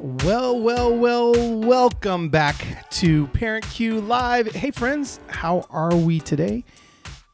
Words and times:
Well, 0.00 0.60
well, 0.60 0.96
well, 0.96 1.32
welcome 1.58 2.28
back 2.28 2.88
to 2.90 3.26
Parent 3.28 3.68
Cue 3.68 4.00
Live. 4.00 4.46
Hey, 4.46 4.70
friends, 4.70 5.18
how 5.26 5.66
are 5.70 5.92
we 5.96 6.20
today? 6.20 6.62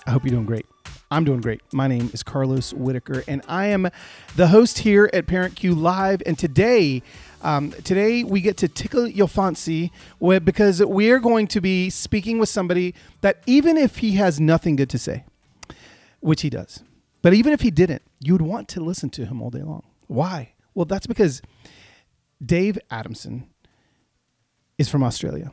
I 0.06 0.12
hope 0.12 0.24
you're 0.24 0.30
doing 0.30 0.46
great. 0.46 0.64
I'm 1.10 1.24
doing 1.24 1.42
great. 1.42 1.60
My 1.74 1.88
name 1.88 2.08
is 2.14 2.22
Carlos 2.22 2.72
Whittaker, 2.72 3.22
and 3.28 3.42
I 3.48 3.66
am 3.66 3.90
the 4.36 4.46
host 4.46 4.78
here 4.78 5.10
at 5.12 5.26
Parent 5.26 5.56
Cue 5.56 5.74
Live. 5.74 6.22
And 6.24 6.38
today, 6.38 7.02
um, 7.42 7.72
today 7.84 8.24
we 8.24 8.40
get 8.40 8.56
to 8.56 8.68
tickle 8.68 9.08
your 9.08 9.28
fancy 9.28 9.92
because 10.18 10.82
we 10.82 11.10
are 11.10 11.18
going 11.18 11.46
to 11.48 11.60
be 11.60 11.90
speaking 11.90 12.38
with 12.38 12.48
somebody 12.48 12.94
that 13.20 13.42
even 13.44 13.76
if 13.76 13.98
he 13.98 14.12
has 14.12 14.40
nothing 14.40 14.76
good 14.76 14.88
to 14.88 14.98
say, 14.98 15.24
which 16.20 16.40
he 16.40 16.48
does, 16.48 16.82
but 17.20 17.34
even 17.34 17.52
if 17.52 17.60
he 17.60 17.70
didn't, 17.70 18.00
you 18.20 18.32
would 18.32 18.40
want 18.40 18.68
to 18.68 18.80
listen 18.80 19.10
to 19.10 19.26
him 19.26 19.42
all 19.42 19.50
day 19.50 19.62
long. 19.62 19.82
Why? 20.06 20.54
Well, 20.74 20.86
that's 20.86 21.06
because 21.06 21.42
Dave 22.44 22.78
Adamson 22.90 23.48
is 24.78 24.88
from 24.88 25.02
Australia. 25.02 25.52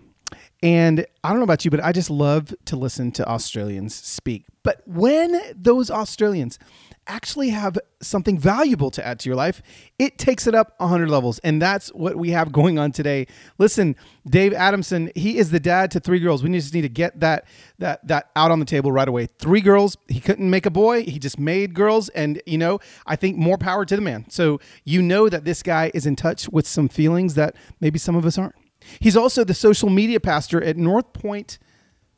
And 0.64 1.06
I 1.24 1.30
don't 1.30 1.38
know 1.38 1.44
about 1.44 1.66
you, 1.66 1.72
but 1.72 1.84
I 1.84 1.92
just 1.92 2.10
love 2.10 2.54
to 2.66 2.76
listen 2.76 3.12
to 3.14 3.28
Australians 3.28 3.96
speak. 3.96 4.46
But 4.64 4.82
when 4.86 5.42
those 5.56 5.90
Australians 5.90 6.60
actually 7.08 7.50
have 7.50 7.78
something 8.02 8.38
valuable 8.38 8.92
to 8.92 9.06
add 9.06 9.20
to 9.20 9.30
your 9.30 9.36
life, 9.36 9.62
it 9.98 10.18
takes 10.18 10.46
it 10.46 10.54
up 10.54 10.74
100 10.78 11.10
levels. 11.10 11.40
And 11.40 11.62
that's 11.62 11.90
what 11.90 12.16
we 12.16 12.30
have 12.30 12.52
going 12.52 12.78
on 12.78 12.92
today. 12.92 13.28
Listen, 13.58 13.96
Dave 14.28 14.54
Adamson, 14.54 15.12
he 15.16 15.38
is 15.38 15.52
the 15.52 15.60
dad 15.60 15.92
to 15.92 16.00
three 16.00 16.20
girls. 16.20 16.44
We 16.44 16.52
just 16.52 16.74
need 16.74 16.82
to 16.82 16.90
get 16.90 17.20
that 17.20 17.46
that 17.80 18.08
that 18.08 18.30
out 18.36 18.52
on 18.52 18.60
the 18.60 18.66
table 18.66 18.92
right 18.92 19.08
away. 19.08 19.26
Three 19.26 19.62
girls. 19.62 19.98
He 20.08 20.20
couldn't 20.20 20.50
make 20.50 20.66
a 20.66 20.72
boy. 20.72 21.04
He 21.04 21.18
just 21.18 21.40
made 21.40 21.74
girls 21.74 22.10
and 22.10 22.42
you 22.46 22.58
know, 22.58 22.80
I 23.08 23.16
think 23.16 23.38
more 23.38 23.58
power 23.58 23.86
to 23.86 23.96
the 23.96 24.02
man. 24.02 24.30
So, 24.30 24.60
you 24.84 25.02
know 25.02 25.28
that 25.28 25.44
this 25.44 25.64
guy 25.64 25.92
is 25.94 26.06
in 26.06 26.16
touch 26.16 26.50
with 26.50 26.68
some 26.68 26.88
feelings 26.88 27.34
that 27.34 27.56
maybe 27.80 27.98
some 27.98 28.16
of 28.16 28.26
us 28.26 28.38
aren't. 28.38 28.56
He's 29.00 29.18
also 29.18 29.44
the 29.44 29.54
social 29.54 29.90
media 29.90 30.20
pastor 30.20 30.64
at 30.64 30.78
North 30.78 31.14
Point 31.14 31.60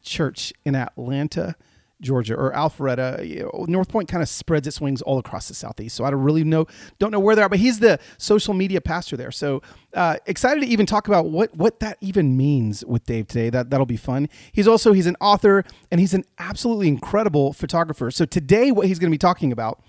Church 0.01 0.53
in 0.65 0.75
Atlanta, 0.75 1.55
Georgia, 2.01 2.35
or 2.35 2.51
Alpharetta. 2.51 3.67
North 3.67 3.89
Point 3.89 4.09
kind 4.09 4.21
of 4.21 4.27
spreads 4.27 4.67
its 4.67 4.81
wings 4.81 5.01
all 5.01 5.17
across 5.17 5.47
the 5.47 5.53
southeast. 5.53 5.95
So 5.95 6.03
I 6.03 6.11
don't 6.11 6.21
really 6.21 6.43
know, 6.43 6.67
don't 6.99 7.11
know 7.11 7.19
where 7.19 7.35
they 7.35 7.41
are, 7.41 7.49
but 7.49 7.59
he's 7.59 7.79
the 7.79 7.99
social 8.17 8.53
media 8.53 8.81
pastor 8.81 9.15
there. 9.15 9.31
So 9.31 9.61
uh, 9.93 10.17
excited 10.25 10.61
to 10.61 10.67
even 10.67 10.85
talk 10.85 11.07
about 11.07 11.27
what 11.27 11.55
what 11.55 11.79
that 11.79 11.97
even 12.01 12.35
means 12.35 12.85
with 12.85 13.05
Dave 13.05 13.27
today. 13.27 13.49
That 13.49 13.69
that'll 13.69 13.85
be 13.85 13.97
fun. 13.97 14.29
He's 14.51 14.67
also 14.67 14.91
he's 14.91 15.07
an 15.07 15.17
author 15.21 15.63
and 15.91 16.01
he's 16.01 16.13
an 16.13 16.25
absolutely 16.37 16.89
incredible 16.89 17.53
photographer. 17.53 18.11
So 18.11 18.25
today, 18.25 18.71
what 18.71 18.87
he's 18.87 18.99
going 18.99 19.09
to 19.09 19.15
be 19.15 19.19
talking 19.19 19.51
about 19.51 19.81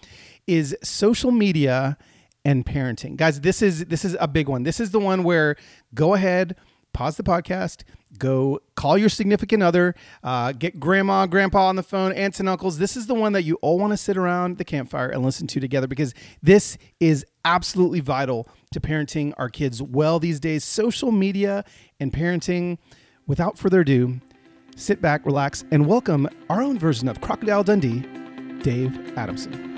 is 0.46 0.76
social 0.82 1.32
media 1.32 1.96
and 2.44 2.64
parenting. 2.64 3.16
Guys, 3.16 3.40
this 3.40 3.62
is 3.62 3.86
this 3.86 4.04
is 4.04 4.16
a 4.20 4.28
big 4.28 4.48
one. 4.48 4.62
This 4.62 4.80
is 4.80 4.90
the 4.90 5.00
one 5.00 5.24
where 5.24 5.56
go 5.94 6.14
ahead, 6.14 6.56
pause 6.92 7.16
the 7.16 7.22
podcast, 7.22 7.82
go 8.18 8.60
call 8.74 8.98
your 8.98 9.08
significant 9.08 9.62
other, 9.62 9.94
uh, 10.22 10.52
get 10.52 10.78
grandma, 10.78 11.26
grandpa 11.26 11.66
on 11.66 11.76
the 11.76 11.82
phone, 11.82 12.12
aunts 12.12 12.40
and 12.40 12.48
uncles. 12.48 12.78
This 12.78 12.96
is 12.96 13.06
the 13.06 13.14
one 13.14 13.32
that 13.32 13.42
you 13.42 13.56
all 13.56 13.78
want 13.78 13.92
to 13.92 13.96
sit 13.96 14.16
around 14.16 14.58
the 14.58 14.64
campfire 14.64 15.08
and 15.08 15.24
listen 15.24 15.46
to 15.48 15.60
together 15.60 15.86
because 15.86 16.14
this 16.42 16.76
is 17.00 17.24
absolutely 17.44 18.00
vital 18.00 18.48
to 18.72 18.80
parenting 18.80 19.32
our 19.38 19.48
kids 19.48 19.80
well 19.82 20.18
these 20.18 20.40
days. 20.40 20.64
Social 20.64 21.12
media 21.12 21.64
and 22.00 22.12
parenting. 22.12 22.78
Without 23.26 23.56
further 23.56 23.80
ado, 23.80 24.20
sit 24.76 25.00
back, 25.00 25.24
relax, 25.24 25.64
and 25.70 25.86
welcome 25.86 26.28
our 26.50 26.62
own 26.62 26.78
version 26.78 27.08
of 27.08 27.22
Crocodile 27.22 27.64
Dundee, 27.64 28.00
Dave 28.62 29.16
Adamson. 29.16 29.73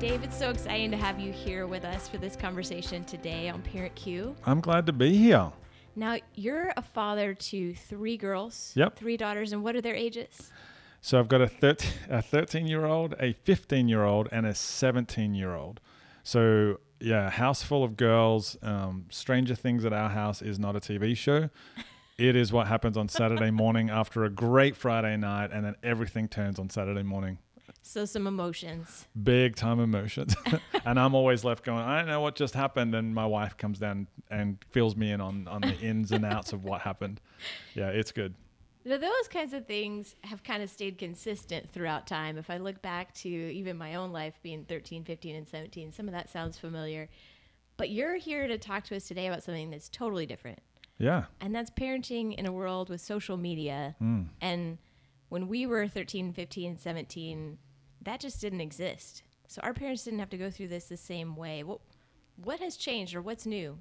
Dave, 0.00 0.22
it's 0.22 0.38
so 0.38 0.50
exciting 0.50 0.92
to 0.92 0.96
have 0.96 1.18
you 1.18 1.32
here 1.32 1.66
with 1.66 1.84
us 1.84 2.08
for 2.08 2.18
this 2.18 2.36
conversation 2.36 3.04
today 3.04 3.48
on 3.48 3.60
Parent 3.62 3.94
Cue. 3.96 4.34
I'm 4.46 4.60
glad 4.60 4.86
to 4.86 4.92
be 4.92 5.16
here. 5.16 5.50
Now, 5.96 6.18
you're 6.36 6.72
a 6.76 6.82
father 6.82 7.34
to 7.34 7.74
three 7.74 8.16
girls, 8.16 8.72
Yep. 8.76 8.96
three 8.96 9.16
daughters, 9.16 9.52
and 9.52 9.64
what 9.64 9.74
are 9.74 9.80
their 9.80 9.96
ages? 9.96 10.52
So 11.00 11.18
I've 11.18 11.26
got 11.26 11.40
a, 11.40 11.48
thir- 11.48 11.76
a 12.08 12.22
13 12.22 12.68
year 12.68 12.84
old, 12.86 13.16
a 13.18 13.32
15 13.32 13.88
year 13.88 14.04
old, 14.04 14.28
and 14.30 14.46
a 14.46 14.54
17 14.54 15.34
year 15.34 15.56
old. 15.56 15.80
So, 16.22 16.78
yeah, 17.00 17.26
a 17.26 17.30
house 17.30 17.64
full 17.64 17.82
of 17.82 17.96
girls. 17.96 18.56
Um, 18.62 19.06
Stranger 19.10 19.56
Things 19.56 19.84
at 19.84 19.92
our 19.92 20.10
house 20.10 20.42
is 20.42 20.60
not 20.60 20.76
a 20.76 20.80
TV 20.80 21.16
show. 21.16 21.50
It 22.18 22.34
is 22.34 22.52
what 22.52 22.66
happens 22.66 22.96
on 22.96 23.08
Saturday 23.08 23.52
morning 23.52 23.90
after 23.90 24.24
a 24.24 24.28
great 24.28 24.74
Friday 24.74 25.16
night, 25.16 25.50
and 25.52 25.64
then 25.64 25.76
everything 25.84 26.26
turns 26.26 26.58
on 26.58 26.68
Saturday 26.68 27.04
morning. 27.04 27.38
So, 27.88 28.04
some 28.04 28.26
emotions. 28.26 29.06
Big 29.22 29.56
time 29.56 29.80
emotions. 29.80 30.36
and 30.84 31.00
I'm 31.00 31.14
always 31.14 31.42
left 31.42 31.64
going, 31.64 31.78
I 31.78 31.96
don't 31.96 32.06
know 32.06 32.20
what 32.20 32.34
just 32.34 32.52
happened. 32.52 32.94
And 32.94 33.14
my 33.14 33.24
wife 33.24 33.56
comes 33.56 33.78
down 33.78 34.08
and 34.30 34.58
fills 34.68 34.94
me 34.94 35.10
in 35.10 35.22
on, 35.22 35.48
on 35.48 35.62
the 35.62 35.74
ins 35.80 36.12
and 36.12 36.22
outs 36.22 36.52
of 36.52 36.64
what 36.64 36.82
happened. 36.82 37.18
Yeah, 37.74 37.88
it's 37.88 38.12
good. 38.12 38.34
Now, 38.84 38.98
those 38.98 39.26
kinds 39.30 39.54
of 39.54 39.66
things 39.66 40.16
have 40.24 40.42
kind 40.42 40.62
of 40.62 40.68
stayed 40.68 40.98
consistent 40.98 41.72
throughout 41.72 42.06
time. 42.06 42.36
If 42.36 42.50
I 42.50 42.58
look 42.58 42.82
back 42.82 43.14
to 43.14 43.28
even 43.30 43.78
my 43.78 43.94
own 43.94 44.12
life 44.12 44.34
being 44.42 44.66
13, 44.66 45.04
15, 45.04 45.36
and 45.36 45.48
17, 45.48 45.90
some 45.90 46.08
of 46.08 46.12
that 46.12 46.28
sounds 46.28 46.58
familiar. 46.58 47.08
But 47.78 47.88
you're 47.88 48.16
here 48.16 48.46
to 48.48 48.58
talk 48.58 48.84
to 48.84 48.96
us 48.96 49.08
today 49.08 49.28
about 49.28 49.44
something 49.44 49.70
that's 49.70 49.88
totally 49.88 50.26
different. 50.26 50.58
Yeah. 50.98 51.24
and 51.40 51.54
that's 51.54 51.70
parenting 51.70 52.34
in 52.34 52.44
a 52.44 52.52
world 52.52 52.90
with 52.90 53.00
social 53.00 53.38
media. 53.38 53.96
Hmm. 53.98 54.24
And 54.42 54.76
when 55.30 55.48
we 55.48 55.64
were 55.64 55.88
13, 55.88 56.34
15, 56.34 56.76
17, 56.76 57.58
that 58.02 58.20
just 58.20 58.40
didn't 58.40 58.60
exist. 58.60 59.22
So 59.46 59.60
our 59.62 59.72
parents 59.72 60.04
didn't 60.04 60.18
have 60.20 60.30
to 60.30 60.36
go 60.38 60.50
through 60.50 60.68
this 60.68 60.86
the 60.86 60.96
same 60.96 61.36
way. 61.36 61.62
What 61.62 61.80
what 62.36 62.60
has 62.60 62.76
changed 62.76 63.14
or 63.14 63.22
what's 63.22 63.46
new? 63.46 63.78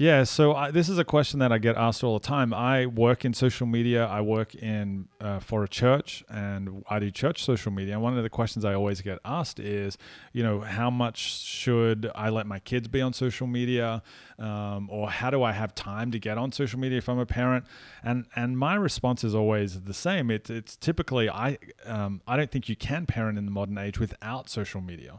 Yeah, 0.00 0.22
so 0.22 0.54
I, 0.54 0.70
this 0.70 0.88
is 0.88 0.96
a 0.98 1.04
question 1.04 1.40
that 1.40 1.50
I 1.50 1.58
get 1.58 1.74
asked 1.74 2.04
all 2.04 2.16
the 2.16 2.24
time. 2.24 2.54
I 2.54 2.86
work 2.86 3.24
in 3.24 3.34
social 3.34 3.66
media. 3.66 4.06
I 4.06 4.20
work 4.20 4.54
in 4.54 5.08
uh, 5.20 5.40
for 5.40 5.64
a 5.64 5.68
church, 5.68 6.22
and 6.28 6.84
I 6.88 7.00
do 7.00 7.10
church 7.10 7.42
social 7.42 7.72
media. 7.72 7.94
And 7.94 8.02
one 8.04 8.16
of 8.16 8.22
the 8.22 8.30
questions 8.30 8.64
I 8.64 8.74
always 8.74 9.00
get 9.00 9.18
asked 9.24 9.58
is, 9.58 9.98
you 10.32 10.44
know, 10.44 10.60
how 10.60 10.88
much 10.88 11.18
should 11.18 12.12
I 12.14 12.28
let 12.28 12.46
my 12.46 12.60
kids 12.60 12.86
be 12.86 13.00
on 13.00 13.12
social 13.12 13.48
media, 13.48 14.04
um, 14.38 14.88
or 14.88 15.10
how 15.10 15.30
do 15.30 15.42
I 15.42 15.50
have 15.50 15.74
time 15.74 16.12
to 16.12 16.20
get 16.20 16.38
on 16.38 16.52
social 16.52 16.78
media 16.78 16.98
if 16.98 17.08
I'm 17.08 17.18
a 17.18 17.26
parent? 17.26 17.64
And 18.04 18.26
and 18.36 18.56
my 18.56 18.76
response 18.76 19.24
is 19.24 19.34
always 19.34 19.80
the 19.80 19.94
same. 19.94 20.30
It's 20.30 20.48
it's 20.48 20.76
typically 20.76 21.28
I 21.28 21.58
um, 21.86 22.20
I 22.24 22.36
don't 22.36 22.52
think 22.52 22.68
you 22.68 22.76
can 22.76 23.04
parent 23.04 23.36
in 23.36 23.46
the 23.46 23.50
modern 23.50 23.76
age 23.76 23.98
without 23.98 24.48
social 24.48 24.80
media, 24.80 25.18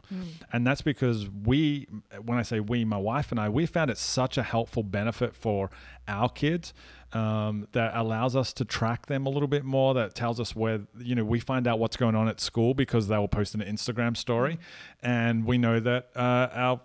and 0.54 0.66
that's 0.66 0.80
because 0.80 1.28
we, 1.28 1.86
when 2.24 2.38
I 2.38 2.42
say 2.42 2.60
we, 2.60 2.86
my 2.86 2.96
wife 2.96 3.30
and 3.30 3.38
I, 3.38 3.50
we 3.50 3.66
found 3.66 3.90
it 3.90 3.98
such 3.98 4.38
a 4.38 4.42
helpful 4.42 4.69
benefit 4.82 5.34
for 5.34 5.70
our 6.08 6.28
kids 6.28 6.72
um, 7.12 7.66
that 7.72 7.92
allows 7.94 8.36
us 8.36 8.52
to 8.54 8.64
track 8.64 9.06
them 9.06 9.26
a 9.26 9.28
little 9.28 9.48
bit 9.48 9.64
more. 9.64 9.94
That 9.94 10.14
tells 10.14 10.38
us 10.40 10.54
where 10.54 10.80
you 10.98 11.14
know 11.14 11.24
we 11.24 11.40
find 11.40 11.66
out 11.66 11.78
what's 11.78 11.96
going 11.96 12.14
on 12.14 12.28
at 12.28 12.40
school 12.40 12.74
because 12.74 13.08
they 13.08 13.18
will 13.18 13.28
post 13.28 13.54
an 13.54 13.60
Instagram 13.60 14.16
story, 14.16 14.58
and 15.02 15.44
we 15.44 15.58
know 15.58 15.80
that 15.80 16.10
uh, 16.14 16.48
our 16.52 16.80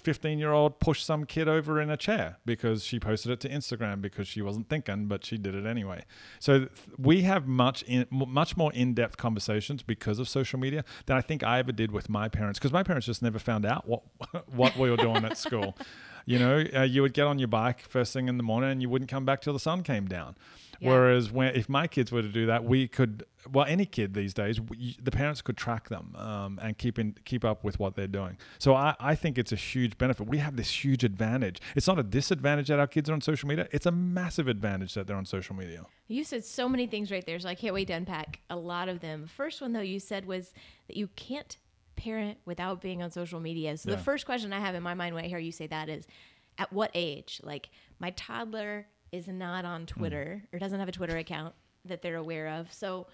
15 0.00 0.38
year 0.38 0.52
old 0.52 0.80
pushed 0.80 1.04
some 1.04 1.24
kid 1.24 1.48
over 1.48 1.80
in 1.80 1.90
a 1.90 1.96
chair 1.96 2.38
because 2.44 2.84
she 2.84 2.98
posted 2.98 3.32
it 3.32 3.40
to 3.40 3.48
Instagram 3.48 4.00
because 4.00 4.26
she 4.28 4.42
wasn't 4.42 4.68
thinking, 4.68 5.06
but 5.06 5.24
she 5.24 5.38
did 5.38 5.54
it 5.54 5.66
anyway. 5.66 6.04
So 6.38 6.68
we 6.98 7.22
have 7.22 7.46
much 7.46 7.82
in, 7.82 8.06
much 8.10 8.56
more 8.56 8.72
in 8.72 8.94
depth 8.94 9.16
conversations 9.16 9.82
because 9.82 10.18
of 10.18 10.28
social 10.28 10.58
media 10.58 10.84
than 11.06 11.16
I 11.16 11.20
think 11.20 11.42
I 11.42 11.58
ever 11.58 11.72
did 11.72 11.92
with 11.92 12.08
my 12.08 12.28
parents 12.28 12.58
because 12.58 12.72
my 12.72 12.82
parents 12.82 13.06
just 13.06 13.22
never 13.22 13.38
found 13.38 13.64
out 13.64 13.88
what 13.88 14.02
what 14.48 14.76
we 14.76 14.90
were 14.90 14.96
doing 14.96 15.24
at 15.24 15.38
school. 15.38 15.76
You 16.26 16.38
know, 16.38 16.64
uh, 16.74 16.82
you 16.82 17.00
would 17.02 17.14
get 17.14 17.26
on 17.26 17.38
your 17.38 17.48
bike 17.48 17.80
first 17.80 18.12
thing 18.12 18.28
in 18.28 18.36
the 18.36 18.42
morning 18.42 18.70
and 18.70 18.82
you 18.82 18.90
wouldn't 18.90 19.10
come 19.10 19.24
back 19.24 19.40
till 19.40 19.54
the 19.54 19.58
sun 19.58 19.82
came 19.82 20.06
down. 20.06 20.36
Yeah. 20.80 20.90
Whereas 20.90 21.32
when 21.32 21.54
if 21.56 21.68
my 21.68 21.86
kids 21.86 22.12
were 22.12 22.22
to 22.22 22.28
do 22.28 22.46
that, 22.46 22.64
we 22.64 22.86
could 22.88 23.24
well 23.50 23.64
any 23.66 23.84
kid 23.86 24.14
these 24.14 24.32
days, 24.34 24.60
we, 24.60 24.96
the 25.02 25.10
parents 25.10 25.42
could 25.42 25.56
track 25.56 25.88
them 25.88 26.14
um, 26.16 26.58
and 26.62 26.78
keep 26.78 26.98
in 26.98 27.16
keep 27.24 27.44
up 27.44 27.64
with 27.64 27.78
what 27.80 27.96
they're 27.96 28.06
doing. 28.06 28.36
So 28.58 28.74
I, 28.74 28.94
I 29.00 29.14
think 29.14 29.38
it's 29.38 29.52
a 29.52 29.56
huge 29.56 29.98
benefit. 29.98 30.28
We 30.28 30.38
have 30.38 30.56
this 30.56 30.84
huge 30.84 31.02
advantage. 31.04 31.60
It's 31.74 31.86
not 31.86 31.98
a 31.98 32.02
disadvantage 32.02 32.68
that 32.68 32.78
our 32.78 32.86
kids 32.86 33.10
are 33.10 33.12
on 33.14 33.20
social 33.20 33.48
media. 33.48 33.66
It's 33.72 33.86
a 33.86 33.90
massive 33.92 34.46
advantage 34.48 34.94
that 34.94 35.06
they're 35.06 35.16
on 35.16 35.26
social 35.26 35.56
media. 35.56 35.84
You 36.06 36.24
said 36.24 36.44
so 36.44 36.68
many 36.68 36.86
things 36.86 37.10
right 37.10 37.24
there, 37.26 37.38
so 37.38 37.48
I 37.48 37.54
can't 37.54 37.74
wait 37.74 37.88
to 37.88 37.94
unpack 37.94 38.40
a 38.48 38.56
lot 38.56 38.88
of 38.88 39.00
them. 39.00 39.26
First 39.26 39.60
one 39.60 39.72
though 39.72 39.80
you 39.80 39.98
said 40.00 40.26
was 40.26 40.52
that 40.86 40.96
you 40.96 41.08
can't 41.16 41.56
parent 41.96 42.38
without 42.44 42.80
being 42.80 43.02
on 43.02 43.10
social 43.10 43.40
media. 43.40 43.76
So 43.76 43.90
Yeah. 43.90 43.96
the 43.96 44.02
first 44.02 44.24
question 44.26 44.52
I 44.52 44.60
have 44.60 44.76
in 44.76 44.82
my 44.84 44.94
mind 44.94 45.14
when 45.16 45.24
I 45.24 45.28
hear 45.28 45.38
you 45.38 45.50
say 45.50 45.66
that 45.66 45.88
is 45.88 46.06
at 46.56 46.72
what 46.72 46.92
age? 46.94 47.40
Like 47.42 47.70
my 47.98 48.10
toddler 48.10 48.86
is 49.12 49.28
not 49.28 49.64
on 49.64 49.86
Twitter 49.86 50.42
or 50.52 50.58
doesn't 50.58 50.78
have 50.78 50.88
a 50.88 50.92
Twitter 50.92 51.16
account 51.16 51.54
that 51.84 52.02
they're 52.02 52.16
aware 52.16 52.48
of. 52.48 52.72
So 52.72 53.06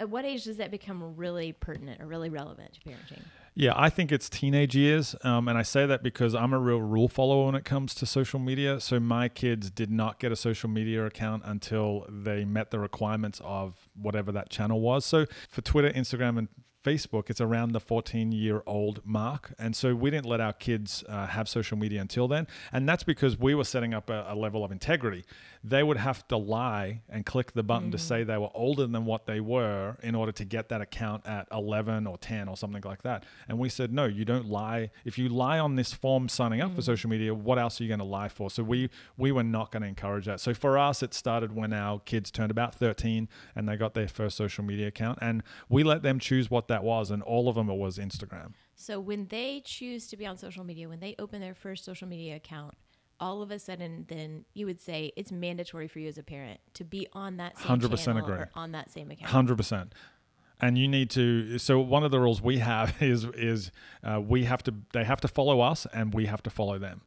at 0.00 0.08
what 0.08 0.24
age 0.24 0.44
does 0.44 0.58
that 0.58 0.70
become 0.70 1.16
really 1.16 1.52
pertinent 1.52 2.00
or 2.00 2.06
really 2.06 2.30
relevant 2.30 2.74
to 2.74 2.80
parenting? 2.80 3.22
Yeah, 3.54 3.72
I 3.74 3.90
think 3.90 4.12
it's 4.12 4.28
teenage 4.28 4.76
years. 4.76 5.16
Um, 5.22 5.48
and 5.48 5.58
I 5.58 5.62
say 5.62 5.84
that 5.84 6.02
because 6.02 6.32
I'm 6.32 6.52
a 6.52 6.58
real 6.58 6.80
rule 6.80 7.08
follower 7.08 7.46
when 7.46 7.56
it 7.56 7.64
comes 7.64 7.92
to 7.96 8.06
social 8.06 8.38
media. 8.38 8.78
So 8.78 9.00
my 9.00 9.28
kids 9.28 9.70
did 9.70 9.90
not 9.90 10.20
get 10.20 10.30
a 10.30 10.36
social 10.36 10.70
media 10.70 11.04
account 11.04 11.42
until 11.44 12.06
they 12.08 12.44
met 12.44 12.70
the 12.70 12.78
requirements 12.78 13.40
of 13.42 13.88
whatever 14.00 14.30
that 14.30 14.48
channel 14.48 14.80
was. 14.80 15.04
So 15.04 15.26
for 15.48 15.60
Twitter, 15.62 15.90
Instagram, 15.90 16.38
and 16.38 16.48
Facebook, 16.84 17.28
it's 17.28 17.40
around 17.40 17.72
the 17.72 17.80
14 17.80 18.32
year 18.32 18.62
old 18.66 19.00
mark. 19.04 19.52
And 19.58 19.74
so 19.74 19.94
we 19.94 20.10
didn't 20.10 20.26
let 20.26 20.40
our 20.40 20.52
kids 20.52 21.04
uh, 21.08 21.26
have 21.26 21.48
social 21.48 21.76
media 21.76 22.00
until 22.00 22.28
then. 22.28 22.46
And 22.72 22.88
that's 22.88 23.02
because 23.02 23.38
we 23.38 23.54
were 23.54 23.64
setting 23.64 23.94
up 23.94 24.10
a, 24.10 24.26
a 24.28 24.34
level 24.34 24.64
of 24.64 24.72
integrity. 24.72 25.24
They 25.64 25.82
would 25.82 25.96
have 25.96 26.26
to 26.28 26.36
lie 26.36 27.02
and 27.08 27.26
click 27.26 27.52
the 27.52 27.62
button 27.62 27.90
to 27.90 27.98
say 27.98 28.20
mm-hmm. 28.20 28.30
they 28.30 28.38
were 28.38 28.50
older 28.54 28.86
than 28.86 29.04
what 29.04 29.26
they 29.26 29.40
were 29.40 29.96
in 30.02 30.14
order 30.14 30.32
to 30.32 30.44
get 30.44 30.68
that 30.68 30.80
account 30.80 31.26
at 31.26 31.48
11 31.52 32.06
or 32.06 32.18
10 32.18 32.48
or 32.48 32.56
something 32.56 32.82
like 32.84 33.02
that. 33.02 33.24
And 33.48 33.58
we 33.58 33.68
said, 33.68 33.92
no, 33.92 34.04
you 34.06 34.24
don't 34.24 34.46
lie. 34.46 34.90
If 35.04 35.18
you 35.18 35.28
lie 35.28 35.58
on 35.58 35.76
this 35.76 35.92
form 35.92 36.28
signing 36.28 36.60
up 36.60 36.74
for 36.74 36.80
mm. 36.80 36.84
social 36.84 37.10
media, 37.10 37.34
what 37.34 37.58
else 37.58 37.80
are 37.80 37.84
you 37.84 37.88
going 37.88 37.98
to 37.98 38.04
lie 38.04 38.28
for? 38.28 38.50
So 38.50 38.62
we, 38.62 38.90
we 39.16 39.32
were 39.32 39.42
not 39.42 39.72
going 39.72 39.82
to 39.82 39.88
encourage 39.88 40.26
that. 40.26 40.40
So 40.40 40.54
for 40.54 40.78
us, 40.78 41.02
it 41.02 41.14
started 41.14 41.54
when 41.54 41.72
our 41.72 42.00
kids 42.00 42.30
turned 42.30 42.50
about 42.50 42.74
13 42.74 43.28
and 43.56 43.68
they 43.68 43.76
got 43.76 43.94
their 43.94 44.08
first 44.08 44.36
social 44.36 44.64
media 44.64 44.88
account. 44.88 45.18
And 45.20 45.42
we 45.68 45.82
let 45.82 46.02
them 46.02 46.18
choose 46.18 46.50
what 46.50 46.68
that 46.68 46.84
was. 46.84 47.10
And 47.10 47.22
all 47.22 47.48
of 47.48 47.56
them 47.56 47.68
it 47.68 47.76
was 47.76 47.98
Instagram. 47.98 48.52
So 48.80 49.00
when 49.00 49.26
they 49.26 49.60
choose 49.64 50.06
to 50.06 50.16
be 50.16 50.24
on 50.24 50.36
social 50.36 50.62
media, 50.62 50.88
when 50.88 51.00
they 51.00 51.16
open 51.18 51.40
their 51.40 51.54
first 51.54 51.84
social 51.84 52.06
media 52.06 52.36
account, 52.36 52.74
all 53.20 53.42
of 53.42 53.50
a 53.50 53.58
sudden, 53.58 54.04
then 54.08 54.44
you 54.54 54.66
would 54.66 54.80
say 54.80 55.12
it's 55.16 55.32
mandatory 55.32 55.88
for 55.88 55.98
you 55.98 56.08
as 56.08 56.18
a 56.18 56.22
parent 56.22 56.60
to 56.74 56.84
be 56.84 57.06
on 57.12 57.36
that 57.38 57.58
same 57.58 57.78
100% 57.78 58.04
channel 58.04 58.24
agree. 58.24 58.44
on 58.54 58.72
that 58.72 58.90
same 58.90 59.10
account. 59.10 59.30
Hundred 59.30 59.56
percent. 59.56 59.92
And 60.60 60.76
you 60.76 60.88
need 60.88 61.10
to. 61.10 61.58
So 61.58 61.78
one 61.78 62.02
of 62.02 62.10
the 62.10 62.18
rules 62.20 62.42
we 62.42 62.58
have 62.58 62.94
is 63.02 63.24
is 63.24 63.70
uh, 64.02 64.20
we 64.20 64.44
have 64.44 64.62
to. 64.64 64.74
They 64.92 65.04
have 65.04 65.20
to 65.20 65.28
follow 65.28 65.60
us, 65.60 65.86
and 65.92 66.12
we 66.12 66.26
have 66.26 66.42
to 66.44 66.50
follow 66.50 66.78
them. 66.78 67.02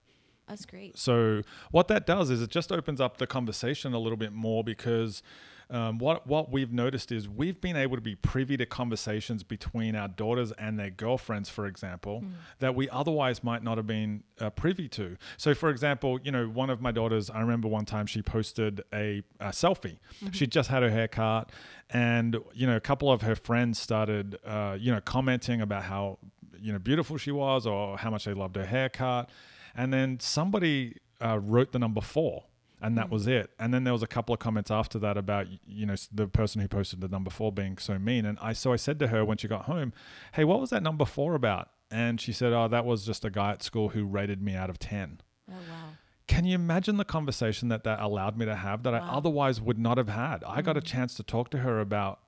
That's 0.47 0.65
great. 0.65 0.97
So 0.97 1.43
what 1.71 1.87
that 1.87 2.05
does 2.05 2.29
is 2.29 2.41
it 2.41 2.49
just 2.49 2.71
opens 2.71 2.99
up 2.99 3.17
the 3.17 3.27
conversation 3.27 3.93
a 3.93 3.99
little 3.99 4.17
bit 4.17 4.33
more 4.33 4.63
because 4.63 5.23
um, 5.71 5.99
what 5.99 6.27
what 6.27 6.51
we've 6.51 6.71
noticed 6.73 7.11
is 7.11 7.29
we've 7.29 7.61
been 7.61 7.77
able 7.77 7.95
to 7.95 8.01
be 8.01 8.15
privy 8.15 8.57
to 8.57 8.65
conversations 8.65 9.41
between 9.41 9.95
our 9.95 10.09
daughters 10.09 10.51
and 10.53 10.77
their 10.77 10.89
girlfriends, 10.89 11.49
for 11.49 11.65
example, 11.65 12.23
that 12.59 12.75
we 12.75 12.89
otherwise 12.89 13.41
might 13.43 13.63
not 13.63 13.77
have 13.77 13.87
been 13.87 14.23
uh, 14.39 14.49
privy 14.49 14.89
to. 14.89 15.15
So, 15.37 15.53
for 15.55 15.69
example, 15.69 16.19
you 16.23 16.31
know, 16.31 16.45
one 16.45 16.69
of 16.69 16.81
my 16.81 16.91
daughters, 16.91 17.29
I 17.29 17.39
remember 17.39 17.69
one 17.69 17.85
time 17.85 18.05
she 18.05 18.21
posted 18.21 18.81
a, 18.93 19.23
a 19.39 19.49
selfie. 19.49 19.97
She 20.33 20.45
just 20.45 20.69
had 20.69 20.83
her 20.83 20.89
hair 20.89 21.07
cut, 21.07 21.51
and 21.89 22.37
you 22.53 22.67
know, 22.67 22.75
a 22.75 22.81
couple 22.81 23.09
of 23.09 23.21
her 23.21 23.35
friends 23.35 23.79
started, 23.79 24.37
uh, 24.45 24.77
you 24.79 24.91
know, 24.91 24.99
commenting 24.99 25.61
about 25.61 25.83
how 25.83 26.19
you 26.59 26.73
know 26.73 26.79
beautiful 26.79 27.17
she 27.17 27.31
was 27.31 27.65
or 27.65 27.97
how 27.97 28.09
much 28.09 28.25
they 28.25 28.33
loved 28.33 28.57
her 28.57 28.65
haircut. 28.65 29.29
And 29.73 29.93
then 29.93 30.19
somebody 30.19 30.97
uh, 31.23 31.39
wrote 31.39 31.71
the 31.71 31.79
number 31.79 32.01
four, 32.01 32.43
and 32.81 32.97
that 32.97 33.07
hmm. 33.07 33.13
was 33.13 33.27
it. 33.27 33.51
And 33.59 33.73
then 33.73 33.83
there 33.83 33.93
was 33.93 34.03
a 34.03 34.07
couple 34.07 34.33
of 34.33 34.39
comments 34.39 34.71
after 34.71 34.99
that 34.99 35.17
about 35.17 35.47
you 35.65 35.85
know 35.85 35.95
the 36.11 36.27
person 36.27 36.61
who 36.61 36.67
posted 36.67 37.01
the 37.01 37.07
number 37.07 37.29
four 37.29 37.51
being 37.51 37.77
so 37.77 37.97
mean. 37.99 38.25
And 38.25 38.37
I 38.41 38.53
so 38.53 38.73
I 38.73 38.77
said 38.77 38.99
to 38.99 39.07
her 39.07 39.23
when 39.23 39.37
she 39.37 39.47
got 39.47 39.65
home, 39.65 39.93
"Hey, 40.33 40.43
what 40.43 40.59
was 40.59 40.69
that 40.71 40.83
number 40.83 41.05
four 41.05 41.35
about?" 41.35 41.69
And 41.89 42.19
she 42.19 42.31
said, 42.31 42.53
"Oh, 42.53 42.67
that 42.67 42.85
was 42.85 43.05
just 43.05 43.25
a 43.25 43.29
guy 43.29 43.51
at 43.51 43.63
school 43.63 43.89
who 43.89 44.05
rated 44.05 44.41
me 44.41 44.55
out 44.55 44.69
of 44.69 44.79
10. 44.79 45.21
Oh 45.49 45.53
wow. 45.53 45.89
Can 46.27 46.45
you 46.45 46.55
imagine 46.55 46.95
the 46.95 47.03
conversation 47.03 47.67
that 47.69 47.83
that 47.83 47.99
allowed 47.99 48.37
me 48.37 48.45
to 48.45 48.55
have 48.55 48.83
that 48.83 48.93
I 48.93 48.99
otherwise 48.99 49.59
would 49.59 49.77
not 49.77 49.97
have 49.97 50.07
had? 50.07 50.43
I 50.45 50.61
got 50.61 50.77
a 50.77 50.81
mm. 50.81 50.85
chance 50.85 51.13
to 51.15 51.23
talk 51.23 51.49
to 51.51 51.57
her 51.57 51.81
about, 51.81 52.19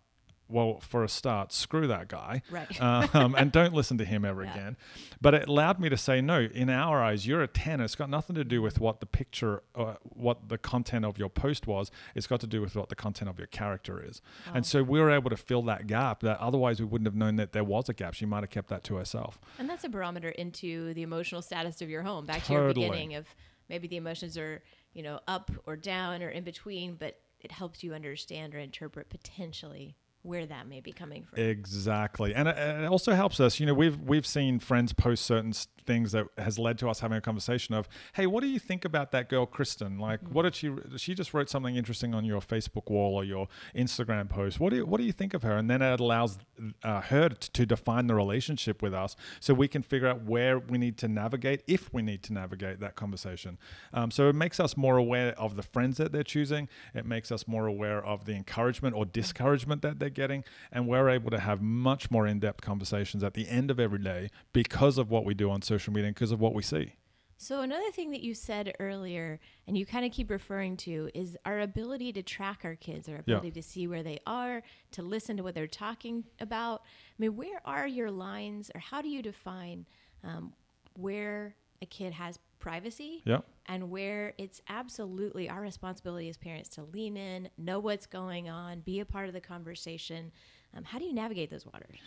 well, 0.49 0.79
for 0.81 1.03
a 1.03 1.09
start, 1.09 1.51
screw 1.51 1.87
that 1.87 2.07
guy, 2.07 2.41
Right. 2.49 2.79
um, 3.15 3.33
and 3.35 3.51
don't 3.51 3.73
listen 3.73 3.97
to 3.97 4.05
him 4.05 4.23
ever 4.25 4.43
Yeah. 4.43 4.53
again. 4.53 4.77
But 5.21 5.33
it 5.33 5.47
allowed 5.47 5.79
me 5.79 5.89
to 5.89 5.97
say, 5.97 6.21
no, 6.21 6.41
in 6.41 6.69
our 6.69 7.01
eyes, 7.01 7.25
you're 7.25 7.41
a 7.41 7.47
10. 7.47 7.79
It's 7.81 7.95
got 7.95 8.09
nothing 8.09 8.35
to 8.35 8.43
do 8.43 8.61
with 8.61 8.79
what 8.79 8.99
the 8.99 9.05
picture, 9.05 9.63
uh, 9.73 9.95
what 10.03 10.49
the 10.49 10.57
content 10.57 11.05
of 11.05 11.17
your 11.17 11.29
post 11.29 11.65
was. 11.65 11.89
It's 12.13 12.27
got 12.27 12.39
to 12.41 12.47
do 12.47 12.61
with 12.61 12.75
what 12.75 12.89
the 12.89 12.95
content 12.95 13.29
of 13.29 13.37
your 13.37 13.47
character 13.47 14.03
is. 14.03 14.21
And 14.53 14.65
so 14.65 14.83
we 14.83 14.99
were 14.99 15.09
able 15.11 15.29
to 15.29 15.37
fill 15.37 15.61
that 15.63 15.87
gap 15.87 16.19
that 16.21 16.39
otherwise 16.39 16.79
we 16.79 16.85
wouldn't 16.85 17.07
have 17.07 17.15
known 17.15 17.37
that 17.37 17.53
there 17.53 17.63
was 17.63 17.87
a 17.89 17.93
gap. 17.93 18.13
She 18.13 18.25
might 18.25 18.41
have 18.43 18.49
kept 18.49 18.67
that 18.69 18.83
to 18.85 18.95
herself. 18.95 19.39
And 19.57 19.69
that's 19.69 19.83
a 19.85 19.89
barometer 19.89 20.29
into 20.29 20.93
the 20.93 21.01
emotional 21.03 21.41
status 21.41 21.81
of 21.81 21.89
your 21.89 22.03
home. 22.03 22.25
Back 22.25 22.43
to 22.45 22.53
your 22.53 22.67
beginning 22.73 23.15
of 23.15 23.27
maybe 23.69 23.87
the 23.87 23.97
emotions 23.97 24.37
are, 24.37 24.61
you 24.93 25.03
know, 25.03 25.19
up 25.27 25.51
or 25.65 25.75
down 25.77 26.21
or 26.21 26.29
in 26.29 26.43
between, 26.43 26.95
but 26.95 27.19
it 27.39 27.51
helps 27.51 27.83
you 27.83 27.93
understand 27.93 28.53
or 28.55 28.59
interpret 28.59 29.09
potentially 29.09 29.95
where 30.23 30.45
that 30.45 30.67
may 30.67 30.79
be 30.79 30.91
coming 30.91 31.23
from. 31.23 31.39
Exactly, 31.39 32.33
and 32.33 32.47
it, 32.47 32.57
it 32.57 32.85
also 32.85 33.13
helps 33.13 33.39
us. 33.39 33.59
You 33.59 33.65
know, 33.65 33.73
we've 33.73 33.99
we've 33.99 34.25
seen 34.25 34.59
friends 34.59 34.93
post 34.93 35.25
certain 35.25 35.53
things 35.85 36.13
that 36.13 36.25
has 36.37 36.57
led 36.57 36.77
to 36.79 36.89
us 36.89 37.01
having 37.01 37.17
a 37.17 37.21
conversation 37.21 37.75
of, 37.75 37.87
"Hey, 38.13 38.25
what 38.25 38.41
do 38.41 38.47
you 38.47 38.59
think 38.59 38.85
about 38.85 39.11
that 39.11 39.29
girl, 39.29 39.45
Kristen? 39.45 39.99
Like, 39.99 40.21
what 40.29 40.43
did 40.43 40.55
she? 40.55 40.73
She 40.97 41.13
just 41.13 41.33
wrote 41.33 41.49
something 41.49 41.75
interesting 41.75 42.15
on 42.15 42.25
your 42.25 42.41
Facebook 42.41 42.89
wall 42.89 43.15
or 43.15 43.23
your 43.23 43.47
Instagram 43.75 44.29
post. 44.29 44.59
What 44.59 44.71
do 44.71 44.77
you, 44.77 44.85
what 44.85 44.97
do 44.97 45.03
you 45.03 45.11
think 45.11 45.33
of 45.33 45.43
her?" 45.43 45.57
And 45.57 45.69
then 45.69 45.81
it 45.81 45.99
allows 45.99 46.37
uh, 46.83 47.01
her 47.01 47.29
to, 47.29 47.51
to 47.51 47.65
define 47.65 48.07
the 48.07 48.15
relationship 48.15 48.81
with 48.81 48.93
us, 48.93 49.15
so 49.39 49.53
we 49.53 49.67
can 49.67 49.83
figure 49.83 50.07
out 50.07 50.23
where 50.23 50.57
we 50.57 50.77
need 50.77 50.97
to 50.99 51.07
navigate, 51.07 51.63
if 51.67 51.93
we 51.93 52.01
need 52.01 52.23
to 52.23 52.33
navigate 52.33 52.79
that 52.79 52.95
conversation. 52.95 53.57
Um, 53.93 54.09
so 54.09 54.29
it 54.29 54.35
makes 54.35 54.59
us 54.59 54.77
more 54.77 54.97
aware 54.97 55.37
of 55.37 55.57
the 55.57 55.63
friends 55.63 55.97
that 55.97 56.11
they're 56.13 56.23
choosing. 56.23 56.69
It 56.93 57.05
makes 57.05 57.31
us 57.31 57.47
more 57.47 57.67
aware 57.67 58.03
of 58.03 58.25
the 58.25 58.33
encouragement 58.33 58.95
or 58.95 59.05
discouragement 59.05 59.81
that 59.81 59.99
they're 59.99 60.12
getting, 60.13 60.43
and 60.71 60.87
we're 60.87 61.09
able 61.09 61.31
to 61.31 61.39
have 61.39 61.61
much 61.61 62.09
more 62.11 62.27
in-depth 62.27 62.61
conversations 62.61 63.23
at 63.23 63.33
the 63.33 63.47
end 63.47 63.71
of 63.71 63.79
every 63.79 63.99
day 63.99 64.29
because 64.51 64.97
of 64.97 65.09
what 65.09 65.25
we 65.25 65.33
do 65.33 65.49
on 65.49 65.61
social 65.61 65.93
media 65.93 66.07
and 66.07 66.15
because 66.15 66.31
of 66.31 66.39
what 66.39 66.53
we 66.53 66.61
see. 66.61 66.93
So 67.37 67.59
another 67.59 67.91
thing 67.91 68.11
that 68.11 68.21
you 68.21 68.33
said 68.33 68.73
earlier, 68.79 69.39
and 69.67 69.77
you 69.77 69.85
kind 69.85 70.05
of 70.05 70.13
keep 70.13 70.29
referring 70.29 70.77
to, 70.77 71.09
is 71.13 71.37
our 71.45 71.59
ability 71.59 72.13
to 72.13 72.23
track 72.23 72.61
our 72.63 72.75
kids, 72.75 73.09
our 73.09 73.17
ability 73.17 73.51
to 73.51 73.61
see 73.61 73.85
where 73.85 74.03
they 74.03 74.19
are, 74.25 74.63
to 74.91 75.01
listen 75.01 75.35
to 75.37 75.43
what 75.43 75.53
they're 75.53 75.67
talking 75.67 76.23
about. 76.39 76.83
I 76.83 77.15
mean, 77.17 77.35
where 77.35 77.61
are 77.65 77.87
your 77.87 78.11
lines, 78.11 78.71
or 78.73 78.79
how 78.79 79.01
do 79.01 79.09
you 79.09 79.21
define 79.21 79.87
um, 80.23 80.53
where 80.93 81.55
a 81.83 81.85
kid 81.85 82.13
has 82.13 82.39
privacy 82.59 83.21
Yeah. 83.25 83.41
and 83.67 83.91
where 83.91 84.33
it's 84.37 84.61
absolutely 84.69 85.49
our 85.49 85.61
responsibility 85.61 86.29
as 86.29 86.37
parents 86.37 86.69
to 86.69 86.83
lean 86.83 87.17
in, 87.17 87.49
know 87.57 87.79
what's 87.79 88.05
going 88.07 88.49
on, 88.49 88.79
be 88.79 89.01
a 89.01 89.05
part 89.05 89.27
of 89.27 89.33
the 89.33 89.41
conversation. 89.41 90.31
Um, 90.75 90.83
how 90.85 90.97
do 90.97 91.05
you 91.05 91.13
navigate 91.13 91.49
those 91.51 91.65
waters? 91.65 91.97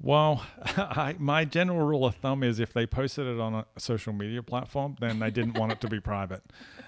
Well, 0.00 0.44
I, 0.76 1.16
my 1.18 1.44
general 1.44 1.80
rule 1.86 2.04
of 2.04 2.16
thumb 2.16 2.42
is 2.42 2.60
if 2.60 2.72
they 2.72 2.86
posted 2.86 3.26
it 3.26 3.40
on 3.40 3.54
a 3.54 3.64
social 3.78 4.12
media 4.12 4.42
platform, 4.42 4.96
then 5.00 5.18
they 5.18 5.30
didn't 5.30 5.58
want 5.58 5.72
it 5.72 5.80
to 5.82 5.88
be 5.88 6.00
private. 6.00 6.42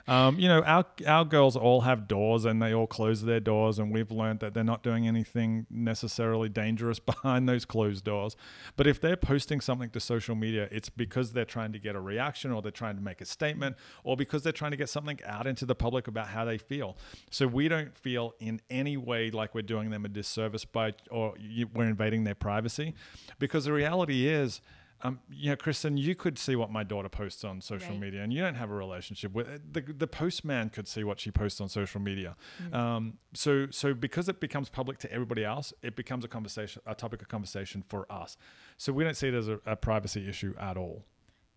Um, 0.08 0.38
you 0.38 0.48
know, 0.48 0.62
our 0.62 0.84
our 1.06 1.24
girls 1.24 1.56
all 1.56 1.80
have 1.80 2.06
doors 2.06 2.44
and 2.44 2.62
they 2.62 2.72
all 2.72 2.86
close 2.86 3.22
their 3.22 3.40
doors, 3.40 3.78
and 3.78 3.92
we've 3.92 4.10
learned 4.10 4.40
that 4.40 4.54
they're 4.54 4.64
not 4.64 4.82
doing 4.82 5.08
anything 5.08 5.66
necessarily 5.70 6.48
dangerous 6.48 6.98
behind 7.06 7.48
those 7.48 7.64
closed 7.64 8.04
doors. 8.04 8.36
But 8.76 8.86
if 8.86 9.00
they're 9.00 9.16
posting 9.16 9.60
something 9.60 9.90
to 9.90 10.00
social 10.00 10.34
media, 10.34 10.68
it's 10.70 10.90
because 10.90 11.32
they're 11.32 11.44
trying 11.44 11.72
to 11.72 11.78
get 11.78 11.96
a 11.96 12.00
reaction, 12.00 12.52
or 12.52 12.62
they're 12.62 12.70
trying 12.70 12.96
to 12.96 13.02
make 13.02 13.20
a 13.20 13.24
statement, 13.24 13.76
or 14.04 14.16
because 14.16 14.42
they're 14.42 14.52
trying 14.52 14.72
to 14.72 14.76
get 14.76 14.88
something 14.88 15.18
out 15.24 15.46
into 15.46 15.64
the 15.64 15.74
public 15.74 16.06
about 16.06 16.28
how 16.28 16.44
they 16.44 16.58
feel. 16.58 16.96
So 17.30 17.46
we 17.46 17.68
don't 17.68 17.96
feel 17.96 18.34
in 18.38 18.60
any 18.70 18.96
way 18.96 19.30
like 19.30 19.54
we're 19.54 19.62
doing 19.62 19.90
them 19.90 20.04
a 20.04 20.08
disservice 20.08 20.64
by, 20.64 20.92
or 21.10 21.34
we're 21.74 21.84
invading 21.84 22.24
their 22.24 22.34
privacy 22.34 22.94
because 23.38 23.64
the 23.64 23.72
reality 23.72 24.26
is 24.28 24.60
um, 25.02 25.20
you 25.30 25.50
know, 25.50 25.56
Kristen, 25.56 25.98
you 25.98 26.14
could 26.14 26.38
see 26.38 26.56
what 26.56 26.70
my 26.70 26.82
daughter 26.82 27.10
posts 27.10 27.44
on 27.44 27.60
social 27.60 27.90
Right. 27.90 28.00
media, 28.00 28.22
and 28.22 28.32
you 28.32 28.40
don't 28.40 28.54
have 28.54 28.70
a 28.70 28.74
relationship 28.74 29.32
with 29.32 29.46
it. 29.46 29.72
the 29.74 29.82
the 29.92 30.06
postman 30.06 30.70
could 30.70 30.88
see 30.88 31.04
what 31.04 31.20
she 31.20 31.30
posts 31.30 31.60
on 31.60 31.68
social 31.68 32.00
media. 32.00 32.34
Um, 32.72 33.18
so 33.34 33.66
so 33.70 33.92
because 33.92 34.28
it 34.30 34.40
becomes 34.40 34.70
public 34.70 34.98
to 35.00 35.12
everybody 35.12 35.44
else, 35.44 35.74
it 35.82 35.96
becomes 35.96 36.24
a 36.24 36.28
conversation, 36.28 36.80
a 36.86 36.94
topic 36.94 37.20
of 37.20 37.28
conversation 37.28 37.82
for 37.86 38.10
us. 38.10 38.38
So 38.78 38.90
we 38.92 39.04
don't 39.04 39.16
see 39.16 39.28
it 39.28 39.34
as 39.34 39.48
a, 39.48 39.60
a 39.66 39.76
privacy 39.76 40.26
issue 40.28 40.54
at 40.58 40.78
all. 40.78 41.04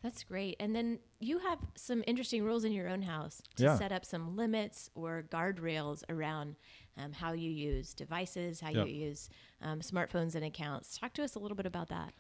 That's 0.01 0.24
great. 0.24 0.56
And 0.62 0.74
then 0.75 1.00
you 1.20 1.39
have 1.39 1.60
some 1.75 2.03
interesting 2.08 2.44
rules 2.44 2.63
in 2.63 2.72
your 2.72 2.88
own 2.88 3.01
house 3.01 3.41
to 3.58 3.63
Yeah. 3.63 3.77
set 3.77 3.91
up 3.91 4.06
some 4.06 4.36
limits 4.38 4.89
or 4.96 5.24
guardrails 5.29 6.03
around 6.10 6.56
um, 6.98 7.12
how 7.13 7.34
you 7.34 7.50
use 7.51 7.94
devices, 7.94 8.62
how 8.62 8.70
Yeah. 8.70 8.86
you 8.86 9.08
use 9.08 9.29
um, 9.62 9.79
smartphones 9.82 10.36
and 10.36 10.46
accounts. 10.46 10.98
Talk 10.98 11.13
to 11.13 11.24
us 11.24 11.36
a 11.36 11.39
little 11.39 11.56
bit 11.58 11.65
about 11.65 11.89
that. 11.89 12.13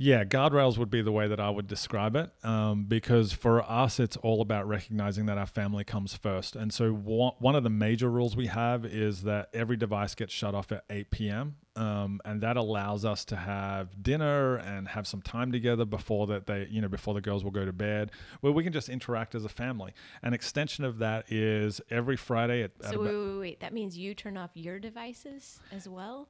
Yeah, 0.00 0.22
guardrails 0.24 0.78
would 0.78 0.90
be 0.90 1.02
the 1.02 1.10
way 1.10 1.26
that 1.26 1.40
I 1.40 1.50
would 1.50 1.66
describe 1.66 2.14
it, 2.14 2.30
um, 2.44 2.84
because 2.84 3.32
for 3.32 3.68
us, 3.68 3.98
it's 3.98 4.16
all 4.18 4.40
about 4.40 4.68
recognizing 4.68 5.26
that 5.26 5.38
our 5.38 5.46
family 5.46 5.82
comes 5.82 6.14
first. 6.14 6.54
And 6.54 6.72
so, 6.72 6.92
one 6.92 7.56
of 7.56 7.64
the 7.64 7.70
major 7.70 8.08
rules 8.08 8.36
we 8.36 8.46
have 8.46 8.84
is 8.84 9.22
that 9.22 9.48
every 9.52 9.76
device 9.76 10.14
gets 10.14 10.32
shut 10.32 10.54
off 10.54 10.70
at 10.70 10.84
8 10.88 11.10
p.m. 11.10 11.56
Um, 11.78 12.20
and 12.24 12.40
that 12.40 12.56
allows 12.56 13.04
us 13.04 13.24
to 13.26 13.36
have 13.36 14.02
dinner 14.02 14.56
and 14.56 14.88
have 14.88 15.06
some 15.06 15.22
time 15.22 15.52
together 15.52 15.84
before 15.84 16.26
that 16.26 16.46
they, 16.46 16.66
you 16.70 16.80
know, 16.80 16.88
before 16.88 17.14
the 17.14 17.20
girls 17.20 17.44
will 17.44 17.52
go 17.52 17.64
to 17.64 17.72
bed, 17.72 18.10
where 18.40 18.52
we 18.52 18.64
can 18.64 18.72
just 18.72 18.88
interact 18.88 19.34
as 19.36 19.44
a 19.44 19.48
family. 19.48 19.92
An 20.22 20.34
extension 20.34 20.84
of 20.84 20.98
that 20.98 21.30
is 21.30 21.80
every 21.90 22.16
Friday 22.16 22.62
at, 22.64 22.72
So, 22.82 23.00
wait, 23.00 23.14
wait, 23.14 23.38
wait. 23.38 23.60
That 23.60 23.72
means 23.72 23.96
you 23.96 24.14
turn 24.14 24.36
off 24.36 24.50
your 24.54 24.78
devices 24.80 25.60
as 25.70 25.88
well? 25.88 26.26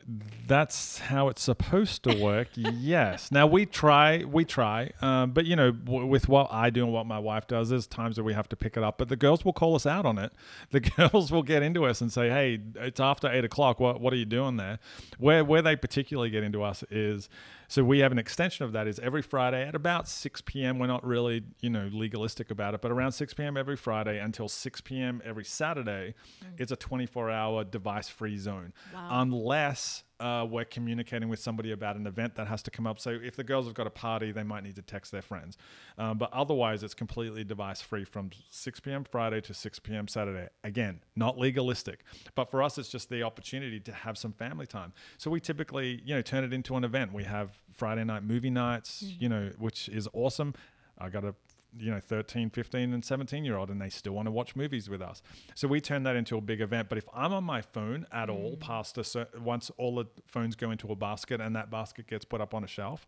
that's 0.47 0.99
how 0.99 1.29
it's 1.29 1.43
supposed 1.43 2.03
to 2.05 2.23
work. 2.23 2.49
yes. 2.55 3.31
Now 3.33 3.47
we 3.47 3.65
try, 3.67 4.25
we 4.25 4.45
try, 4.45 4.91
um, 5.01 5.31
but 5.33 5.47
you 5.47 5.57
know, 5.57 5.71
w- 5.73 6.07
with 6.07 6.29
what 6.29 6.49
I 6.53 6.71
do 6.71 6.85
and 6.85 6.93
what 6.93 7.07
my 7.07 7.19
wife 7.19 7.47
does, 7.47 7.71
there's 7.71 7.87
times 7.87 8.17
that 8.17 8.25
we 8.25 8.35
have 8.35 8.49
to 8.51 8.57
pick 8.57 8.77
it 8.77 8.83
up. 8.83 8.99
But 8.99 9.09
the 9.09 9.17
girls 9.17 9.45
will 9.45 9.53
call 9.53 9.75
us 9.75 9.87
out 9.87 10.05
on 10.07 10.19
it. 10.19 10.33
The 10.71 10.81
girls 10.81 11.33
will 11.33 11.43
get 11.43 11.63
into 11.63 11.87
us 11.87 12.01
and 12.03 12.13
say, 12.13 12.29
"Hey, 12.29 12.61
it's 12.77 13.01
after 13.01 13.31
eight 13.31 13.45
o'clock. 13.45 13.81
What 13.81 14.01
what 14.01 14.13
are 14.13 14.17
you 14.17 14.27
doing 14.27 14.57
there?" 14.59 14.79
We're 15.19 15.38
where 15.43 15.63
where 15.63 15.63
they 15.63 15.77
particularly 15.77 16.31
get 16.31 16.43
into 16.43 16.63
us 16.63 16.85
is 16.91 17.29
so 17.69 17.85
we 17.85 17.99
have 18.01 18.11
an 18.13 18.19
extension 18.19 18.65
of 18.65 18.73
that 18.73 18.87
is 18.87 18.99
every 18.99 19.23
Friday 19.23 19.63
at 19.67 19.75
about 19.75 20.09
6 20.09 20.41
p.m. 20.43 20.79
We're 20.79 20.87
not 20.87 21.05
really 21.07 21.45
you 21.61 21.71
know 21.71 21.89
legalistic 21.93 22.51
about 22.51 22.75
it, 22.75 22.81
but 22.81 22.91
around 22.91 23.13
6 23.13 23.35
p.m. 23.35 23.57
every 23.57 23.77
Friday 23.77 24.19
until 24.19 24.49
6 24.49 24.81
p.m. 24.83 25.23
every 25.25 25.45
Saturday, 25.45 26.15
it's 26.57 26.73
a 26.73 26.77
24-hour 26.77 27.65
device-free 27.65 28.39
zone, 28.39 28.73
Wow. 28.95 29.09
unless 29.23 30.05
uh, 30.21 30.45
we're 30.51 30.65
communicating 30.65 31.29
with 31.29 31.39
somebody 31.39 31.71
about 31.71 31.95
an 31.95 32.05
event 32.05 32.35
that 32.35 32.49
has 32.49 32.61
to 32.61 32.73
come 32.73 32.89
up. 32.89 32.99
So 32.99 33.11
if 33.11 33.37
the 33.37 33.45
girls 33.45 33.67
have 33.67 33.75
got 33.75 33.87
a 33.87 33.91
party, 33.91 34.33
they 34.33 34.43
might 34.43 34.65
need 34.65 34.75
to 34.75 34.83
text 34.83 35.13
their 35.13 35.23
friends. 35.23 35.57
Um, 35.97 36.19
but 36.19 36.33
otherwise, 36.33 36.83
it's 36.83 36.95
completely 36.95 37.45
device 37.45 37.81
free 37.83 38.05
from 38.05 38.31
6 38.51 38.81
p.m. 38.81 39.05
Friday 39.05 39.41
to 39.43 39.55
6 39.55 39.79
p.m. 39.79 40.09
Saturday. 40.09 40.49
Again, 40.65 41.03
not 41.15 41.39
legalistic, 41.39 42.01
but 42.35 42.51
for 42.51 42.65
us, 42.65 42.79
it's 42.79 42.89
just 42.89 43.11
the 43.11 43.23
opportunity 43.23 43.79
to 43.79 43.93
have 43.93 44.19
some 44.19 44.33
family 44.33 44.67
time. 44.67 44.93
So 45.19 45.31
we 45.31 45.39
typically, 45.39 46.03
you 46.05 46.17
know, 46.17 46.23
turn 46.23 46.43
it 46.43 46.53
into 46.53 46.75
an 46.75 46.83
event. 46.83 47.13
We 47.13 47.23
have 47.25 47.58
Friday 47.73 48.05
night 48.05 48.25
movie 48.25 48.51
nights, 48.51 49.05
mm. 49.07 49.21
you 49.21 49.29
know, 49.29 49.51
which 49.59 49.89
is 49.89 50.09
awesome. 50.13 50.55
I 50.99 51.09
got 51.09 51.25
a 51.25 51.35
you 51.77 51.91
know 51.91 52.01
13 52.01 52.49
15 52.49 52.95
and 52.95 53.05
17 53.05 53.45
year 53.45 53.59
old 53.59 53.69
and 53.69 53.81
they 53.81 53.91
still 53.91 54.15
want 54.15 54.27
to 54.27 54.33
watch 54.33 54.57
movies 54.57 54.89
with 54.89 55.03
us. 55.03 55.23
So 55.55 55.69
we 55.69 55.81
turn 55.81 56.03
that 56.05 56.17
into 56.17 56.39
a 56.39 56.41
big 56.41 56.63
event 56.63 56.89
but 56.89 56.97
if 56.97 57.05
i'm 57.13 57.33
on 57.35 57.45
my 57.45 57.61
phone 57.61 58.07
at 58.11 58.31
all 58.31 58.57
mm. 58.57 58.61
past 58.61 58.97
a 58.97 59.05
cer- 59.05 59.29
once 59.39 59.71
all 59.77 59.97
the 59.97 60.07
phones 60.27 60.57
go 60.57 60.71
into 60.71 60.91
a 60.91 60.97
basket 60.97 61.43
and 61.43 61.55
that 61.57 61.71
basket 61.71 62.07
gets 62.07 62.25
put 62.25 62.41
up 62.41 62.55
on 62.55 62.65
a 62.65 62.67
shelf 62.67 63.07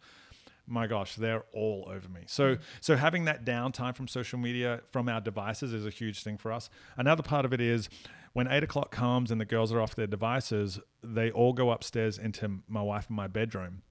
my 0.66 0.86
gosh 0.86 1.16
they're 1.16 1.44
all 1.52 1.88
over 1.90 2.08
me. 2.08 2.22
So 2.26 2.56
mm. 2.56 2.60
so 2.80 2.96
having 2.96 3.24
that 3.24 3.44
downtime 3.44 3.96
from 3.96 4.08
social 4.08 4.38
media 4.38 4.80
from 4.90 5.08
our 5.08 5.20
devices 5.20 5.72
is 5.72 5.86
a 5.86 5.90
huge 5.90 6.22
thing 6.22 6.38
for 6.38 6.52
us. 6.52 6.70
Another 6.96 7.22
part 7.22 7.44
of 7.44 7.52
it 7.52 7.60
is 7.60 7.88
when 8.32 8.46
eight 8.46 8.62
o'clock 8.62 8.90
comes 8.90 9.30
and 9.30 9.40
the 9.40 9.44
girls 9.44 9.72
are 9.72 9.80
off 9.80 9.94
their 9.96 10.06
devices 10.06 10.78
they 11.02 11.30
all 11.30 11.52
go 11.52 11.70
upstairs 11.70 12.18
into 12.18 12.60
my 12.68 12.82
wife 12.82 13.06
and 13.08 13.16
my 13.16 13.26
bedroom 13.26 13.82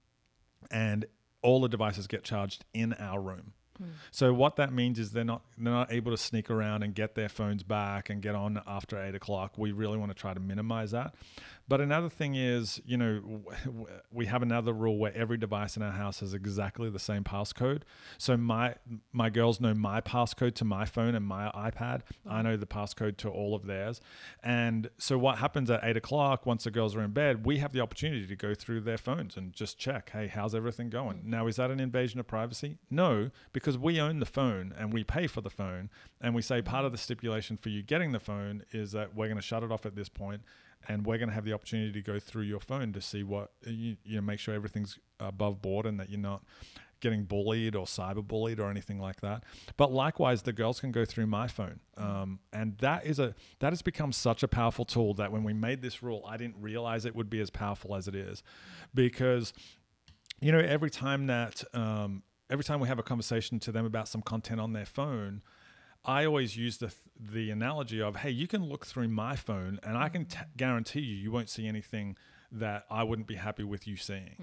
and 0.71 1.05
all 1.41 1.61
the 1.61 1.69
devices 1.69 2.07
get 2.07 2.23
charged 2.23 2.65
in 2.73 2.93
our 2.93 3.21
room. 3.21 3.53
Hmm. 3.79 3.89
So 4.11 4.33
what 4.33 4.55
that 4.57 4.73
means 4.73 4.99
is 4.99 5.11
they're 5.11 5.23
not 5.23 5.41
they're 5.57 5.73
not 5.73 5.91
able 5.91 6.11
to 6.11 6.17
sneak 6.17 6.49
around 6.49 6.83
and 6.83 6.93
get 6.93 7.15
their 7.15 7.29
phones 7.29 7.63
back 7.63 8.09
and 8.09 8.21
get 8.21 8.35
on 8.35 8.61
after 8.67 9.01
eight 9.01 9.15
o'clock. 9.15 9.57
We 9.57 9.71
really 9.71 9.97
want 9.97 10.11
to 10.11 10.15
try 10.15 10.33
to 10.33 10.39
minimize 10.39 10.91
that. 10.91 11.15
But 11.69 11.81
another 11.81 12.09
thing 12.09 12.33
is, 12.33 12.81
you 12.83 12.97
know, 12.97 13.43
we 14.11 14.25
have 14.25 14.41
another 14.41 14.73
rule 14.73 14.97
where 14.97 15.15
every 15.15 15.37
device 15.37 15.77
in 15.77 15.83
our 15.83 15.91
house 15.91 16.19
has 16.21 16.33
exactly 16.33 16.89
the 16.89 16.97
same 16.97 17.23
passcode. 17.23 17.83
So 18.17 18.35
my 18.35 18.73
my 19.13 19.29
girls 19.29 19.61
know 19.61 19.75
my 19.75 20.01
passcode 20.01 20.55
to 20.55 20.65
my 20.65 20.85
phone 20.85 21.13
and 21.13 21.23
my 21.23 21.51
iPad. 21.51 22.01
I 22.27 22.41
mm. 22.41 22.45
know 22.45 22.57
the 22.57 22.65
passcode 22.65 23.17
to 23.17 23.29
all 23.29 23.53
of 23.53 23.67
theirs. 23.67 24.01
And 24.43 24.89
so 24.97 25.19
what 25.19 25.37
happens 25.37 25.69
at 25.69 25.81
eight 25.83 25.95
o'clock 25.95 26.47
once 26.47 26.63
the 26.63 26.71
girls 26.71 26.95
are 26.95 27.03
in 27.03 27.11
bed, 27.11 27.45
we 27.45 27.59
have 27.59 27.71
the 27.71 27.81
opportunity 27.81 28.25
to 28.25 28.35
go 28.35 28.55
through 28.55 28.81
their 28.81 28.97
phones 28.97 29.37
and 29.37 29.53
just 29.53 29.77
check, 29.77 30.09
hey, 30.09 30.25
how's 30.25 30.55
everything 30.55 30.89
going? 30.89 31.17
Mm. 31.17 31.25
Now 31.25 31.45
is 31.45 31.57
that 31.57 31.69
an 31.69 31.79
invasion 31.79 32.19
of 32.19 32.25
privacy? 32.25 32.79
No, 32.89 33.29
because 33.53 33.68
we 33.77 33.99
own 33.99 34.19
the 34.19 34.25
phone 34.25 34.73
and 34.77 34.93
we 34.93 35.03
pay 35.03 35.27
for 35.27 35.41
the 35.41 35.49
phone. 35.49 35.89
And 36.21 36.33
we 36.33 36.41
say 36.41 36.61
part 36.61 36.85
of 36.85 36.91
the 36.91 36.97
stipulation 36.97 37.57
for 37.57 37.69
you 37.69 37.83
getting 37.83 38.11
the 38.11 38.19
phone 38.19 38.63
is 38.71 38.91
that 38.93 39.15
we're 39.15 39.27
going 39.27 39.37
to 39.37 39.43
shut 39.43 39.63
it 39.63 39.71
off 39.71 39.85
at 39.85 39.95
this 39.95 40.09
point 40.09 40.41
and 40.87 41.05
we're 41.05 41.17
going 41.17 41.29
to 41.29 41.35
have 41.35 41.45
the 41.45 41.53
opportunity 41.53 41.91
to 41.91 42.01
go 42.01 42.19
through 42.19 42.43
your 42.43 42.59
phone 42.59 42.93
to 42.93 43.01
see 43.01 43.23
what 43.23 43.51
you, 43.65 43.97
you 44.03 44.15
know 44.15 44.21
make 44.21 44.39
sure 44.39 44.53
everything's 44.53 44.97
above 45.19 45.61
board 45.61 45.85
and 45.85 45.99
that 45.99 46.09
you're 46.09 46.19
not 46.19 46.43
getting 47.01 47.23
bullied 47.23 47.75
or 47.75 47.85
cyberbullied 47.85 48.59
or 48.59 48.69
anything 48.69 48.99
like 48.99 49.21
that. 49.21 49.43
But 49.77 49.91
likewise 49.91 50.41
the 50.41 50.53
girls 50.53 50.79
can 50.79 50.91
go 50.91 51.05
through 51.05 51.27
my 51.27 51.47
phone. 51.47 51.79
Um, 51.97 52.39
and 52.51 52.77
that 52.79 53.05
is 53.05 53.19
a 53.19 53.35
that 53.59 53.71
has 53.71 53.81
become 53.81 54.11
such 54.11 54.43
a 54.43 54.47
powerful 54.47 54.85
tool 54.85 55.13
that 55.15 55.31
when 55.31 55.43
we 55.43 55.53
made 55.53 55.81
this 55.81 56.01
rule 56.01 56.23
i 56.27 56.37
didn't 56.37 56.55
realize 56.59 57.05
it 57.05 57.15
would 57.15 57.29
be 57.29 57.39
as 57.39 57.49
powerful 57.49 57.95
as 57.95 58.07
it 58.07 58.15
is. 58.15 58.43
Because 58.93 59.53
you 60.41 60.51
know 60.51 60.59
every 60.59 60.89
time 60.89 61.27
that 61.27 61.63
um, 61.73 62.23
every 62.49 62.63
time 62.63 62.79
we 62.79 62.87
have 62.87 62.99
a 62.99 63.03
conversation 63.03 63.59
to 63.59 63.71
them 63.71 63.85
about 63.85 64.07
some 64.07 64.21
content 64.21 64.59
on 64.59 64.73
their 64.73 64.85
phone 64.85 65.41
I 66.05 66.25
always 66.25 66.55
use 66.55 66.77
the 66.77 66.93
the 67.19 67.51
analogy 67.51 68.01
of, 68.01 68.15
hey, 68.17 68.29
you 68.29 68.47
can 68.47 68.63
look 68.63 68.85
through 68.85 69.09
my 69.09 69.35
phone, 69.35 69.79
and 69.83 69.97
I 69.97 70.07
can 70.09 70.25
t- 70.25 70.39
guarantee 70.55 71.01
you, 71.01 71.15
you 71.15 71.31
won't 71.31 71.49
see 71.49 71.67
anything 71.67 72.15
that 72.51 72.85
I 72.89 73.03
wouldn't 73.03 73.27
be 73.27 73.35
happy 73.35 73.63
with 73.63 73.85
you 73.85 73.97
seeing. 73.97 74.37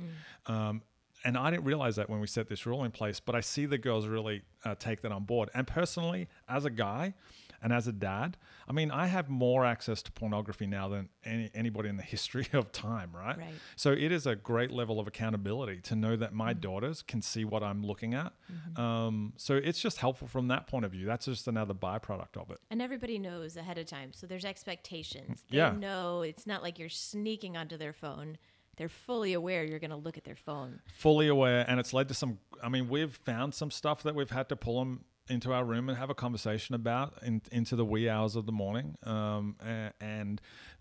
Um, 0.47 0.83
and 1.25 1.37
I 1.39 1.51
didn't 1.51 1.65
realize 1.65 1.97
that 1.97 2.11
when 2.11 2.21
we 2.21 2.27
set 2.27 2.49
this 2.49 2.67
rule 2.67 2.85
in 2.85 2.91
place, 2.91 3.19
but 3.19 3.35
I 3.35 3.41
see 3.41 3.65
the 3.67 3.79
girls 3.79 4.07
really 4.07 4.43
uh, 4.65 4.75
take 4.75 5.01
that 5.01 5.11
on 5.13 5.25
board. 5.25 5.49
And 5.55 5.67
personally, 5.67 6.29
as 6.49 6.67
a 6.67 6.71
guy 6.71 7.15
and 7.63 7.73
as 7.73 7.87
a 7.87 7.93
dad, 7.93 8.37
I 8.69 8.73
mean, 8.73 8.91
I 8.91 9.07
have 9.07 9.29
more 9.29 9.65
access 9.65 10.03
to 10.03 10.13
pornography 10.13 10.67
now 10.67 10.89
than 10.89 11.09
any, 11.25 11.51
anybody 11.55 11.89
in 11.89 11.97
the 11.97 12.03
history 12.17 12.47
of 12.53 12.73
time, 12.73 13.11
right? 13.15 13.39
Right. 13.39 13.55
So 13.77 13.93
it 13.93 14.13
is 14.13 14.27
a 14.27 14.37
great 14.37 14.71
level 14.71 15.01
of 15.01 15.07
accountability 15.07 15.81
to 15.83 15.97
know 15.97 16.17
that 16.17 16.33
my 16.33 16.53
mm-hmm. 16.53 16.61
daughters 16.61 17.03
can 17.03 17.23
see 17.23 17.45
what 17.45 17.63
I'm 17.63 17.85
looking 17.85 18.15
at. 18.15 18.33
Mm-hmm. 18.53 18.81
Um, 18.81 19.33
so 19.37 19.55
it's 19.57 19.81
just 19.81 19.99
helpful 19.99 20.29
from 20.29 20.49
that 20.49 20.67
point 20.67 20.85
of 20.85 20.93
view. 20.93 21.07
That's 21.07 21.27
just 21.27 21.49
another 21.49 21.75
byproduct 21.75 22.37
of 22.37 22.51
it. 22.51 22.59
And 22.71 22.83
everybody 22.83 23.19
knows 23.19 23.57
ahead 23.57 23.79
of 23.79 23.87
time. 23.87 24.13
So 24.13 24.27
there's 24.27 24.45
expectations. 24.45 25.41
Mm, 25.41 25.51
they 25.51 25.57
Yeah. 25.57 25.73
know 25.73 26.23
it's 26.23 26.47
not 26.47 26.63
like 26.63 26.79
you're 26.79 26.89
sneaking 26.89 27.57
onto 27.57 27.77
their 27.77 27.93
phone. 27.93 28.39
They're 28.77 28.89
fully 28.91 29.33
aware 29.33 29.65
you're 29.65 29.79
going 29.79 29.91
to 29.91 29.97
look 29.97 30.19
at 30.19 30.25
their 30.25 30.37
phone. 30.37 30.81
fully 30.93 31.29
aware 31.29 31.65
and 31.69 31.81
it's 31.81 31.93
led 31.95 32.09
to 32.09 32.15
some 32.15 32.39
i 32.63 32.69
mean 32.69 32.89
we've 32.89 33.15
found 33.15 33.55
some 33.55 33.71
stuff 33.71 34.03
that 34.03 34.15
we've 34.15 34.31
had 34.31 34.49
to 34.49 34.57
pull 34.57 34.79
them 34.79 35.05
into 35.29 35.53
our 35.53 35.65
room 35.65 35.89
and 35.89 35.99
have 35.99 36.11
a 36.11 36.15
conversation 36.15 36.75
about 36.75 37.15
in, 37.23 37.43
into 37.51 37.77
the 37.77 37.85
wee 37.85 38.09
hours 38.09 38.37
of 38.37 38.47
the 38.47 38.53
morning 38.53 38.97
um, 39.05 39.57
a- 39.61 39.93
and 40.01 40.41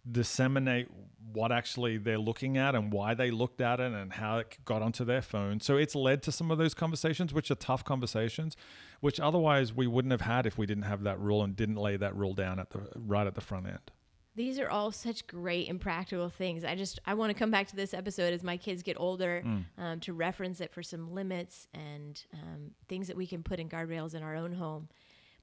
disseminate 0.10 0.88
what 1.34 1.52
actually 1.52 1.98
they're 1.98 2.20
looking 2.20 2.58
at 2.58 2.76
and 2.76 2.94
why 2.94 3.14
they 3.14 3.32
looked 3.32 3.60
at 3.60 3.80
it 3.80 3.92
and 3.92 4.14
how 4.14 4.38
it 4.38 4.58
got 4.64 4.82
onto 4.82 5.04
their 5.04 5.22
phone. 5.22 5.60
So 5.60 5.78
it's 5.78 5.96
led 5.96 6.22
to 6.24 6.32
some 6.32 6.52
of 6.52 6.58
those 6.58 6.74
conversations 6.74 7.34
which 7.34 7.50
are 7.50 7.56
tough 7.56 7.84
conversations 7.84 8.56
which 9.02 9.20
otherwise 9.20 9.74
we 9.74 9.88
wouldn't 9.88 10.12
have 10.12 10.22
had 10.22 10.46
if 10.46 10.58
we 10.58 10.66
didn't 10.66 10.84
have 10.84 11.04
that 11.04 11.20
rule 11.20 11.44
and 11.44 11.56
didn't 11.56 11.76
lay 11.76 11.98
that 11.98 12.16
rule 12.16 12.34
down 12.34 12.60
at 12.60 12.70
the 12.70 12.80
right 12.96 13.28
at 13.28 13.36
the 13.36 13.42
front 13.42 13.68
end 13.68 13.92
These 14.36 14.60
are 14.60 14.70
all 14.70 14.92
such 14.92 15.28
great 15.28 15.70
and 15.70 15.80
practical 15.80 16.30
things. 16.30 16.66
I 16.66 16.76
just 16.76 17.00
I 17.06 17.14
want 17.14 17.32
to 17.32 17.34
come 17.40 17.52
back 17.52 17.68
to 17.68 17.76
this 17.76 17.94
episode 17.94 18.34
as 18.34 18.44
my 18.44 18.58
kids 18.58 18.84
get 18.84 18.98
older 19.00 19.44
um, 19.78 20.00
to 20.02 20.14
reference 20.14 20.60
it 20.60 20.74
for 20.74 20.84
some 20.84 21.14
limits 21.14 21.68
and 21.74 22.22
um, 22.34 22.72
things 22.90 23.08
that 23.08 23.16
we 23.16 23.28
can 23.28 23.44
put 23.44 23.60
in 23.60 23.70
guardrails 23.70 24.14
in 24.14 24.24
our 24.24 24.36
own 24.36 24.54
home. 24.54 24.90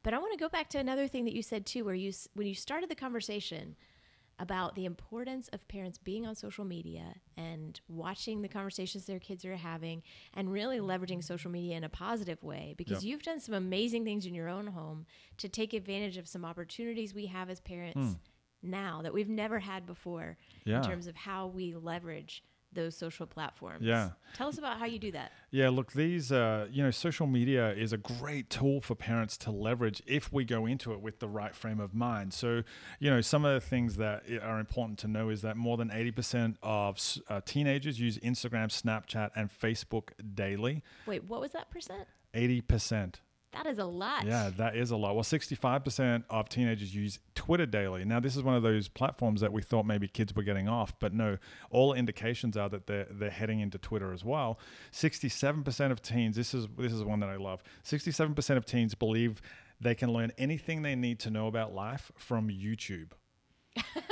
But 0.03 0.13
I 0.15 0.19
want 0.19 0.33
to 0.33 0.39
go 0.39 0.49
back 0.49 0.69
to 0.71 0.79
another 0.79 1.07
thing 1.09 1.25
that 1.25 1.35
you 1.35 1.43
said 1.43 1.65
too, 1.65 1.85
where 1.85 1.95
you 1.95 2.13
when 2.35 2.47
you 2.47 2.55
started 2.55 2.91
the 2.91 2.95
conversation 2.95 3.77
about 4.39 4.75
the 4.75 4.85
importance 4.85 5.49
of 5.53 5.67
parents 5.69 5.99
being 5.99 6.27
on 6.27 6.35
social 6.35 6.65
media 6.65 7.15
and 7.37 7.81
watching 7.89 8.43
the 8.43 8.49
conversations 8.49 9.05
their 9.05 9.21
kids 9.21 9.45
are 9.45 9.57
having 9.57 10.03
and 10.35 10.51
really 10.51 10.79
leveraging 10.81 11.23
social 11.23 11.51
media 11.51 11.77
in 11.77 11.85
a 11.85 11.89
positive 11.89 12.43
way 12.43 12.75
because 12.77 13.05
you've 13.05 13.23
done 13.23 13.39
some 13.39 13.55
amazing 13.55 14.05
things 14.05 14.27
in 14.27 14.35
your 14.35 14.49
own 14.49 14.67
home 14.67 15.07
to 15.37 15.49
take 15.49 15.75
advantage 15.75 16.17
of 16.17 16.27
some 16.27 16.45
opportunities 16.45 17.15
we 17.15 17.27
have 17.27 17.51
as 17.51 17.61
parents 17.61 18.17
now 18.63 19.01
that 19.03 19.13
we've 19.13 19.29
never 19.29 19.59
had 19.59 19.87
before 19.87 20.37
Yeah. 20.65 20.79
in 20.79 20.83
terms 20.85 21.07
of 21.07 21.17
how 21.17 21.47
we 21.49 21.75
leverage 21.75 22.43
those 22.75 22.97
social 22.97 23.27
platforms. 23.27 23.85
Yeah. 23.85 24.13
Tell 24.33 24.49
us 24.49 24.57
about 24.57 24.79
how 24.79 24.87
you 24.87 24.99
do 24.99 25.13
that. 25.13 25.33
Yeah, 25.51 25.69
look, 25.69 25.93
these, 25.93 26.33
uh, 26.33 26.69
you 26.71 26.83
know, 26.83 26.91
social 26.91 27.27
media 27.27 27.71
is 27.75 27.93
a 27.93 27.99
great 27.99 28.49
tool 28.49 28.81
for 28.81 28.95
parents 28.95 29.37
to 29.39 29.51
leverage 29.51 30.03
if 30.07 30.33
we 30.33 30.47
go 30.47 30.65
into 30.65 30.93
it 30.95 31.03
with 31.03 31.19
the 31.19 31.29
right 31.29 31.55
frame 31.55 31.81
of 31.81 31.93
mind. 31.93 32.33
So, 32.33 32.63
you 32.99 33.11
know, 33.11 33.21
some 33.21 33.45
of 33.45 33.53
the 33.53 33.61
things 33.61 33.97
that 33.97 34.23
are 34.43 34.59
important 34.59 34.99
to 35.01 35.09
know 35.09 35.29
is 35.29 35.43
that 35.43 35.59
more 35.59 35.77
than 35.77 35.91
80% 35.91 36.57
of 36.63 36.99
uh, 37.29 37.43
teenagers 37.45 38.01
use 38.01 38.17
Instagram, 38.21 38.69
Snapchat, 38.69 39.33
and 39.37 39.51
Facebook 39.51 40.13
daily. 40.35 40.83
Wait, 41.05 41.25
what 41.25 41.43
was 41.43 41.53
that 41.53 41.71
percent? 41.71 42.09
80%. 42.33 43.17
That 43.63 43.71
is 43.71 43.79
a 43.79 43.85
lot. 43.85 44.27
Yeah, 44.27 44.51
that 44.57 44.77
is 44.77 44.91
a 44.91 44.97
lot. 44.97 45.15
Well, 45.15 45.23
65% 45.23 46.25
of 46.29 46.49
teenagers 46.49 46.93
use 46.95 47.21
Twitter 47.37 47.67
daily. 47.67 48.05
Now, 48.05 48.19
this 48.19 48.35
is 48.35 48.43
one 48.43 48.57
of 48.57 48.63
those 48.65 48.89
platforms 48.89 49.41
that 49.41 49.53
we 49.53 49.63
thought 49.63 49.87
maybe 49.87 50.09
kids 50.09 50.35
were 50.35 50.43
getting 50.43 50.69
off, 50.69 50.99
but 50.99 51.15
no, 51.15 51.39
all 51.71 51.93
indications 51.93 52.57
are 52.57 52.69
that 52.69 52.89
they're, 52.89 53.07
they're 53.09 53.31
heading 53.31 53.61
into 53.61 53.79
Twitter 53.79 54.13
as 54.13 54.25
well. 54.25 54.59
67% 54.93 55.93
of 55.93 56.03
teens, 56.03 56.35
this 56.35 56.55
is, 56.55 56.67
this 56.77 56.93
is 56.93 57.05
one 57.05 57.21
that 57.21 57.29
I 57.29 57.37
love, 57.37 57.63
67% 57.85 58.57
of 58.57 58.65
teens 58.65 58.97
believe 58.97 59.41
they 59.81 59.95
can 59.95 60.13
learn 60.13 60.33
anything 60.39 60.83
they 60.83 60.97
need 60.97 61.21
to 61.21 61.31
know 61.31 61.47
about 61.47 61.73
life 61.73 62.11
from 62.17 62.49
YouTube. 62.49 63.13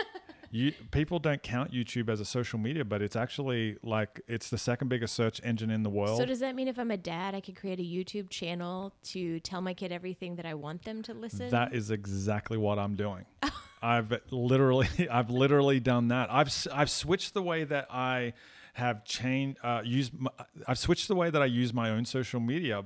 You, 0.53 0.73
people 0.91 1.21
don't 1.21 1.43
count 1.43 1.73
YouTube 1.73 2.09
as 2.09 2.19
a 2.19 2.25
social 2.25 2.59
media, 2.59 2.85
but 2.85 3.03
it's 3.03 3.15
actually 3.15 3.77
like 3.85 4.21
it's 4.27 4.51
the 4.51 4.59
second 4.59 4.89
biggest 4.89 5.15
search 5.15 5.41
engine 5.45 5.71
in 5.71 5.85
the 5.85 5.91
world. 5.91 6.19
So 6.19 6.25
does 6.25 6.41
that 6.41 6.57
mean 6.57 6.67
if 6.67 6.77
I'm 6.77 6.91
a 6.91 6.97
dad, 6.97 7.37
I 7.37 7.41
could 7.41 7.55
create 7.55 7.79
a 7.79 7.83
YouTube 7.83 8.31
channel 8.31 8.93
to 9.05 9.39
tell 9.41 9.61
my 9.61 9.75
kid 9.75 9.93
everything 9.93 10.37
that 10.37 10.47
I 10.47 10.55
want 10.55 10.85
them 10.85 11.03
to 11.03 11.15
listen? 11.15 11.51
That 11.51 11.73
is 11.73 11.93
exactly 11.93 12.59
what 12.59 12.81
I'm 12.81 12.97
doing. 12.97 13.27
I've 13.83 14.13
literally, 14.31 14.89
I've 15.11 15.31
literally 15.31 15.79
done 15.79 16.09
that. 16.09 16.33
I've, 16.33 16.53
I've 16.73 16.91
switched 16.91 17.33
the 17.33 17.43
way 17.43 17.63
that 17.65 17.87
I 17.89 18.33
have 18.75 19.05
changed, 19.05 19.59
uh, 19.63 19.83
used, 19.85 20.19
my, 20.19 20.31
I've 20.67 20.79
switched 20.79 21.07
the 21.07 21.15
way 21.15 21.31
that 21.31 21.41
I 21.41 21.47
use 21.47 21.73
my 21.73 21.91
own 21.91 22.05
social 22.05 22.41
media 22.41 22.85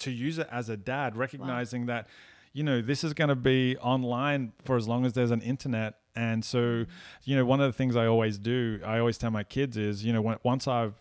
to 0.00 0.10
use 0.10 0.38
it 0.38 0.48
as 0.52 0.68
a 0.68 0.76
dad, 0.76 1.16
recognizing 1.16 1.86
that, 1.86 2.08
you 2.52 2.62
know, 2.62 2.82
this 2.82 3.04
is 3.04 3.14
going 3.14 3.28
to 3.28 3.36
be 3.36 3.76
online 3.78 4.52
for 4.64 4.76
as 4.76 4.86
long 4.86 5.06
as 5.06 5.14
there's 5.14 5.30
an 5.30 5.40
internet 5.40 5.94
And 6.16 6.44
so, 6.44 6.86
you 7.24 7.36
know, 7.36 7.44
one 7.44 7.60
of 7.60 7.66
the 7.70 7.76
things 7.76 7.94
I 7.94 8.06
always 8.06 8.38
do, 8.38 8.80
I 8.84 8.98
always 8.98 9.18
tell 9.18 9.30
my 9.30 9.44
kids 9.44 9.76
is, 9.76 10.04
you 10.04 10.12
know, 10.12 10.22
when, 10.22 10.38
once 10.42 10.66
I've 10.66 10.94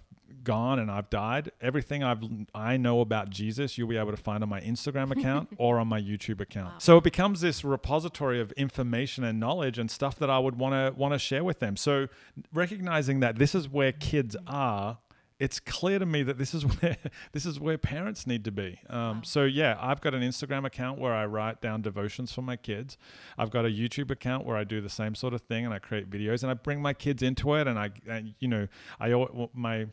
gone 0.43 0.79
and 0.79 0.91
I've 0.91 1.09
died, 1.09 1.51
everything 1.59 2.03
I've 2.03 2.23
I 2.53 2.77
know 2.77 3.01
about 3.01 3.29
Jesus, 3.29 3.77
you'll 3.77 3.87
be 3.87 3.97
able 3.97 4.11
to 4.11 4.17
find 4.17 4.43
on 4.43 4.49
my 4.49 4.61
Instagram 4.61 5.11
account 5.11 5.49
or 5.57 5.79
on 5.79 5.87
my 5.87 5.99
YouTube 5.99 6.39
account. 6.39 6.73
Wow. 6.73 6.79
So 6.79 6.97
it 6.97 7.03
becomes 7.03 7.41
this 7.41 7.63
repository 7.63 8.39
of 8.39 8.51
information 8.53 9.23
and 9.23 9.39
knowledge 9.39 9.77
and 9.77 9.89
stuff 9.89 10.17
that 10.19 10.29
I 10.29 10.39
would 10.39 10.57
want 10.57 10.73
to 10.73 10.97
want 10.97 11.13
to 11.13 11.19
share 11.19 11.43
with 11.43 11.59
them. 11.59 11.75
So 11.75 12.07
recognizing 12.53 13.19
that 13.21 13.37
this 13.37 13.55
is 13.55 13.67
where 13.67 13.91
kids 13.91 14.35
are 14.47 14.99
it's 15.39 15.59
clear 15.59 15.99
to 15.99 16.05
me 16.05 16.23
that 16.23 16.37
this 16.37 16.53
is 16.53 16.63
where 16.81 16.97
this 17.33 17.45
is 17.45 17.59
where 17.59 17.77
parents 17.77 18.25
need 18.25 18.43
to 18.45 18.51
be. 18.51 18.79
Um, 18.89 19.05
Wow. 19.05 19.21
So 19.23 19.43
yeah, 19.43 19.77
I've 19.79 20.01
got 20.01 20.13
an 20.13 20.21
Instagram 20.21 20.65
account 20.65 20.99
where 20.99 21.13
I 21.13 21.25
write 21.25 21.61
down 21.61 21.81
devotions 21.81 22.31
for 22.31 22.41
my 22.41 22.55
kids. 22.55 22.97
I've 23.37 23.51
got 23.51 23.65
a 23.65 23.69
YouTube 23.69 24.09
account 24.11 24.45
where 24.45 24.57
I 24.57 24.63
do 24.63 24.81
the 24.81 24.89
same 24.89 25.15
sort 25.15 25.33
of 25.33 25.41
thing 25.41 25.65
and 25.65 25.73
I 25.73 25.79
create 25.79 26.09
videos 26.09 26.41
and 26.41 26.51
I 26.51 26.55
bring 26.55 26.81
my 26.81 26.93
kids 26.93 27.21
into 27.21 27.53
it. 27.55 27.67
And 27.67 27.77
I, 27.77 27.91
and, 28.07 28.33
you 28.39 28.47
know, 28.47 28.67
I 28.99 29.13
my 29.53 29.87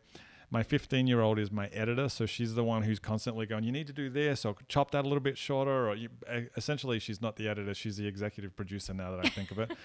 my 0.51 0.63
15 0.63 1.07
year 1.07 1.21
old 1.21 1.39
is 1.39 1.51
my 1.51 1.69
editor, 1.69 2.09
so 2.11 2.27
she's 2.27 2.55
the 2.55 2.63
one 2.63 2.83
who's 2.83 2.99
constantly 2.99 3.47
going, 3.47 3.65
"You 3.65 3.73
need 3.73 3.87
to 3.87 3.93
do 3.93 4.11
this, 4.11 4.45
or 4.45 4.55
chop 4.69 4.91
that 4.91 5.01
a 5.01 5.09
little 5.09 5.21
bit 5.21 5.39
shorter." 5.39 5.89
Or 5.89 5.95
you, 5.95 6.11
essentially, 6.57 6.99
she's 6.99 7.23
not 7.23 7.37
the 7.37 7.49
editor; 7.49 7.73
she's 7.73 7.97
the 7.97 8.07
executive 8.07 8.55
producer. 8.55 8.93
Now 8.93 9.11
that 9.13 9.25
I 9.25 9.29
think 9.31 9.51
of 9.51 9.59
it. 9.59 9.73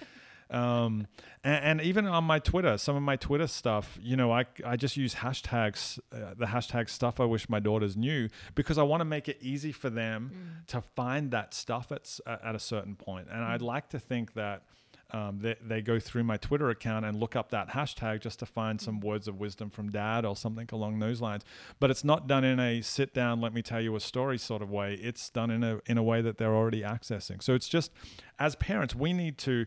um, 0.50 1.08
and, 1.44 1.80
and 1.80 1.82
even 1.82 2.06
on 2.06 2.24
my 2.24 2.40
Twitter, 2.40 2.78
some 2.78 2.96
of 2.96 3.04
my 3.04 3.16
Twitter 3.16 3.48
stuff, 3.48 3.98
you 4.02 4.16
know, 4.16 4.32
I, 4.32 4.46
I 4.66 4.76
just 4.76 4.98
use 4.98 5.16
hashtags, 5.16 6.00
uh, 6.12 6.34
the 6.38 6.46
hashtag 6.46 6.90
stuff 6.90 7.20
I 7.20 7.26
wish 7.26 7.50
my 7.50 7.60
daughters 7.60 7.98
knew 7.98 8.30
because 8.56 8.78
I 8.78 8.84
want 8.84 9.02
to 9.02 9.06
make 9.06 9.28
it 9.28 9.38
easy 9.42 9.72
for 9.72 9.90
them 9.90 10.64
to 10.68 10.82
find 10.82 11.32
that 11.32 11.54
stuff 11.54 11.92
at, 11.92 12.20
at 12.26 12.56
a 12.56 12.60
certain 12.60 12.96
point. 12.96 13.28
And 13.32 13.44
I'd 13.44 13.62
like 13.62 13.90
to 13.90 14.00
think 14.00 14.34
that 14.34 14.64
um, 15.12 15.40
they, 15.40 15.56
they 15.66 15.82
go 15.82 16.00
through 16.00 16.24
my 16.24 16.38
Twitter 16.38 16.70
account 16.70 17.06
and 17.06 17.18
look 17.18 17.36
up 17.36 17.52
that 17.52 17.70
hashtag 17.70 18.20
just 18.20 18.40
to 18.40 18.46
find 18.46 18.82
some 18.82 19.00
words 19.00 19.28
of 19.28 19.40
wisdom 19.40 19.70
from 19.70 19.90
dad 19.90 20.26
or 20.26 20.36
something 20.36 20.68
along 20.72 21.00
those 21.00 21.22
lines. 21.22 21.44
But 21.80 21.92
it's 21.92 22.04
not 22.04 22.28
done 22.28 22.44
in 22.44 22.60
a 22.60 22.82
sit 22.82 23.14
down, 23.14 23.40
let 23.40 23.54
me 23.54 23.62
tell 23.62 23.80
you 23.80 23.96
a 23.96 24.02
story 24.02 24.38
sort 24.38 24.62
of 24.62 24.70
way. 24.70 24.96
It's 24.96 25.30
done 25.30 25.50
in 25.50 25.64
a 25.64 25.80
in 25.86 25.98
a 25.98 26.04
way 26.04 26.22
that 26.22 26.38
they're 26.38 26.56
already 26.56 26.82
accessing. 26.82 27.42
So 27.42 27.54
it's 27.54 27.70
just 27.70 27.92
as 28.38 28.56
parents, 28.56 28.96
we 28.96 29.14
need 29.14 29.38
to 29.40 29.66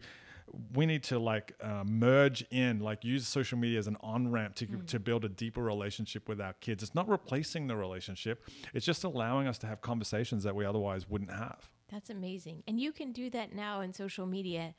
we 0.74 0.86
need 0.86 1.02
to 1.04 1.18
like 1.18 1.54
uh, 1.62 1.84
merge 1.86 2.44
in 2.50 2.80
like 2.80 3.04
use 3.04 3.26
social 3.26 3.58
media 3.58 3.78
as 3.78 3.86
an 3.86 3.96
on-ramp 4.00 4.54
to, 4.56 4.66
to 4.86 4.98
build 4.98 5.24
a 5.24 5.28
deeper 5.28 5.62
relationship 5.62 6.28
with 6.28 6.40
our 6.40 6.54
kids 6.54 6.82
it's 6.82 6.94
not 6.94 7.08
replacing 7.08 7.66
the 7.66 7.76
relationship 7.76 8.48
it's 8.74 8.86
just 8.86 9.04
allowing 9.04 9.46
us 9.46 9.58
to 9.58 9.66
have 9.66 9.80
conversations 9.80 10.42
that 10.44 10.54
we 10.54 10.64
otherwise 10.64 11.08
wouldn't 11.08 11.30
have 11.30 11.70
That's 11.90 12.10
amazing. 12.10 12.62
And 12.68 12.78
you 12.80 12.92
can 12.92 13.12
do 13.12 13.30
that 13.30 13.52
now 13.52 13.80
in 13.80 13.92
social 13.92 14.26
media 14.26 14.74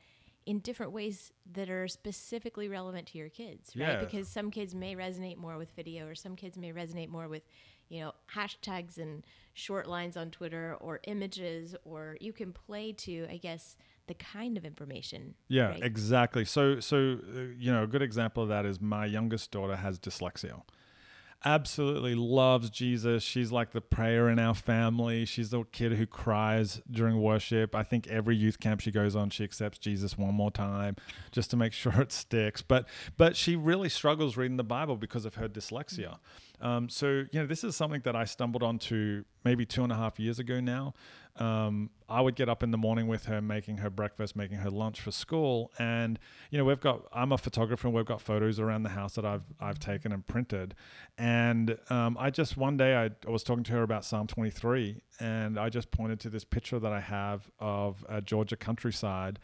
in 0.46 0.58
different 0.60 0.92
ways 0.92 1.30
that 1.52 1.70
are 1.70 1.86
specifically 1.86 2.68
relevant 2.68 3.06
to 3.08 3.18
your 3.18 3.28
kids, 3.28 3.76
right? 3.76 3.88
Yeah. 3.88 4.00
Because 4.00 4.28
some 4.28 4.50
kids 4.50 4.74
may 4.74 4.96
resonate 4.96 5.36
more 5.36 5.56
with 5.58 5.70
video 5.76 6.06
or 6.06 6.14
some 6.14 6.34
kids 6.36 6.56
may 6.58 6.72
resonate 6.72 7.08
more 7.08 7.28
with, 7.28 7.42
you 7.88 8.00
know, 8.00 8.12
hashtags 8.34 8.98
and 8.98 9.24
short 9.54 9.86
lines 9.88 10.16
on 10.16 10.30
Twitter 10.30 10.76
or 10.80 11.00
images 11.04 11.76
or 11.84 12.16
you 12.20 12.32
can 12.32 12.52
play 12.52 12.92
to, 12.92 13.26
I 13.30 13.36
guess, 13.36 13.76
the 14.12 14.24
kind 14.24 14.56
of 14.58 14.64
information. 14.64 15.34
Yeah, 15.48 15.68
right? 15.68 15.82
exactly. 15.82 16.44
So, 16.44 16.80
so 16.80 16.96
uh, 16.96 17.40
you 17.58 17.72
know, 17.72 17.84
a 17.84 17.86
good 17.86 18.02
example 18.02 18.42
of 18.42 18.48
that 18.50 18.66
is 18.66 18.80
my 18.80 19.06
youngest 19.06 19.50
daughter 19.50 19.76
has 19.76 19.98
dyslexia. 19.98 20.62
Absolutely 21.44 22.14
loves 22.14 22.70
Jesus. 22.70 23.24
She's 23.24 23.50
like 23.50 23.72
the 23.72 23.80
prayer 23.80 24.28
in 24.28 24.38
our 24.38 24.54
family. 24.54 25.24
She's 25.24 25.50
the 25.50 25.64
kid 25.64 25.94
who 25.94 26.06
cries 26.06 26.80
during 26.88 27.20
worship. 27.20 27.74
I 27.74 27.82
think 27.82 28.06
every 28.06 28.36
youth 28.36 28.60
camp 28.60 28.80
she 28.80 28.92
goes 28.92 29.16
on, 29.16 29.30
she 29.30 29.42
accepts 29.42 29.78
Jesus 29.78 30.16
one 30.16 30.34
more 30.34 30.52
time 30.52 30.94
just 31.32 31.50
to 31.50 31.56
make 31.56 31.72
sure 31.82 32.00
it 32.00 32.12
sticks. 32.12 32.62
But 32.62 32.86
but 33.16 33.34
she 33.34 33.56
really 33.56 33.88
struggles 33.88 34.36
reading 34.36 34.56
the 34.56 34.62
Bible 34.62 34.96
because 34.96 35.24
of 35.24 35.34
her 35.36 35.48
dyslexia. 35.48 36.18
Um, 36.60 36.88
so 36.88 37.24
you 37.32 37.40
know, 37.40 37.46
this 37.46 37.64
is 37.64 37.74
something 37.74 38.02
that 38.04 38.14
I 38.14 38.24
stumbled 38.24 38.62
onto 38.62 39.24
maybe 39.44 39.66
two 39.66 39.82
and 39.82 39.90
a 39.90 39.96
half 39.96 40.20
years 40.20 40.38
ago 40.38 40.60
now. 40.60 40.94
Um, 41.36 41.90
I 42.08 42.20
would 42.20 42.36
get 42.36 42.50
up 42.50 42.62
in 42.62 42.72
the 42.72 42.78
morning 42.78 43.06
with 43.06 43.24
her, 43.24 43.40
making 43.40 43.78
her 43.78 43.88
breakfast, 43.88 44.36
making 44.36 44.58
her 44.58 44.70
lunch 44.70 45.00
for 45.00 45.10
school, 45.10 45.72
and 45.78 46.18
you 46.50 46.58
know 46.58 46.64
we've 46.64 46.80
got. 46.80 47.06
I'm 47.12 47.32
a 47.32 47.38
photographer, 47.38 47.88
and 47.88 47.96
we've 47.96 48.04
got 48.04 48.20
photos 48.20 48.60
around 48.60 48.82
the 48.82 48.90
house 48.90 49.14
that 49.14 49.24
I've 49.24 49.44
I've 49.58 49.78
taken 49.78 50.12
and 50.12 50.26
printed. 50.26 50.74
And 51.16 51.78
um, 51.88 52.18
I 52.20 52.28
just 52.28 52.58
one 52.58 52.76
day 52.76 52.96
I, 52.96 53.10
I 53.26 53.30
was 53.30 53.42
talking 53.42 53.64
to 53.64 53.72
her 53.72 53.82
about 53.82 54.04
Psalm 54.04 54.26
23, 54.26 55.00
and 55.20 55.58
I 55.58 55.70
just 55.70 55.90
pointed 55.90 56.20
to 56.20 56.28
this 56.28 56.44
picture 56.44 56.78
that 56.78 56.92
I 56.92 57.00
have 57.00 57.50
of 57.58 58.04
a 58.08 58.20
Georgia 58.20 58.56
countryside. 58.56 59.38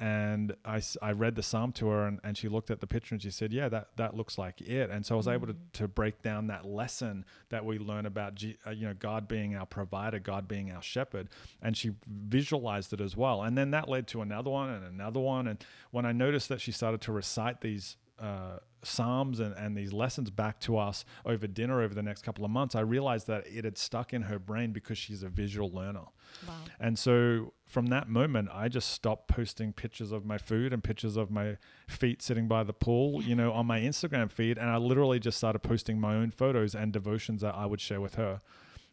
And 0.00 0.54
I, 0.64 0.80
I 1.02 1.10
read 1.10 1.34
the 1.34 1.42
psalm 1.42 1.72
to 1.72 1.88
her, 1.88 2.06
and, 2.06 2.20
and 2.22 2.38
she 2.38 2.48
looked 2.48 2.70
at 2.70 2.80
the 2.80 2.86
picture 2.86 3.16
and 3.16 3.22
she 3.22 3.32
said, 3.32 3.52
"Yeah, 3.52 3.68
that, 3.68 3.88
that 3.96 4.14
looks 4.14 4.38
like 4.38 4.60
it." 4.60 4.90
And 4.90 5.04
so 5.04 5.14
I 5.14 5.16
was 5.16 5.26
able 5.26 5.48
to, 5.48 5.56
to 5.74 5.88
break 5.88 6.22
down 6.22 6.46
that 6.46 6.64
lesson 6.64 7.24
that 7.48 7.64
we 7.64 7.78
learn 7.78 8.06
about, 8.06 8.36
G, 8.36 8.56
uh, 8.64 8.70
you 8.70 8.86
know, 8.86 8.94
God 8.94 9.26
being 9.26 9.56
our 9.56 9.66
provider, 9.66 10.20
God 10.20 10.46
being 10.46 10.70
our 10.70 10.82
shepherd, 10.82 11.28
and 11.60 11.76
she 11.76 11.92
visualized 12.06 12.92
it 12.92 13.00
as 13.00 13.16
well. 13.16 13.42
And 13.42 13.58
then 13.58 13.72
that 13.72 13.88
led 13.88 14.06
to 14.08 14.22
another 14.22 14.50
one 14.50 14.70
and 14.70 14.84
another 14.84 15.20
one. 15.20 15.48
And 15.48 15.64
when 15.90 16.06
I 16.06 16.12
noticed 16.12 16.48
that 16.50 16.60
she 16.60 16.70
started 16.70 17.00
to 17.02 17.12
recite 17.12 17.60
these 17.60 17.96
uh, 18.20 18.58
psalms 18.84 19.40
and, 19.40 19.54
and 19.56 19.76
these 19.76 19.92
lessons 19.92 20.30
back 20.30 20.60
to 20.60 20.78
us 20.78 21.04
over 21.26 21.46
dinner 21.46 21.82
over 21.82 21.94
the 21.94 22.02
next 22.02 22.22
couple 22.22 22.44
of 22.44 22.50
months, 22.50 22.74
I 22.74 22.80
realized 22.80 23.26
that 23.26 23.44
it 23.46 23.64
had 23.64 23.76
stuck 23.76 24.12
in 24.14 24.22
her 24.22 24.38
brain 24.38 24.72
because 24.72 24.96
she's 24.98 25.22
a 25.22 25.28
visual 25.28 25.70
learner. 25.70 26.06
Wow. 26.46 26.54
And 26.78 26.98
so 26.98 27.52
from 27.66 27.86
that 27.86 28.08
moment, 28.08 28.48
I 28.52 28.68
just 28.68 28.90
stopped 28.90 29.28
posting 29.28 29.72
pictures 29.72 30.12
of 30.12 30.24
my 30.24 30.38
food 30.38 30.72
and 30.72 30.82
pictures 30.82 31.16
of 31.16 31.30
my 31.30 31.56
feet 31.88 32.22
sitting 32.22 32.46
by 32.48 32.62
the 32.64 32.72
pool, 32.72 33.22
you 33.22 33.34
know, 33.34 33.52
on 33.52 33.66
my 33.66 33.80
Instagram 33.80 34.30
feed. 34.30 34.58
And 34.58 34.70
I 34.70 34.76
literally 34.76 35.18
just 35.18 35.38
started 35.38 35.60
posting 35.60 36.00
my 36.00 36.14
own 36.14 36.30
photos 36.30 36.74
and 36.74 36.92
devotions 36.92 37.42
that 37.42 37.54
I 37.54 37.66
would 37.66 37.80
share 37.80 38.00
with 38.00 38.14
her. 38.14 38.40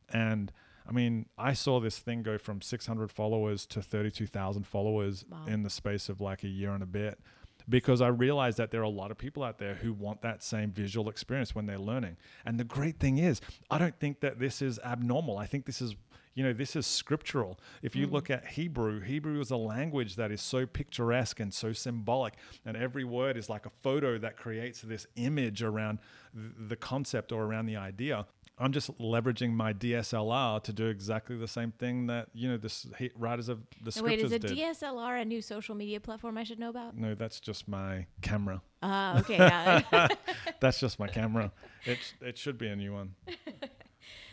And 0.10 0.52
I 0.88 0.92
mean, 0.92 1.26
I 1.38 1.54
saw 1.54 1.80
this 1.80 1.98
thing 2.00 2.22
go 2.24 2.38
from 2.38 2.62
600 2.62 3.12
followers 3.12 3.66
to 3.68 3.82
32,000 3.82 4.66
followers 4.68 5.26
Wow. 5.30 5.46
in 5.48 5.64
the 5.64 5.70
space 5.70 6.10
of 6.10 6.22
like 6.22 6.44
a 6.44 6.48
year 6.48 6.72
and 6.72 6.84
a 6.84 6.88
bit 6.88 7.20
because 7.67 8.01
I 8.01 8.08
realized 8.08 8.58
that 8.58 8.71
there 8.71 8.82
are 8.82 8.84
a 8.84 8.89
lot 8.89 9.12
of 9.12 9.17
people 9.17 9.43
out 9.43 9.58
there 9.58 9.75
who 9.75 9.93
want 9.93 10.21
that 10.21 10.43
same 10.43 10.71
visual 10.71 11.10
experience 11.10 11.56
when 11.56 11.65
they're 11.65 11.78
learning. 11.78 12.17
And 12.45 12.60
the 12.60 12.63
great 12.63 12.99
thing 12.99 13.17
is, 13.17 13.41
I 13.69 13.78
don't 13.78 13.99
think 13.99 14.19
that 14.21 14.39
this 14.39 14.62
is 14.62 14.80
abnormal. 14.80 15.38
I 15.38 15.45
think 15.45 15.65
this 15.65 15.82
is 15.82 15.95
you 16.36 16.43
know, 16.43 16.51
this 16.51 16.75
is 16.75 16.86
scriptural. 16.86 17.58
If 17.82 17.95
you 17.95 18.08
mm. 18.08 18.12
look 18.12 18.30
at 18.30 18.45
Hebrew, 18.45 18.99
Hebrew 18.99 19.39
is 19.39 19.51
a 19.51 19.58
language 19.58 20.17
that 20.17 20.32
is 20.32 20.41
so 20.41 20.65
picturesque 20.65 21.39
and 21.39 21.54
so 21.54 21.71
symbolic, 21.71 22.34
and 22.65 22.75
every 22.75 23.06
word 23.06 23.38
is 23.38 23.49
like 23.49 23.65
a 23.65 23.71
photo 23.82 24.17
that 24.17 24.36
creates 24.36 24.82
this 24.82 25.08
image 25.15 25.63
around 25.63 25.99
th- 26.36 26.51
the 26.67 26.75
concept 26.75 27.32
or 27.32 27.43
around 27.43 27.67
the 27.67 27.78
idea. 27.78 28.28
I'm 28.58 28.72
just 28.72 28.98
leveraging 29.00 29.52
my 29.52 29.74
DSLR 29.74 30.63
to 30.63 30.74
do 30.74 30.88
exactly 30.88 31.36
the 31.36 31.48
same 31.48 31.72
thing 31.72 32.08
that 32.08 32.30
you 32.34 32.50
know 32.50 32.58
the 32.58 33.12
writers 33.18 33.50
of 33.50 33.60
the 33.84 33.91
Now, 33.98 34.04
wait, 34.04 34.20
is 34.20 34.32
a 34.32 34.39
did. 34.39 34.52
DSLR 34.52 35.22
a 35.22 35.26
new 35.26 35.41
social 35.41 35.76
media 35.76 36.00
platform 36.00 36.38
I 36.38 36.44
should 36.44 36.60
know 36.60 36.70
about? 36.70 36.96
no, 36.96 37.15
that's 37.15 37.39
just 37.39 37.68
my 37.68 38.06
camera. 38.22 38.62
Ah, 38.82 39.20
okay. 39.20 39.38
yeah. 39.38 40.08
That's 40.60 40.80
just 40.80 41.00
my 41.00 41.08
camera. 41.08 41.52
It 41.86 41.98
it 42.22 42.38
should 42.38 42.58
be 42.58 42.68
a 42.68 42.76
new 42.76 42.94
one. 42.94 43.15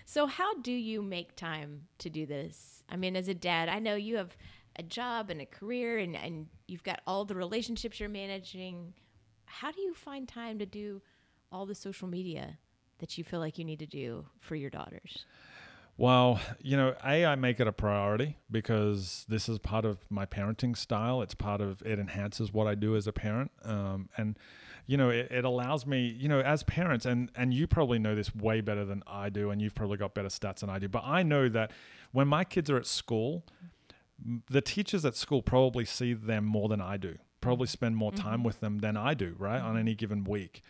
So, 0.04 0.26
how 0.26 0.54
do 0.54 0.72
you 0.72 1.02
make 1.02 1.36
time 1.36 1.82
to 1.98 2.10
do 2.10 2.26
this? 2.26 2.82
I 2.88 2.96
mean, 2.96 3.16
as 3.16 3.28
a 3.28 3.34
dad, 3.34 3.68
I 3.68 3.78
know 3.78 3.94
you 3.94 4.16
have 4.16 4.36
a 4.76 4.82
job 4.82 5.30
and 5.30 5.40
a 5.40 5.46
career 5.46 5.98
and, 5.98 6.16
and 6.16 6.48
you've 6.66 6.82
got 6.82 7.00
all 7.06 7.24
the 7.24 7.34
relationships 7.34 8.00
you're 8.00 8.08
managing. 8.08 8.94
How 9.46 9.70
do 9.70 9.80
you 9.80 9.94
find 9.94 10.26
time 10.26 10.58
to 10.58 10.66
do 10.66 11.02
all 11.50 11.66
the 11.66 11.74
social 11.74 12.08
media 12.08 12.58
that 13.02 13.18
you 13.18 13.24
feel 13.24 13.40
like 13.40 13.58
you 13.58 13.64
need 13.64 13.80
to 13.80 13.86
do 13.86 14.24
for 14.40 14.54
your 14.54 14.70
daughters? 14.70 15.26
Well, 15.98 16.40
you 16.60 16.76
know, 16.76 16.94
A, 17.04 17.26
I 17.26 17.34
make 17.34 17.60
it 17.60 17.66
a 17.66 17.72
priority 17.72 18.38
because 18.50 19.26
this 19.28 19.48
is 19.48 19.58
part 19.58 19.84
of 19.84 19.98
my 20.08 20.24
parenting 20.24 20.76
style. 20.76 21.20
It's 21.20 21.34
part 21.34 21.60
of 21.60 21.82
it 21.82 21.98
enhances 21.98 22.52
what 22.52 22.66
I 22.66 22.74
do 22.74 22.96
as 22.96 23.06
a 23.06 23.12
parent. 23.12 23.50
Um, 23.64 24.08
and, 24.16 24.38
you 24.86 24.96
know, 24.96 25.10
it, 25.10 25.30
it 25.30 25.44
allows 25.44 25.84
me, 25.84 26.06
you 26.06 26.28
know, 26.28 26.40
as 26.40 26.62
parents, 26.62 27.04
and, 27.04 27.30
and 27.34 27.52
you 27.52 27.66
probably 27.66 27.98
know 27.98 28.14
this 28.14 28.34
way 28.34 28.62
better 28.62 28.84
than 28.84 29.02
I 29.06 29.28
do, 29.28 29.50
and 29.50 29.60
you've 29.60 29.74
probably 29.74 29.98
got 29.98 30.14
better 30.14 30.28
stats 30.28 30.60
than 30.60 30.70
I 30.70 30.78
do, 30.78 30.88
but 30.88 31.02
I 31.04 31.22
know 31.22 31.48
that 31.50 31.72
when 32.12 32.28
my 32.28 32.44
kids 32.44 32.70
are 32.70 32.76
at 32.76 32.86
school, 32.86 33.44
the 34.48 34.60
teachers 34.60 35.04
at 35.04 35.16
school 35.16 35.42
probably 35.42 35.84
see 35.84 36.14
them 36.14 36.44
more 36.44 36.68
than 36.68 36.80
I 36.80 36.96
do, 36.96 37.16
probably 37.40 37.66
mm-hmm. 37.66 37.72
spend 37.72 37.96
more 37.96 38.12
time 38.12 38.38
mm-hmm. 38.38 38.44
with 38.44 38.60
them 38.60 38.78
than 38.78 38.96
I 38.96 39.14
do, 39.14 39.34
right, 39.38 39.60
on 39.60 39.70
mm-hmm. 39.70 39.78
any 39.78 39.94
given 39.94 40.24
week. 40.24 40.62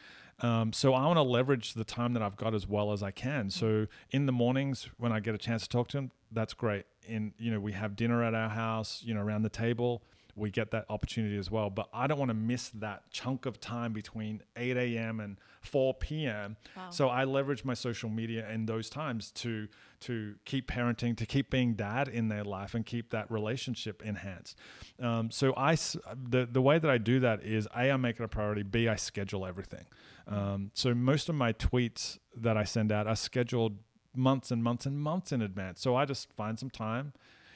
Um, 0.43 0.73
so 0.73 0.93
I 0.93 1.07
want 1.07 1.19
to 1.19 1.23
leverage 1.23 1.75
the 1.75 1.85
time 1.85 2.15
that 2.15 2.23
I've 2.23 2.37
got 2.37 2.53
as 2.53 2.67
well 2.67 2.93
as 2.93 3.03
I 3.03 3.13
can. 3.13 3.49
So 3.49 3.87
in 4.11 4.27
the 4.27 4.33
mornings 4.33 4.89
when 4.99 5.13
I 5.13 5.21
get 5.21 5.35
a 5.35 5.39
chance 5.39 5.63
to 5.63 5.69
talk 5.69 5.89
to 5.89 5.99
them, 5.99 6.11
that's 6.33 6.53
great. 6.53 6.85
And 7.09 7.33
you 7.39 7.51
know 7.51 7.61
we 7.61 7.73
have 7.73 7.97
dinner 7.97 8.23
at 8.25 8.35
our 8.35 8.49
house, 8.49 9.03
you 9.05 9.15
know 9.15 9.21
around 9.21 9.43
the 9.43 9.49
table. 9.49 10.03
We 10.35 10.51
get 10.51 10.71
that 10.71 10.87
opportunity 10.89 11.37
as 11.37 11.51
well. 11.51 11.71
But 11.71 11.89
I 11.93 12.07
don't 12.07 12.19
want 12.19 12.31
to 12.31 12.35
miss 12.35 12.71
that 12.71 13.11
chunk 13.11 13.47
of 13.47 13.61
time 13.61 13.93
between 13.93 14.43
8 14.57 14.77
a.m. 14.77 15.21
and 15.21 15.37
4 15.61 15.95
p.m. 15.95 16.57
Wow. 16.77 16.91
So 16.91 17.09
I 17.09 17.25
leverage 17.25 17.65
my 17.65 17.75
social 17.75 18.09
media 18.09 18.49
in 18.51 18.67
those 18.67 18.89
times 18.89 19.31
to 19.33 19.69
to 20.01 20.35
keep 20.45 20.69
parenting, 20.69 21.17
to 21.17 21.27
keep 21.27 21.49
being 21.51 21.75
dad 21.75 22.09
in 22.09 22.29
their 22.29 22.45
life, 22.45 22.75
and 22.75 22.85
keep 22.85 23.11
that 23.11 23.31
relationship 23.31 24.03
enhanced. 24.05 24.59
Um, 25.01 25.31
so 25.31 25.55
I 25.57 25.75
the 25.75 26.49
the 26.51 26.63
way 26.63 26.79
that 26.79 26.91
I 26.91 26.99
do 26.99 27.21
that 27.21 27.43
is 27.43 27.67
a 27.77 27.91
I 27.91 27.97
make 27.97 28.19
it 28.19 28.25
a 28.25 28.29
priority. 28.29 28.63
B 28.63 28.89
I 28.89 28.97
schedule 28.97 29.47
everything. 29.47 29.85
Um, 30.27 30.71
so 30.73 30.95
most 30.95 31.29
of 31.29 31.35
my 31.35 31.53
tweets 31.53 32.19
that 32.37 32.57
I 32.57 32.65
send 32.65 32.93
out 32.93 33.07
are 33.07 33.17
scheduled 33.17 33.79
months 34.15 34.51
and 34.51 34.63
months 34.63 34.87
and 34.87 35.01
months 35.01 35.33
in 35.33 35.43
advance. 35.43 35.81
So 35.81 35.97
I 35.97 36.05
just 36.05 36.33
find 36.33 36.59
some 36.59 36.71
time, 36.71 37.13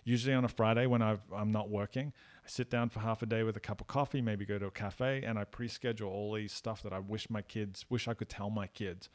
usually 0.06 0.32
on 0.34 0.44
a 0.44 0.48
Friday 0.48 0.86
when 0.86 1.02
I've, 1.02 1.20
I'm 1.34 1.50
not 1.50 1.68
working. 1.68 2.12
I 2.44 2.48
sit 2.48 2.70
down 2.70 2.88
for 2.88 3.00
half 3.00 3.22
a 3.22 3.26
day 3.26 3.42
with 3.42 3.56
a 3.56 3.60
cup 3.60 3.80
of 3.82 3.88
coffee, 3.88 4.22
maybe 4.22 4.46
go 4.46 4.58
to 4.58 4.66
a 4.66 4.70
cafe, 4.70 5.22
and 5.26 5.38
I 5.38 5.44
pre-schedule 5.44 6.08
all 6.08 6.32
these 6.34 6.52
stuff 6.52 6.82
that 6.84 6.92
I 6.92 7.00
wish 7.00 7.28
my 7.28 7.42
kids, 7.42 7.84
wish 7.90 8.06
I 8.08 8.14
could 8.14 8.28
tell 8.28 8.48
my 8.48 8.68
kids. 8.68 9.08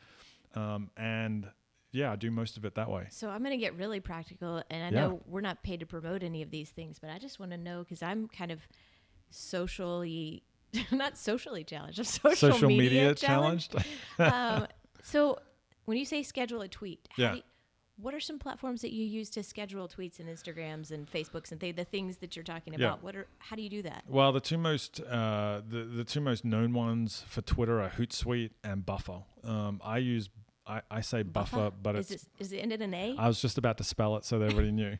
Um, 0.54 0.92
and 0.98 1.48
yeah, 1.94 2.12
I 2.12 2.18
do 2.18 2.30
most 2.30 2.58
of 2.58 2.66
it 2.66 2.76
that 2.76 2.90
way. 2.90 3.08
So 3.10 3.30
I'm 3.30 3.40
going 3.40 3.52
to 3.52 3.58
get 3.58 3.76
really 3.78 4.02
practical, 4.02 4.62
and 4.70 4.84
I 4.84 4.90
Yeah. 4.98 5.08
know 5.08 5.22
we're 5.26 5.40
not 5.42 5.64
paid 5.64 5.80
to 5.80 5.86
promote 5.86 6.24
any 6.24 6.42
of 6.42 6.52
these 6.52 6.70
things, 6.70 7.00
but 7.00 7.10
I 7.10 7.18
just 7.20 7.40
want 7.40 7.52
to 7.52 7.58
know 7.58 7.80
because 7.84 8.04
I'm 8.04 8.28
kind 8.28 8.52
of 8.52 8.60
socially, 9.30 10.44
not 10.92 11.18
socially 11.18 11.64
challenged, 11.64 12.00
I'm 12.00 12.06
social, 12.06 12.36
Social 12.52 12.70
media, 12.70 12.84
media 12.84 13.16
challenged. 13.16 13.72
challenged. 14.18 14.20
um, 14.64 14.68
so 15.04 15.40
when 15.86 15.98
you 15.98 16.06
say 16.06 16.22
schedule 16.24 16.62
a 16.62 16.68
tweet, 16.68 17.08
how 17.12 17.24
Yeah. 17.24 17.32
do 17.32 17.38
you- 17.38 17.44
what 18.02 18.14
are 18.14 18.20
some 18.20 18.40
platforms 18.40 18.82
that 18.82 18.92
you 18.92 19.06
use 19.06 19.30
to 19.32 19.44
schedule 19.44 19.88
tweets 19.88 20.20
and 20.20 20.28
Instagrams 20.28 20.92
and 20.92 21.10
Facebooks 21.12 21.52
and 21.52 21.60
th- 21.62 21.76
the 21.76 21.84
things 21.86 22.18
that 22.18 22.36
you're 22.36 22.44
talking 22.44 22.74
Yeah. 22.74 22.88
about? 22.88 23.04
What 23.04 23.16
are 23.16 23.28
how 23.40 23.56
do 23.56 23.62
you 23.62 23.70
do 23.70 23.82
that? 23.84 24.04
Well, 24.08 24.32
the 24.32 24.40
two 24.40 24.58
most 24.58 25.00
uh, 25.02 25.62
the 25.68 25.84
the 25.84 26.04
two 26.04 26.22
most 26.22 26.44
known 26.46 26.74
ones 26.74 27.24
for 27.28 27.42
Twitter 27.42 27.82
are 27.82 27.90
Hootsuite 27.90 28.52
and 28.64 28.86
Buffer. 28.86 29.24
Um, 29.44 29.80
I 29.84 29.98
use 30.00 30.30
I, 30.68 30.82
I 30.90 31.02
say 31.02 31.24
Buffer, 31.24 31.72
but 31.82 31.96
is 31.96 32.12
it's 32.12 32.24
it 32.24 32.30
is 32.40 32.52
it 32.54 32.58
ended 32.58 32.82
in 32.82 32.94
a? 32.94 33.16
I 33.18 33.28
was 33.28 33.42
just 33.42 33.58
about 33.58 33.78
to 33.78 33.84
spell 33.84 34.16
it 34.18 34.26
so 34.26 34.40
they 34.40 34.48
already 34.54 34.72
knew. 34.72 34.98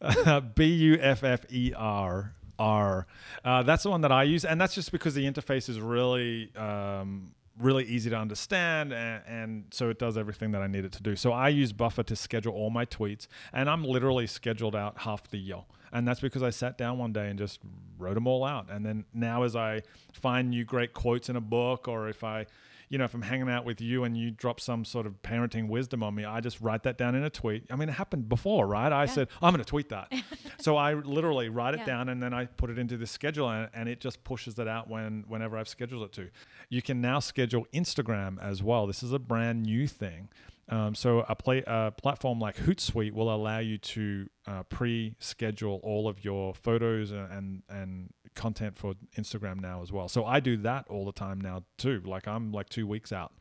B 0.54 0.66
U 0.66 0.98
F 1.00 1.22
F 1.24 1.44
E 1.50 1.72
R 1.76 2.34
R. 2.58 3.06
Uh, 3.44 3.62
That's 3.62 3.82
the 3.84 3.90
one 3.90 4.00
that 4.02 4.12
I 4.12 4.22
use, 4.24 4.44
and 4.44 4.60
that's 4.60 4.74
just 4.74 4.92
because 4.92 5.14
the 5.14 5.24
interface 5.24 5.68
is 5.68 5.80
really, 5.80 6.54
um, 6.56 7.32
really 7.58 7.84
easy 7.84 8.10
to 8.10 8.16
understand, 8.16 8.92
and, 8.92 9.22
and 9.26 9.64
so 9.70 9.88
it 9.88 9.98
does 9.98 10.18
everything 10.18 10.52
that 10.52 10.62
I 10.62 10.66
need 10.66 10.84
it 10.84 10.92
to 10.92 11.02
do. 11.02 11.16
So 11.16 11.32
I 11.32 11.48
use 11.48 11.72
Buffer 11.72 12.02
to 12.02 12.16
schedule 12.16 12.52
all 12.52 12.70
my 12.70 12.84
tweets, 12.84 13.26
and 13.52 13.68
I'm 13.70 13.84
literally 13.84 14.26
scheduled 14.26 14.74
out 14.74 14.98
half 14.98 15.28
the 15.30 15.38
year. 15.38 15.62
And 15.92 16.08
that's 16.08 16.20
because 16.20 16.42
I 16.42 16.50
sat 16.50 16.76
down 16.76 16.98
one 16.98 17.12
day 17.12 17.30
and 17.30 17.38
just 17.38 17.60
wrote 17.98 18.14
them 18.14 18.26
all 18.26 18.44
out. 18.44 18.68
And 18.68 18.84
then 18.84 19.04
now, 19.14 19.44
as 19.44 19.54
I 19.54 19.82
find 20.12 20.50
new 20.50 20.64
great 20.64 20.92
quotes 20.92 21.28
in 21.28 21.36
a 21.36 21.40
book, 21.40 21.86
or 21.86 22.08
if 22.08 22.24
I 22.24 22.46
you 22.88 22.98
know, 22.98 23.04
if 23.04 23.14
I'm 23.14 23.22
hanging 23.22 23.48
out 23.48 23.64
with 23.64 23.80
you 23.80 24.04
and 24.04 24.16
you 24.16 24.30
drop 24.30 24.60
some 24.60 24.84
sort 24.84 25.06
of 25.06 25.20
parenting 25.22 25.68
wisdom 25.68 26.02
on 26.02 26.14
me, 26.14 26.24
I 26.24 26.40
just 26.40 26.60
write 26.60 26.82
that 26.84 26.98
down 26.98 27.14
in 27.14 27.24
a 27.24 27.30
tweet. 27.30 27.64
I 27.70 27.76
mean, 27.76 27.88
it 27.88 27.92
happened 27.92 28.28
before, 28.28 28.66
right? 28.66 28.92
I 28.92 29.06
said, 29.06 29.28
I'm 29.42 29.52
going 29.52 29.64
to 29.64 29.68
tweet 29.68 29.88
that. 29.88 30.12
so 30.60 30.76
I 30.76 30.94
literally 30.94 31.48
write 31.48 31.74
it 31.74 31.80
Yeah. 31.80 31.86
down 31.86 32.08
and 32.08 32.22
then 32.22 32.32
I 32.34 32.44
put 32.46 32.70
it 32.70 32.78
into 32.78 32.96
the 32.96 33.06
schedule 33.06 33.48
and, 33.48 33.68
and 33.74 33.88
it 33.88 34.00
just 34.00 34.22
pushes 34.24 34.58
it 34.58 34.68
out 34.68 34.88
when 34.88 35.24
whenever 35.28 35.56
I've 35.56 35.68
scheduled 35.68 36.04
it 36.04 36.12
to. 36.12 36.28
You 36.68 36.82
can 36.82 37.00
now 37.00 37.20
schedule 37.20 37.66
Instagram 37.72 38.42
as 38.42 38.62
well. 38.62 38.86
This 38.86 39.02
is 39.02 39.12
a 39.12 39.18
brand 39.18 39.62
new 39.62 39.86
thing. 39.86 40.28
Um, 40.70 40.94
so 40.94 41.26
a 41.28 41.34
play 41.36 41.62
a 41.66 41.90
platform 41.92 42.38
like 42.38 42.56
Hootsuite 42.56 43.12
will 43.12 43.34
allow 43.34 43.58
you 43.58 43.76
to 43.76 44.28
uh, 44.46 44.62
pre-schedule 44.62 45.80
all 45.82 46.08
of 46.08 46.24
your 46.24 46.54
photos 46.54 47.10
and, 47.10 47.30
and 47.30 47.62
and 47.68 48.12
content 48.34 48.76
for 48.78 48.94
Instagram 49.16 49.60
now 49.60 49.82
as 49.82 49.92
well. 49.92 50.08
So 50.08 50.24
I 50.24 50.40
do 50.40 50.56
that 50.58 50.86
all 50.88 51.04
the 51.04 51.12
time 51.12 51.40
now 51.40 51.64
too. 51.78 52.02
Like 52.04 52.26
I'm 52.28 52.52
like 52.52 52.68
two 52.68 52.86
weeks 52.86 53.12
out, 53.12 53.32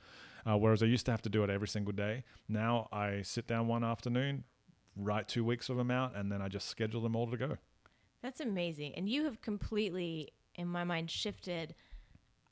uh, 0.46 0.58
whereas 0.58 0.82
I 0.84 0.86
used 0.88 1.06
to 1.08 1.12
have 1.12 1.22
to 1.24 1.30
do 1.30 1.44
it 1.44 1.50
every 1.50 1.68
single 1.68 1.94
day. 1.94 2.24
Now 2.48 2.88
I 2.92 3.22
sit 3.24 3.48
down 3.48 3.68
one 3.68 3.84
afternoon, 3.84 4.44
write 4.96 5.28
two 5.28 5.44
weeks 5.44 5.70
of 5.70 5.78
them 5.78 5.92
out, 5.92 6.16
and 6.16 6.32
then 6.32 6.42
I 6.42 6.48
just 6.48 6.68
schedule 6.68 7.02
them 7.02 7.16
all 7.16 7.30
to 7.30 7.38
go. 7.38 7.58
That's 8.22 8.40
amazing. 8.40 8.96
And 8.96 9.10
you 9.10 9.26
have 9.26 9.42
completely, 9.42 10.30
in 10.56 10.68
my 10.68 10.84
mind, 10.84 11.12
shifted 11.12 11.76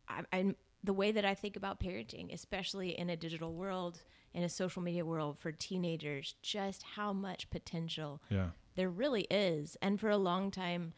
I, 0.09 0.21
I'm, 0.33 0.55
the 0.83 0.93
way 0.93 1.11
that 1.11 1.23
I 1.23 1.35
think 1.35 1.55
about 1.55 1.79
parenting, 1.79 2.33
especially 2.33 2.97
in 2.97 3.09
a 3.09 3.15
digital 3.15 3.53
world, 3.53 4.01
in 4.33 4.43
a 4.43 4.49
social 4.49 4.81
media 4.81 5.05
world 5.05 5.37
for 5.37 5.51
teenagers, 5.51 6.35
just 6.41 6.83
how 6.95 7.13
much 7.13 7.49
potential 7.51 8.21
Yeah. 8.29 8.49
there 8.75 8.89
really 8.89 9.27
is. 9.29 9.77
And 9.81 9.99
for 9.99 10.09
a 10.09 10.17
long 10.17 10.49
time, 10.51 10.93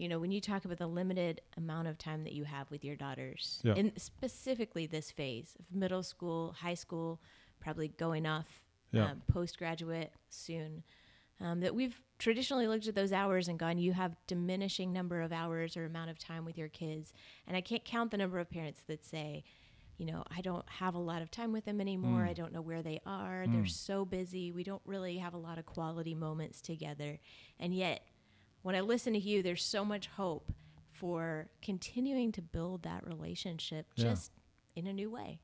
you 0.00 0.08
know, 0.08 0.18
when 0.18 0.32
you 0.32 0.40
talk 0.40 0.64
about 0.64 0.78
the 0.78 0.86
limited 0.86 1.42
amount 1.58 1.86
of 1.86 1.98
time 1.98 2.24
that 2.24 2.32
you 2.32 2.44
have 2.44 2.70
with 2.70 2.82
your 2.84 2.96
daughters, 2.96 3.60
Yeah. 3.62 3.74
in 3.74 3.92
specifically 3.98 4.86
this 4.86 5.10
phase 5.10 5.56
of 5.58 5.74
middle 5.74 6.02
school, 6.02 6.52
high 6.52 6.74
school, 6.74 7.20
probably 7.60 7.88
going 7.88 8.24
off 8.26 8.62
Yeah. 8.92 9.10
um, 9.10 9.22
postgraduate 9.28 10.12
soon, 10.30 10.82
um, 11.38 11.60
that 11.60 11.74
we've 11.74 12.02
traditionally 12.18 12.66
looked 12.66 12.86
at 12.86 12.94
those 12.94 13.12
hours 13.12 13.46
and 13.48 13.58
gone, 13.58 13.76
you 13.78 13.92
have 13.92 14.16
diminishing 14.26 14.90
number 14.92 15.20
of 15.20 15.32
hours 15.32 15.76
or 15.76 15.84
amount 15.84 16.10
of 16.10 16.18
time 16.18 16.44
with 16.46 16.56
your 16.56 16.68
kids. 16.68 17.12
And 17.46 17.54
I 17.56 17.60
can't 17.60 17.84
count 17.84 18.10
the 18.10 18.16
number 18.16 18.38
of 18.38 18.48
parents 18.48 18.82
that 18.86 19.04
say, 19.04 19.44
you 19.98 20.06
know, 20.06 20.24
I 20.34 20.40
don't 20.40 20.66
have 20.68 20.94
a 20.94 20.98
lot 20.98 21.20
of 21.20 21.30
time 21.30 21.52
with 21.52 21.66
them 21.66 21.78
anymore. 21.78 22.24
I 22.24 22.32
don't 22.32 22.54
know 22.54 22.62
where 22.62 22.82
they 22.82 23.00
are. 23.04 23.44
They're 23.46 23.66
so 23.66 24.06
busy. 24.06 24.50
We 24.50 24.64
don't 24.64 24.80
really 24.86 25.18
have 25.18 25.34
a 25.34 25.38
lot 25.38 25.58
of 25.58 25.66
quality 25.66 26.14
moments 26.14 26.62
together. 26.62 27.18
And 27.58 27.74
yet, 27.74 28.00
when 28.62 28.74
I 28.74 28.80
listen 28.80 29.12
to 29.14 29.18
you, 29.18 29.42
there's 29.42 29.64
so 29.64 29.84
much 29.84 30.06
hope 30.08 30.52
for 30.92 31.48
continuing 31.62 32.32
to 32.32 32.42
build 32.42 32.82
that 32.82 33.06
relationship 33.06 33.86
Yeah. 33.96 34.04
just 34.04 34.32
in 34.76 34.86
a 34.86 34.92
new 34.92 35.10
way. 35.10 35.40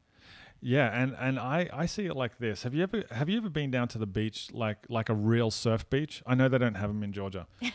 Yeah, 0.60 0.88
and 1.00 1.14
and 1.18 1.38
I 1.38 1.68
I 1.72 1.86
see 1.86 2.06
it 2.06 2.16
like 2.16 2.38
this. 2.38 2.62
Have 2.62 2.74
you 2.74 2.82
ever 2.82 3.04
have 3.10 3.28
you 3.28 3.36
ever 3.36 3.50
been 3.50 3.70
down 3.70 3.88
to 3.88 3.98
the 3.98 4.06
beach 4.06 4.48
like 4.52 4.78
like 4.88 5.08
a 5.10 5.14
real 5.14 5.50
surf 5.50 5.88
beach? 5.90 6.22
I 6.26 6.34
know 6.34 6.48
they 6.48 6.58
don't 6.58 6.76
have 6.76 6.88
them 6.88 7.02
in 7.02 7.12
Georgia. 7.12 7.46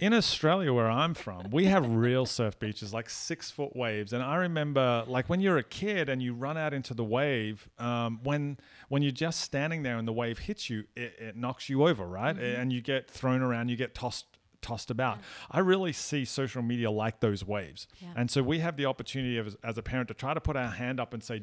In 0.00 0.14
Australia, 0.14 0.72
where 0.72 0.88
I'm 0.88 1.12
from, 1.12 1.50
we 1.50 1.64
have 1.64 1.84
real 1.90 2.24
surf 2.24 2.56
beaches, 2.60 2.94
like 2.94 3.10
six 3.10 3.50
foot 3.50 3.74
waves. 3.74 4.12
And 4.12 4.22
I 4.22 4.36
remember, 4.36 5.02
like 5.08 5.28
when 5.28 5.40
you're 5.40 5.58
a 5.58 5.64
kid 5.64 6.08
and 6.08 6.22
you 6.22 6.34
run 6.34 6.56
out 6.56 6.72
into 6.72 6.94
the 6.94 7.02
wave, 7.02 7.68
um, 7.80 8.20
when 8.22 8.58
when 8.88 9.02
you're 9.02 9.10
just 9.10 9.40
standing 9.40 9.82
there 9.82 9.98
and 9.98 10.06
the 10.06 10.12
wave 10.12 10.38
hits 10.38 10.70
you, 10.70 10.84
it, 10.94 11.14
it 11.18 11.36
knocks 11.36 11.68
you 11.68 11.84
over, 11.84 12.06
right? 12.06 12.38
And 12.38 12.72
you 12.72 12.80
get 12.80 13.10
thrown 13.10 13.42
around, 13.42 13.70
you 13.70 13.76
get 13.76 13.92
tossed 13.92 14.37
tossed 14.62 14.90
about. 14.90 15.18
I 15.50 15.60
really 15.60 15.92
see 15.92 16.24
social 16.24 16.62
media 16.62 16.90
like 16.90 17.20
those 17.20 17.44
waves. 17.44 17.86
Yeah. 18.00 18.08
And 18.16 18.30
so 18.30 18.42
we 18.42 18.58
have 18.60 18.76
the 18.76 18.86
opportunity 18.86 19.38
as, 19.38 19.56
as 19.62 19.78
a 19.78 19.82
parent 19.82 20.08
to 20.08 20.14
try 20.14 20.34
to 20.34 20.40
put 20.40 20.56
our 20.56 20.68
hand 20.68 21.00
up 21.00 21.14
and 21.14 21.22
say, 21.22 21.42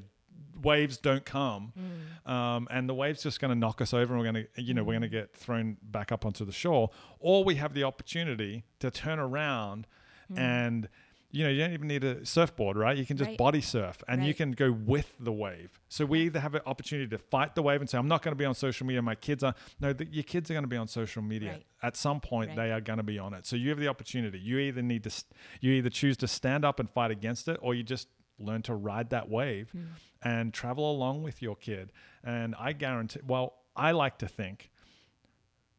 waves 0.62 0.97
don't 0.97 1.25
come 1.25 1.73
um, 2.25 2.67
and 2.71 2.89
the 2.89 2.93
waves 2.93 3.21
just 3.21 3.39
going 3.39 3.49
to 3.49 3.56
knock 3.56 3.82
us 3.82 3.93
over 3.93 4.13
and 4.13 4.23
we're 4.23 4.32
going 4.32 4.47
to 4.56 4.62
you 4.62 4.73
know 4.73 4.84
we're 4.84 4.93
going 4.93 5.01
to 5.01 5.08
get 5.10 5.34
thrown 5.36 5.78
back 5.82 6.12
up 6.12 6.25
onto 6.25 6.43
the 6.45 6.51
shore 6.51 6.89
or 7.19 7.43
we 7.43 7.56
have 7.56 7.73
the 7.73 7.84
opportunity 7.84 8.63
to 8.80 8.89
turn 8.89 9.19
around 9.19 9.86
and 10.36 10.89
you 11.36 11.43
know 11.43 11.50
you 11.50 11.60
don't 11.60 11.74
even 11.74 11.88
need 11.88 12.04
a 12.04 12.26
surfboard 12.26 12.78
right? 12.78 12.98
You 12.98 13.06
can 13.06 13.17
just 13.17 13.30
Right. 13.30 13.38
body 13.38 13.62
surf 13.62 14.04
and 14.08 14.26
you 14.26 14.34
can 14.34 14.52
go 14.52 14.71
with 14.71 15.13
the 15.19 15.32
wave. 15.32 15.80
So 15.89 16.06
we 16.06 16.21
either 16.21 16.39
have 16.39 16.56
an 16.56 16.62
opportunity 16.65 17.10
to 17.10 17.17
fight 17.17 17.56
the 17.56 17.62
wave 17.62 17.82
and 17.82 17.89
say 17.89 17.98
i'm 17.98 18.08
not 18.08 18.21
going 18.21 18.32
to 18.32 18.38
be 18.38 18.45
on 18.45 18.56
social 18.56 18.88
media. 18.88 19.02
My 19.02 19.15
kids 19.15 19.43
are 19.43 19.54
no 19.80 19.93
the, 19.93 20.06
your 20.06 20.24
kids 20.24 20.50
are 20.50 20.54
going 20.54 20.63
to 20.63 20.69
be 20.69 20.78
on 20.78 20.88
social 20.88 21.21
media 21.21 21.52
Right. 21.52 21.65
at 21.84 21.98
some 21.98 22.19
point. 22.21 22.50
Right. 22.50 22.58
they 22.58 22.71
are 22.71 22.82
going 22.82 22.98
to 22.98 23.04
be 23.04 23.19
on 23.19 23.34
it. 23.34 23.45
So 23.45 23.56
you 23.56 23.69
have 23.69 23.80
the 23.80 23.88
opportunity. 23.88 24.39
You 24.39 24.60
either 24.60 24.82
need 24.82 25.04
to 25.04 25.12
you 25.62 25.74
either 25.74 25.89
choose 25.89 26.17
to 26.17 26.28
stand 26.28 26.63
up 26.63 26.80
and 26.80 26.89
fight 26.89 27.12
against 27.12 27.48
it 27.48 27.60
or 27.62 27.76
you 27.76 27.84
just 27.84 28.08
learn 28.39 28.62
to 28.63 28.76
ride 28.76 29.10
that 29.12 29.30
wave 29.30 29.69
hmm. 29.71 29.84
and 30.21 30.54
travel 30.54 30.89
along 30.89 31.24
with 31.24 31.41
your 31.41 31.56
kid. 31.56 31.91
And 32.24 32.56
i 32.60 32.71
guarantee 32.74 33.19
well 33.28 33.54
i 33.76 33.91
like 33.91 34.17
to 34.19 34.28
think 34.28 34.71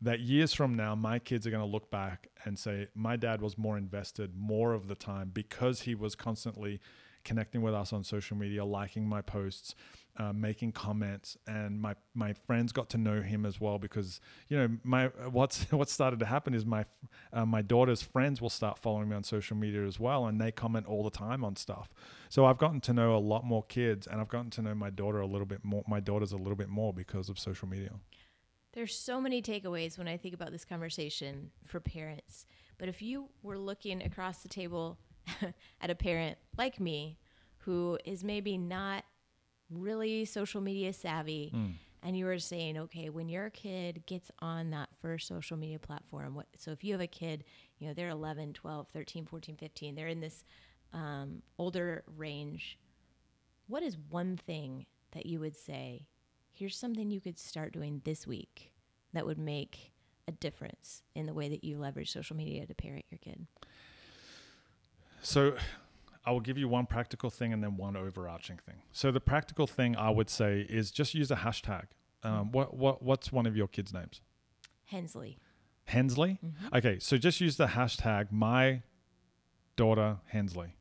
that 0.01 0.21
years 0.21 0.53
from 0.53 0.75
now 0.75 0.95
my 0.95 1.19
kids 1.19 1.47
are 1.47 1.51
going 1.51 1.63
to 1.63 1.71
look 1.71 1.91
back 1.91 2.29
and 2.45 2.59
say 2.59 2.89
my 2.95 3.17
dad 3.17 3.41
was 3.41 3.57
more 3.57 3.77
invested 3.77 4.37
more 4.37 4.73
of 4.73 4.89
the 4.89 4.95
time 4.95 5.31
because 5.33 5.83
he 5.83 5.95
was 5.95 6.15
constantly 6.15 6.81
connecting 7.25 7.61
with 7.61 7.75
us 7.75 7.93
on 7.93 8.05
social 8.05 8.37
media 8.37 8.65
liking 8.65 9.09
my 9.09 9.21
posts 9.21 9.75
uh, 10.19 10.33
making 10.33 10.73
comments 10.73 11.37
and 11.47 11.81
my 11.81 11.95
my 12.15 12.33
friends 12.33 12.73
got 12.73 12.89
to 12.89 12.97
know 12.97 13.21
him 13.21 13.45
as 13.45 13.61
well 13.61 13.79
because 13.79 14.21
you 14.49 14.57
know 14.57 14.69
my 14.83 15.07
what's 15.31 15.65
what 15.73 15.89
started 15.89 16.19
to 16.19 16.27
happen 16.27 16.55
is 16.55 16.65
my 16.65 16.85
uh, 17.33 17.45
my 17.45 17.61
daughter's 17.61 18.01
friends 18.01 18.41
will 18.41 18.51
start 18.51 18.79
following 18.79 19.09
me 19.09 19.17
on 19.17 19.23
social 19.23 19.57
media 19.57 19.85
as 19.85 20.01
well 20.01 20.27
and 20.27 20.41
they 20.41 20.51
comment 20.51 20.87
all 20.87 21.03
the 21.03 21.11
time 21.11 21.45
on 21.45 21.55
stuff. 21.55 21.91
So 22.29 22.47
I've 22.47 22.59
gotten 22.59 22.81
to 22.83 22.95
know 22.95 23.15
a 23.15 23.19
lot 23.19 23.45
more 23.45 23.65
kids 23.65 24.07
and 24.07 24.21
I've 24.21 24.29
gotten 24.29 24.51
to 24.51 24.63
know 24.63 24.75
my 24.75 24.91
daughter 24.91 25.21
a 25.21 25.27
little 25.27 25.47
bit 25.47 25.65
more 25.65 25.85
my 25.87 26.01
daughters 26.01 26.33
a 26.33 26.39
little 26.39 26.57
bit 26.57 26.69
more 26.69 26.95
because 26.95 27.29
of 27.29 27.39
social 27.39 27.69
media 27.69 27.91
There's 28.77 28.95
so 28.95 29.23
many 29.23 29.41
takeaways 29.41 29.97
when 29.97 30.07
I 30.07 30.19
think 30.19 30.35
about 30.35 30.53
this 30.53 30.67
conversation 30.67 31.51
for 31.65 31.81
parents. 31.81 32.45
But 32.77 32.91
if 32.91 33.01
you 33.01 33.31
were 33.43 33.57
looking 33.57 34.03
across 34.03 34.43
the 34.43 34.51
table 34.51 34.99
at 35.81 35.91
a 35.91 35.95
parent 35.95 36.37
like 36.59 36.79
me 36.79 37.17
who 37.61 37.99
is 38.05 38.23
maybe 38.23 38.59
not 38.59 39.05
really 39.71 40.27
social 40.27 40.61
media 40.61 40.93
savvy 40.93 41.51
and 42.03 42.19
you 42.19 42.27
were 42.27 42.39
saying, 42.39 42.77
okay, 42.77 43.09
when 43.09 43.31
your 43.31 43.49
kid 43.49 44.05
gets 44.05 44.31
on 44.41 44.69
that 44.73 44.91
first 45.01 45.27
social 45.27 45.57
media 45.57 45.79
platform, 45.79 46.35
what, 46.35 46.47
so 46.59 46.71
if 46.71 46.85
you 46.85 46.93
have 46.93 47.01
a 47.01 47.07
kid, 47.07 47.45
you 47.79 47.89
know, 47.89 47.95
they're 47.95 48.11
11, 48.11 48.53
12, 48.53 48.89
13, 48.93 49.25
14, 49.25 49.57
15, 49.57 49.95
they're 49.95 50.07
in 50.07 50.21
this 50.21 50.45
um, 50.93 51.41
older 51.59 52.05
range. 52.15 52.79
What 53.69 53.83
is 53.83 53.97
one 54.11 54.37
thing 54.37 54.85
that 55.12 55.25
you 55.25 55.41
would 55.41 55.57
say, 55.57 56.07
here's 56.57 56.77
something 56.77 57.11
you 57.11 57.21
could 57.21 57.38
start 57.38 57.73
doing 57.73 58.01
this 58.05 58.27
week 58.27 58.73
that 59.12 59.27
would 59.27 59.38
make 59.38 59.92
a 60.27 60.33
difference 60.33 61.03
in 61.14 61.27
the 61.27 61.35
way 61.35 61.49
that 61.49 61.62
you 61.62 61.79
leverage 61.79 62.11
social 62.11 62.35
media 62.35 62.66
to 62.66 62.75
parent 62.75 63.05
your 63.11 63.19
kid? 63.19 63.47
So 65.23 65.57
I 66.25 66.31
will 66.31 66.40
give 66.40 66.57
you 66.57 66.66
one 66.69 66.87
practical 66.87 67.31
thing 67.31 67.53
and 67.53 67.62
then 67.62 67.77
one 67.77 67.97
overarching 67.97 68.59
thing. 68.64 68.77
So 68.92 69.11
the 69.12 69.21
practical 69.21 69.66
thing 69.66 69.97
I 69.97 70.11
would 70.11 70.31
say 70.31 70.66
is 70.69 70.90
just 70.90 71.14
use 71.14 71.31
a 71.31 71.37
hashtag. 71.37 71.85
Um, 72.23 72.51
what 72.51 72.75
what 72.77 73.03
what's 73.03 73.31
one 73.31 73.47
of 73.47 73.57
your 73.57 73.69
kids' 73.69 73.92
names? 73.92 74.21
Hensley. 74.87 75.38
Hensley. 75.85 76.40
Okay, 76.75 76.99
so 76.99 77.16
just 77.16 77.40
use 77.40 77.57
the 77.57 77.69
hashtag 77.69 78.33
my 78.33 78.83
daughter 79.77 80.19
Hensley. 80.27 80.75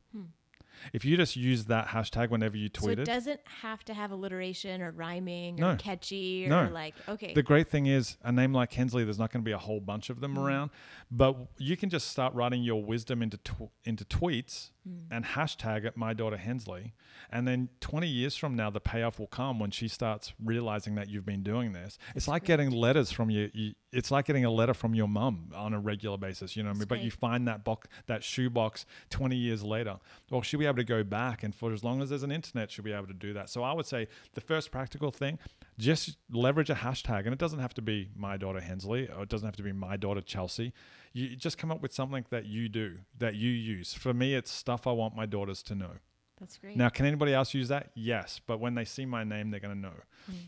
If 0.94 1.06
you 1.06 1.18
just 1.18 1.36
use 1.36 1.66
that 1.66 1.88
hashtag 1.88 2.30
whenever 2.30 2.58
you 2.58 2.70
So 2.74 2.82
tweet 2.86 3.00
it 3.00 3.04
it, 3.04 3.06
doesn't 3.06 3.40
have 3.62 3.84
to 3.86 3.94
have 3.94 4.12
alliteration 4.12 4.82
or 4.82 4.92
rhyming 4.92 5.56
No. 5.58 5.72
or 5.72 5.76
catchy 5.76 6.46
or 6.46 6.50
No. 6.50 6.70
like 6.72 6.96
okay. 7.08 7.34
the 7.34 7.44
great 7.44 7.70
thing 7.70 7.86
is 7.88 8.18
a 8.24 8.32
name 8.32 8.54
like 8.54 8.74
Hensley, 8.74 9.04
there's 9.04 9.20
not 9.20 9.32
going 9.32 9.44
to 9.44 9.46
be 9.48 9.52
a 9.54 9.58
whole 9.58 9.80
bunch 9.80 10.10
of 10.10 10.20
them 10.22 10.36
Mm. 10.36 10.46
around, 10.46 10.72
but 11.12 11.36
you 11.58 11.78
can 11.78 11.90
just 11.90 12.08
start 12.10 12.34
writing 12.34 12.64
your 12.64 12.84
wisdom 12.84 13.22
into 13.22 13.38
tw- 13.38 13.72
into 13.84 14.06
tweets 14.06 14.72
Mm. 14.88 15.08
and 15.10 15.26
hashtag 15.26 15.84
it 15.84 15.98
my 15.98 16.14
daughter 16.14 16.38
Hensley, 16.38 16.94
and 17.32 17.48
then 17.48 17.70
20 17.80 18.08
years 18.08 18.36
from 18.36 18.56
now, 18.56 18.70
the 18.70 18.80
payoff 18.80 19.18
will 19.18 19.26
come 19.26 19.58
when 19.58 19.72
she 19.72 19.88
starts 19.88 20.34
realizing 20.44 20.94
that 20.94 21.10
you've 21.10 21.26
been 21.26 21.42
doing 21.42 21.74
this. 21.74 21.98
It's 22.14 22.28
like 22.28 22.44
getting 22.44 22.70
letters 22.70 23.12
from 23.12 23.32
you, 23.32 23.50
it's 23.92 24.12
like 24.12 24.26
getting 24.26 24.46
a 24.46 24.52
letter 24.52 24.76
from 24.76 24.94
your 24.94 25.08
mum 25.08 25.52
on 25.56 25.74
a 25.74 25.80
regular 25.80 26.20
basis, 26.20 26.56
you 26.56 26.62
know 26.62 26.70
what 26.70 26.76
I 26.76 26.80
mean? 26.80 26.88
But 26.88 27.02
you 27.02 27.10
find 27.10 27.48
that 27.48 27.64
box, 27.64 27.88
that 28.06 28.24
shoebox 28.24 28.86
20 29.10 29.36
years 29.36 29.64
later. 29.64 29.98
Well, 30.30 30.44
she'll 30.44 30.60
be 30.60 30.68
able 30.68 30.78
to 30.78 30.84
go 30.84 31.04
back, 31.04 31.42
and 31.42 31.56
for 31.56 31.74
as 31.74 31.84
long 31.84 32.04
as 32.04 32.10
there's 32.10 32.22
an 32.22 32.32
internet, 32.32 32.70
she'll 32.70 32.86
be 32.86 32.94
able 32.94 33.08
to 33.08 33.14
do 33.14 33.34
that. 33.34 33.50
So 33.50 33.64
I 33.64 33.74
would 33.74 33.88
say 33.88 34.08
the 34.36 34.42
first 34.42 34.70
practical 34.70 35.10
thing, 35.10 35.40
just 35.78 36.18
leverage 36.32 36.70
a 36.70 36.76
hashtag, 36.76 37.26
and 37.26 37.34
it 37.34 37.40
doesn't 37.40 37.60
have 37.60 37.74
to 37.74 37.82
be 37.82 38.10
my 38.16 38.38
daughter 38.38 38.62
Hensley, 38.62 39.10
or 39.10 39.24
it 39.24 39.30
doesn't 39.30 39.46
have 39.46 39.58
to 39.58 39.64
be 39.64 39.72
my 39.72 39.98
daughter 39.98 40.22
Chelsea. 40.22 40.74
You 41.14 41.36
just 41.36 41.58
come 41.58 41.72
up 41.72 41.82
with 41.82 41.94
something 41.94 42.26
that 42.30 42.46
you 42.46 42.70
do, 42.70 43.00
that 43.18 43.36
you 43.36 43.50
use. 43.50 43.94
For 43.94 44.14
me, 44.14 44.36
it's 44.36 44.52
stuff 44.52 44.88
I 44.88 44.92
want 44.92 45.16
my 45.16 45.26
daughters 45.26 45.62
to 45.64 45.76
know. 45.76 45.92
That's 46.40 46.58
great. 46.58 46.76
Now, 46.76 46.90
can 46.90 47.06
anybody 47.06 47.34
else 47.34 47.54
use 47.54 47.70
that? 47.70 47.92
Yes, 47.96 48.42
but 48.46 48.60
when 48.60 48.76
they 48.76 48.84
see 48.84 49.06
my 49.06 49.24
name, 49.24 49.52
they're 49.52 49.62
going 49.62 49.76
to 49.76 49.82
know. 49.82 49.94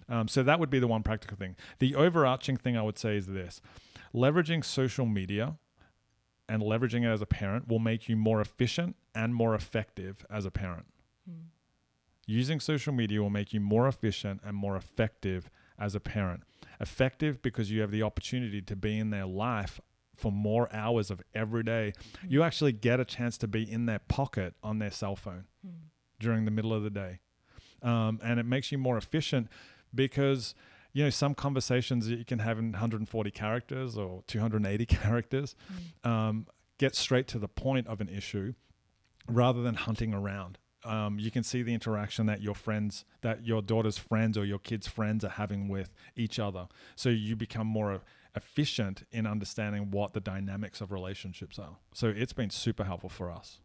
Um, 0.10 0.28
so 0.28 0.44
that 0.44 0.60
would 0.60 0.70
be 0.70 0.80
the 0.80 0.88
one 0.88 1.04
practical 1.04 1.38
thing. 1.38 1.56
The 1.80 1.96
overarching 1.96 2.58
thing 2.58 2.76
I 2.76 2.82
would 2.82 2.98
say 2.98 3.16
is 3.16 3.28
this: 3.28 3.62
leveraging 4.14 4.66
social 4.66 5.06
media 5.06 5.56
and 6.50 6.62
leveraging 6.62 7.04
it 7.04 7.12
as 7.14 7.22
a 7.22 7.26
parent 7.26 7.68
will 7.68 7.80
make 7.80 8.10
you 8.10 8.16
more 8.18 8.42
efficient 8.42 8.96
and 9.14 9.34
more 9.34 9.56
effective 9.56 10.26
as 10.30 10.46
a 10.46 10.52
parent. 10.52 10.88
Using 12.30 12.60
social 12.60 12.94
media 12.94 13.22
will 13.22 13.30
make 13.30 13.54
you 13.54 13.62
more 13.62 13.88
efficient 13.88 14.42
and 14.46 14.56
more 14.56 14.76
effective 14.76 15.50
as 15.80 15.96
a 15.96 16.00
parent. 16.02 16.44
Effective 16.80 17.42
because 17.42 17.72
you 17.72 17.80
have 17.82 17.90
the 17.90 18.04
opportunity 18.04 18.62
to 18.62 18.76
be 18.76 19.00
in 19.00 19.10
their 19.12 19.26
life 19.26 19.80
for 20.16 20.32
more 20.32 20.68
hours 20.74 21.10
of 21.10 21.22
every 21.34 21.64
day. 21.64 21.94
You 22.28 22.44
actually 22.44 22.74
get 22.74 23.00
a 23.00 23.06
chance 23.06 23.38
to 23.40 23.48
be 23.48 23.70
in 23.72 23.86
their 23.86 24.00
pocket 24.00 24.56
on 24.62 24.80
their 24.80 24.92
cell 24.92 25.16
phone 25.16 25.46
during 26.20 26.44
the 26.46 26.52
middle 26.52 26.74
of 26.74 26.84
the 26.84 26.90
day. 26.90 27.20
Um, 27.82 28.20
and 28.24 28.40
it 28.40 28.46
makes 28.46 28.72
you 28.72 28.78
more 28.78 28.98
efficient 28.98 29.48
because 29.96 30.54
you 30.92 31.04
know 31.04 31.10
some 31.12 31.34
conversations 31.34 32.08
that 32.08 32.18
you 32.18 32.26
can 32.26 32.40
have 32.40 32.58
in 32.58 32.72
140 32.72 33.32
characters 33.32 33.98
or 33.98 34.24
280 34.28 34.86
characters 34.88 35.56
um, 36.04 36.48
get 36.78 36.96
straight 36.96 37.28
to 37.28 37.40
the 37.40 37.48
point 37.48 37.88
of 37.88 38.02
an 38.02 38.10
issue 38.10 38.54
rather 39.30 39.62
than 39.62 39.76
hunting 39.76 40.14
around 40.14 40.58
um, 40.84 41.20
you 41.20 41.32
can 41.32 41.44
see 41.44 41.64
the 41.64 41.74
interaction 41.74 42.26
that 42.28 42.42
your 42.42 42.56
friends 42.56 43.06
that 43.22 43.46
your 43.46 43.62
daughter's 43.62 43.98
friends 43.98 44.38
or 44.38 44.46
your 44.46 44.60
kids 44.60 44.88
friends 44.88 45.26
are 45.26 45.30
having 45.30 45.68
with 45.68 45.94
each 46.16 46.40
other. 46.40 46.68
So 46.96 47.10
you 47.10 47.36
become 47.36 47.68
more 47.68 48.02
efficient 48.36 49.04
in 49.12 49.26
understanding 49.26 49.92
what 49.92 50.14
the 50.14 50.20
dynamics 50.20 50.80
of 50.80 50.92
relationships 50.92 51.58
are. 51.58 51.78
So 51.94 52.08
it's 52.16 52.34
been 52.34 52.52
super 52.52 52.84
helpful 52.84 53.10
for 53.10 53.32
us. 53.32 53.60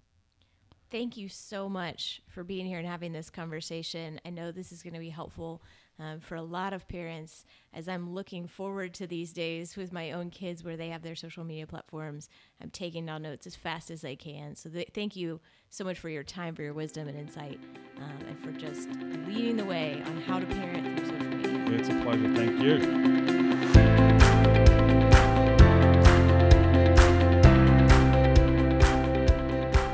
Thank 0.91 1.17
you 1.17 1.29
so 1.29 1.69
much 1.69 2.21
for 2.29 2.45
being 2.45 2.67
here 2.67 2.79
and 2.79 2.87
having 2.87 3.13
this 3.13 3.31
conversation. 3.31 4.21
I 4.27 4.31
know 4.31 4.53
this 4.53 4.73
is 4.73 4.83
going 4.83 4.93
to 4.93 5.01
be 5.01 5.09
helpful 5.09 5.63
um, 6.03 6.21
for 6.21 6.35
a 6.35 6.43
lot 6.43 6.73
of 6.73 6.89
parents 6.89 7.45
as 7.73 7.89
I'm 7.89 8.13
looking 8.13 8.47
forward 8.47 8.93
to 8.95 9.07
these 9.07 9.33
days 9.33 9.77
with 9.77 9.93
my 9.93 10.13
own 10.13 10.31
kids 10.31 10.65
where 10.65 10.77
they 10.77 10.89
have 10.89 11.03
their 11.03 11.15
social 11.15 11.45
media 11.45 11.67
platforms. 11.67 12.29
I'm 12.61 12.71
taking 12.71 13.07
down 13.07 13.23
notes 13.23 13.47
as 13.47 13.55
fast 13.55 13.91
as 13.91 14.05
I 14.05 14.15
can. 14.17 14.57
So, 14.57 14.69
th- 14.69 14.91
thank 14.95 15.15
you 15.17 15.41
so 15.71 15.85
much 15.85 15.99
for 15.99 16.09
your 16.09 16.25
time, 16.25 16.55
for 16.55 16.63
your 16.63 16.75
wisdom 16.75 17.09
and 17.09 17.19
insight, 17.19 17.61
um, 17.99 18.27
and 18.29 18.39
for 18.43 18.53
just 18.53 18.89
leading 19.27 19.57
the 19.57 19.65
way 19.65 20.03
on 20.07 20.21
how 20.23 20.39
to 20.41 20.47
parent 20.47 20.99
through 20.99 21.07
social 21.07 21.27
media. 21.27 21.79
it's 21.79 21.89
a 21.89 22.03
pleasure 22.03 22.35
thank 22.35 22.61
you 22.61 23.93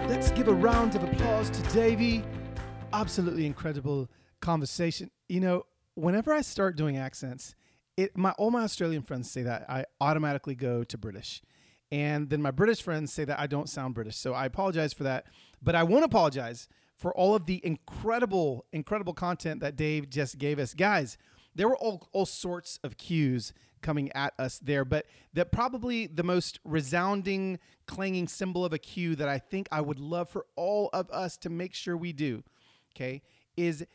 Let's 0.09 0.31
give 0.33 0.49
a 0.49 0.53
round 0.55 0.95
of 0.95 1.05
applause 1.05 1.51
to 1.51 1.63
Davey. 1.73 2.25
Absolutely 2.93 3.47
incredible 3.47 4.09
conversation. 4.41 5.11
You 5.29 5.41
know, 5.41 5.67
whenever 5.99 6.33
I 6.33 6.41
start 6.41 6.77
doing 6.77 6.97
accents, 6.97 7.55
it 7.97 8.17
my 8.17 8.33
all 8.33 8.51
my 8.51 8.63
Australian 8.63 9.03
friends 9.03 9.31
say 9.31 9.43
that 9.43 9.69
I 9.69 9.85
automatically 10.01 10.55
go 10.55 10.85
to 10.85 10.99
British. 10.99 11.43
And 11.91 12.29
then 12.29 12.43
my 12.43 12.51
British 12.51 12.83
friends 12.83 13.13
say 13.13 13.25
that 13.25 13.41
I 13.41 13.47
don't 13.47 13.69
sound 13.69 13.95
British. 13.95 14.17
So 14.17 14.35
I 14.35 14.45
apologize 14.45 14.93
for 14.93 15.05
that. 15.05 15.27
But 15.63 15.75
I 15.75 15.83
won't 15.83 16.05
apologize 16.05 16.69
for 16.97 17.15
all 17.15 17.35
of 17.35 17.47
the 17.47 17.65
incredible, 17.65 18.67
incredible 18.73 19.15
content 19.15 19.61
that 19.61 19.77
Dave 19.77 20.11
just 20.11 20.39
gave 20.39 20.59
us. 20.59 20.75
Guys, 20.75 21.17
there 21.55 21.69
were 21.69 21.79
all, 21.79 22.09
all 22.13 22.27
sorts 22.27 22.79
of 22.85 22.99
cues 22.99 23.53
coming 23.81 24.13
at 24.13 24.35
us 24.39 24.59
there, 24.59 24.85
but 24.85 25.07
that 25.33 25.51
probably 25.51 26.07
the 26.07 26.25
most 26.25 26.59
resounding, 26.65 27.59
clanging 27.87 28.29
cymbal 28.29 28.65
of 28.65 28.73
a 28.73 28.79
cue 28.79 29.17
that 29.17 29.29
I 29.29 29.39
think 29.39 29.69
I 29.73 29.81
would 29.81 29.99
love 29.99 30.29
for 30.29 30.45
all 30.57 30.91
of 30.93 31.09
us 31.11 31.37
to 31.39 31.49
make 31.49 31.75
sure 31.75 31.97
we 31.97 32.13
do, 32.13 32.43
okay, 32.95 33.23
is 33.57 33.87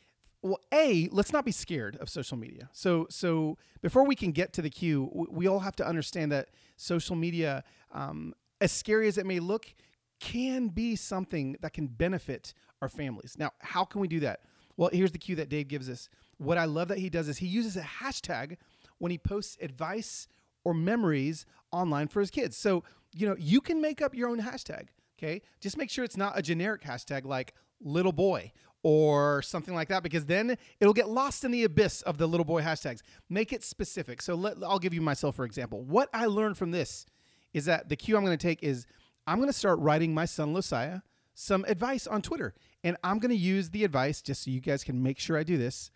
well, 0.43 0.59
a 0.73 1.07
let's 1.11 1.31
not 1.31 1.45
be 1.45 1.51
scared 1.51 1.95
of 1.97 2.09
social 2.09 2.37
media. 2.37 2.69
So, 2.73 3.07
so 3.09 3.57
before 3.81 4.05
we 4.05 4.15
can 4.15 4.31
get 4.31 4.51
to 4.53 4.61
the 4.61 4.69
cue, 4.69 5.07
w- 5.07 5.27
we 5.31 5.47
all 5.47 5.59
have 5.59 5.75
to 5.77 5.87
understand 5.87 6.31
that 6.33 6.49
social 6.75 7.15
media, 7.15 7.63
um, 7.93 8.33
as 8.59 8.71
scary 8.71 9.07
as 9.07 9.17
it 9.17 9.25
may 9.25 9.39
look, 9.39 9.73
can 10.19 10.67
be 10.67 10.95
something 10.97 11.55
that 11.61 11.73
can 11.73 11.87
benefit 11.87 12.53
our 12.81 12.89
families. 12.89 13.35
Now, 13.39 13.51
how 13.59 13.85
can 13.85 14.01
we 14.01 14.07
do 14.07 14.19
that? 14.19 14.41
Well, 14.75 14.89
here's 14.91 15.11
the 15.11 15.17
cue 15.17 15.35
that 15.37 15.49
Dave 15.49 15.69
gives 15.69 15.89
us. 15.89 16.09
What 16.37 16.57
I 16.57 16.65
love 16.65 16.89
that 16.89 16.97
he 16.97 17.09
does 17.09 17.29
is 17.29 17.37
he 17.37 17.47
uses 17.47 17.77
a 17.77 17.81
hashtag 17.81 18.57
when 18.97 19.11
he 19.11 19.17
posts 19.17 19.57
advice 19.61 20.27
or 20.65 20.73
memories 20.73 21.45
online 21.71 22.09
for 22.09 22.19
his 22.19 22.29
kids. 22.29 22.57
So, 22.57 22.83
you 23.13 23.27
know, 23.27 23.35
you 23.39 23.61
can 23.61 23.81
make 23.81 24.01
up 24.01 24.13
your 24.13 24.29
own 24.29 24.41
hashtag, 24.41 24.87
okay? 25.17 25.41
Just 25.61 25.77
make 25.77 25.89
sure 25.89 26.03
it's 26.03 26.17
not 26.17 26.37
a 26.37 26.41
generic 26.41 26.81
hashtag 26.81 27.25
like 27.25 27.53
little 27.81 28.11
boy 28.11 28.51
or 28.83 29.41
something 29.41 29.73
like 29.73 29.87
that 29.87 30.03
because 30.03 30.25
then 30.25 30.57
it'll 30.79 30.93
get 30.93 31.09
lost 31.09 31.43
in 31.43 31.51
the 31.51 31.63
abyss 31.63 32.01
of 32.03 32.17
the 32.17 32.27
little 32.27 32.45
boy 32.45 32.61
hashtags. 32.61 33.01
Make 33.29 33.53
it 33.53 33.63
specific. 33.63 34.21
So 34.21 34.35
let, 34.35 34.57
I'll 34.63 34.79
give 34.79 34.93
you 34.93 35.01
myself 35.01 35.35
for 35.35 35.45
example. 35.45 35.83
What 35.83 36.09
I 36.13 36.25
learned 36.25 36.57
from 36.57 36.71
this 36.71 37.05
is 37.53 37.65
that 37.65 37.89
the 37.89 37.95
cue 37.95 38.17
I'm 38.17 38.25
going 38.25 38.37
to 38.37 38.47
take 38.47 38.61
is 38.61 38.85
I'm 39.25 39.37
going 39.37 39.49
to 39.49 39.53
start 39.53 39.79
writing 39.79 40.13
my 40.13 40.25
son 40.25 40.53
Losiah 40.53 40.99
some 41.33 41.65
advice 41.67 42.07
on 42.07 42.21
Twitter. 42.21 42.53
And 42.83 42.97
I'm 43.03 43.19
going 43.19 43.31
to 43.31 43.35
use 43.35 43.69
the 43.69 43.83
advice 43.83 44.21
just 44.21 44.43
so 44.43 44.51
you 44.51 44.59
guys 44.59 44.83
can 44.83 45.01
make 45.01 45.19
sure 45.19 45.37
I 45.37 45.43
do 45.43 45.57
this. 45.57 45.91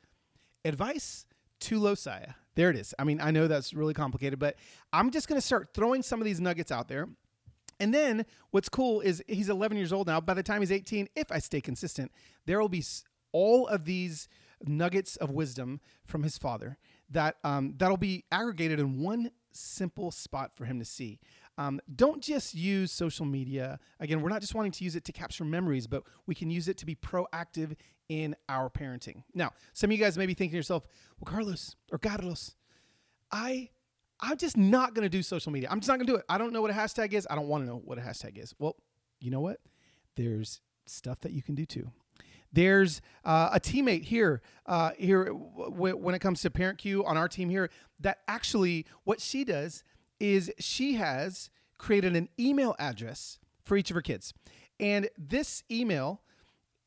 Advice 0.65 1.25
to 1.61 1.79
Losiah. 1.79 2.33
There 2.55 2.69
it 2.69 2.75
is. 2.75 2.93
I 2.97 3.03
mean, 3.03 3.21
I 3.21 3.31
know 3.31 3.47
that's 3.47 3.73
really 3.73 3.93
complicated, 3.93 4.39
but 4.39 4.55
I'm 4.91 5.11
just 5.11 5.27
going 5.27 5.39
to 5.39 5.45
start 5.45 5.73
throwing 5.73 6.01
some 6.01 6.19
of 6.19 6.25
these 6.25 6.39
nuggets 6.39 6.71
out 6.71 6.87
there. 6.87 7.07
And 7.79 7.93
then 7.93 8.25
what's 8.51 8.69
cool 8.69 9.01
is 9.01 9.23
he's 9.27 9.49
11 9.49 9.77
years 9.77 9.93
old 9.93 10.07
now. 10.07 10.19
By 10.19 10.33
the 10.33 10.43
time 10.43 10.61
he's 10.61 10.71
18, 10.71 11.09
if 11.15 11.31
I 11.31 11.39
stay 11.39 11.61
consistent, 11.61 12.11
there 12.45 12.59
will 12.59 12.69
be 12.69 12.83
all 13.31 13.67
of 13.67 13.85
these 13.85 14.27
nuggets 14.65 15.15
of 15.17 15.29
wisdom 15.29 15.79
from 16.03 16.23
his 16.23 16.37
father 16.37 16.77
that 17.09 17.35
um, 17.43 17.75
that'll 17.77 17.97
be 17.97 18.25
aggregated 18.31 18.79
in 18.79 19.01
one 19.01 19.31
simple 19.51 20.11
spot 20.11 20.55
for 20.55 20.65
him 20.65 20.79
to 20.79 20.85
see. 20.85 21.19
Um, 21.57 21.79
don't 21.95 22.21
just 22.21 22.53
use 22.53 22.91
social 22.91 23.25
media. 23.25 23.79
Again, 23.99 24.21
we're 24.21 24.29
not 24.29 24.41
just 24.41 24.53
wanting 24.53 24.71
to 24.73 24.83
use 24.83 24.95
it 24.95 25.03
to 25.05 25.11
capture 25.11 25.43
memories, 25.43 25.87
but 25.87 26.03
we 26.27 26.35
can 26.35 26.51
use 26.51 26.67
it 26.67 26.77
to 26.77 26.85
be 26.85 26.95
proactive 26.95 27.75
in 28.09 28.35
our 28.47 28.69
parenting. 28.69 29.23
Now, 29.33 29.51
some 29.73 29.89
of 29.89 29.97
you 29.97 30.03
guys 30.03 30.17
may 30.17 30.27
be 30.27 30.33
thinking 30.33 30.51
to 30.51 30.57
yourself, 30.57 30.85
well, 31.19 31.31
Carlos 31.33 31.75
or 31.91 31.97
Carlos, 31.97 32.55
I 33.31 33.69
I'm 34.19 34.37
just 34.37 34.57
not 34.57 34.93
going 34.93 35.03
to 35.03 35.09
do 35.09 35.21
social 35.21 35.51
media. 35.51 35.69
I'm 35.71 35.79
just 35.79 35.87
not 35.87 35.97
going 35.97 36.07
to 36.07 36.13
do 36.13 36.17
it. 36.17 36.25
I 36.27 36.37
don't 36.37 36.51
know 36.53 36.61
what 36.61 36.71
a 36.71 36.73
hashtag 36.73 37.13
is. 37.13 37.27
I 37.29 37.35
don't 37.35 37.47
want 37.47 37.63
to 37.63 37.67
know 37.67 37.81
what 37.83 37.97
a 37.97 38.01
hashtag 38.01 38.37
is. 38.37 38.53
Well, 38.57 38.75
you 39.19 39.31
know 39.31 39.39
what? 39.39 39.59
There's 40.15 40.61
stuff 40.85 41.19
that 41.21 41.31
you 41.31 41.43
can 41.43 41.55
do 41.55 41.65
too. 41.65 41.91
There's 42.51 43.01
uh, 43.25 43.49
a 43.51 43.59
teammate 43.59 44.03
here, 44.03 44.41
uh, 44.65 44.91
here 44.97 45.25
w- 45.25 45.97
when 45.97 46.15
it 46.15 46.19
comes 46.19 46.41
to 46.41 46.49
Parent 46.49 46.77
Cue 46.79 47.05
on 47.05 47.17
our 47.17 47.27
team 47.27 47.49
here, 47.49 47.69
that 47.99 48.19
actually 48.27 48.85
what 49.03 49.19
she 49.19 49.43
does 49.43 49.83
is 50.19 50.51
she 50.57 50.95
has 50.95 51.49
created 51.77 52.15
an 52.15 52.29
email 52.39 52.75
address 52.79 53.37
for 53.63 53.75
each 53.75 53.91
of 53.91 53.95
her 53.95 54.01
kids, 54.01 54.33
and 54.79 55.09
this 55.17 55.63
email 55.69 56.21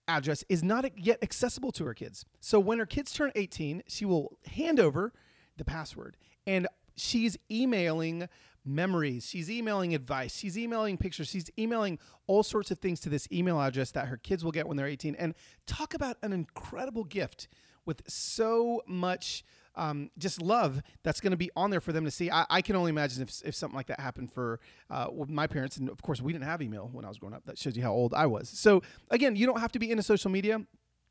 address 0.09 0.43
is 0.49 0.65
not 0.65 0.99
yet 0.99 1.19
accessible 1.23 1.71
to 1.73 1.85
her 1.85 1.95
kids. 1.95 2.25
So 2.41 2.59
when 2.59 2.79
her 2.79 2.87
kids 2.87 3.13
turn 3.13 3.31
18, 3.37 3.83
she 3.87 4.05
will 4.05 4.39
hand 4.47 4.81
over 4.81 5.13
the 5.57 5.65
password 5.65 6.17
and 6.47 6.67
she's 7.01 7.37
emailing 7.51 8.29
memories, 8.65 9.27
she's 9.27 9.51
emailing 9.51 9.95
advice, 9.95 10.37
she's 10.37 10.59
emailing 10.59 10.97
pictures, 10.97 11.29
she's 11.29 11.51
emailing 11.59 11.99
all 12.27 12.43
sorts 12.43 12.71
of 12.71 12.79
things 12.79 13.01
to 13.01 13.09
this 13.09 13.27
email 13.33 13.61
address 13.61 13.91
that 13.93 14.07
her 14.09 14.17
kids 14.17 14.45
will 14.45 14.53
get 14.53 14.69
when 14.69 14.77
they're 14.77 14.87
18. 14.87 15.15
And 15.17 15.35
talk 15.67 15.95
about 15.95 16.17
an 16.23 16.33
incredible 16.33 17.05
gift 17.05 17.49
with 17.87 18.03
so 18.07 18.83
much 18.87 19.45
um, 19.77 20.11
just 20.19 20.43
love 20.43 20.83
that's 21.03 21.21
going 21.21 21.31
to 21.31 21.37
be 21.37 21.51
on 21.57 21.71
there 21.71 21.81
for 21.81 21.93
them 21.93 22.05
to 22.05 22.11
see. 22.11 22.31
I, 22.31 22.45
I 22.51 22.63
can 22.63 22.77
only 22.77 22.91
imagine 22.91 23.23
if, 23.23 23.41
if 23.45 23.55
something 23.55 23.77
like 23.77 23.87
that 23.87 24.01
happened 24.01 24.33
for 24.33 24.61
uh, 24.91 25.09
my 25.29 25.47
parents. 25.47 25.77
And 25.77 25.89
of 25.89 26.03
course, 26.03 26.21
we 26.21 26.33
didn't 26.33 26.45
have 26.45 26.61
email 26.61 26.91
when 26.93 27.05
I 27.05 27.09
was 27.09 27.19
growing 27.19 27.35
up. 27.35 27.45
That 27.47 27.59
shows 27.59 27.77
you 27.77 27.83
how 27.83 27.93
old 27.93 28.13
I 28.13 28.27
was. 28.27 28.49
So, 28.49 28.83
again, 29.11 29.37
you 29.37 29.47
don't 29.47 29.61
have 29.61 29.73
to 29.73 29.79
be 29.79 29.91
into 29.91 30.03
social 30.03 30.31
media. 30.31 30.61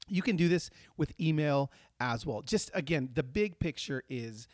You 0.08 0.22
can 0.22 0.36
do 0.36 0.50
this 0.50 0.70
with 0.98 1.14
email 1.20 1.72
as 2.00 2.26
well. 2.26 2.42
Just 2.42 2.72
again, 2.74 3.10
the 3.14 3.24
big 3.24 3.60
picture 3.60 4.04
is 4.10 4.48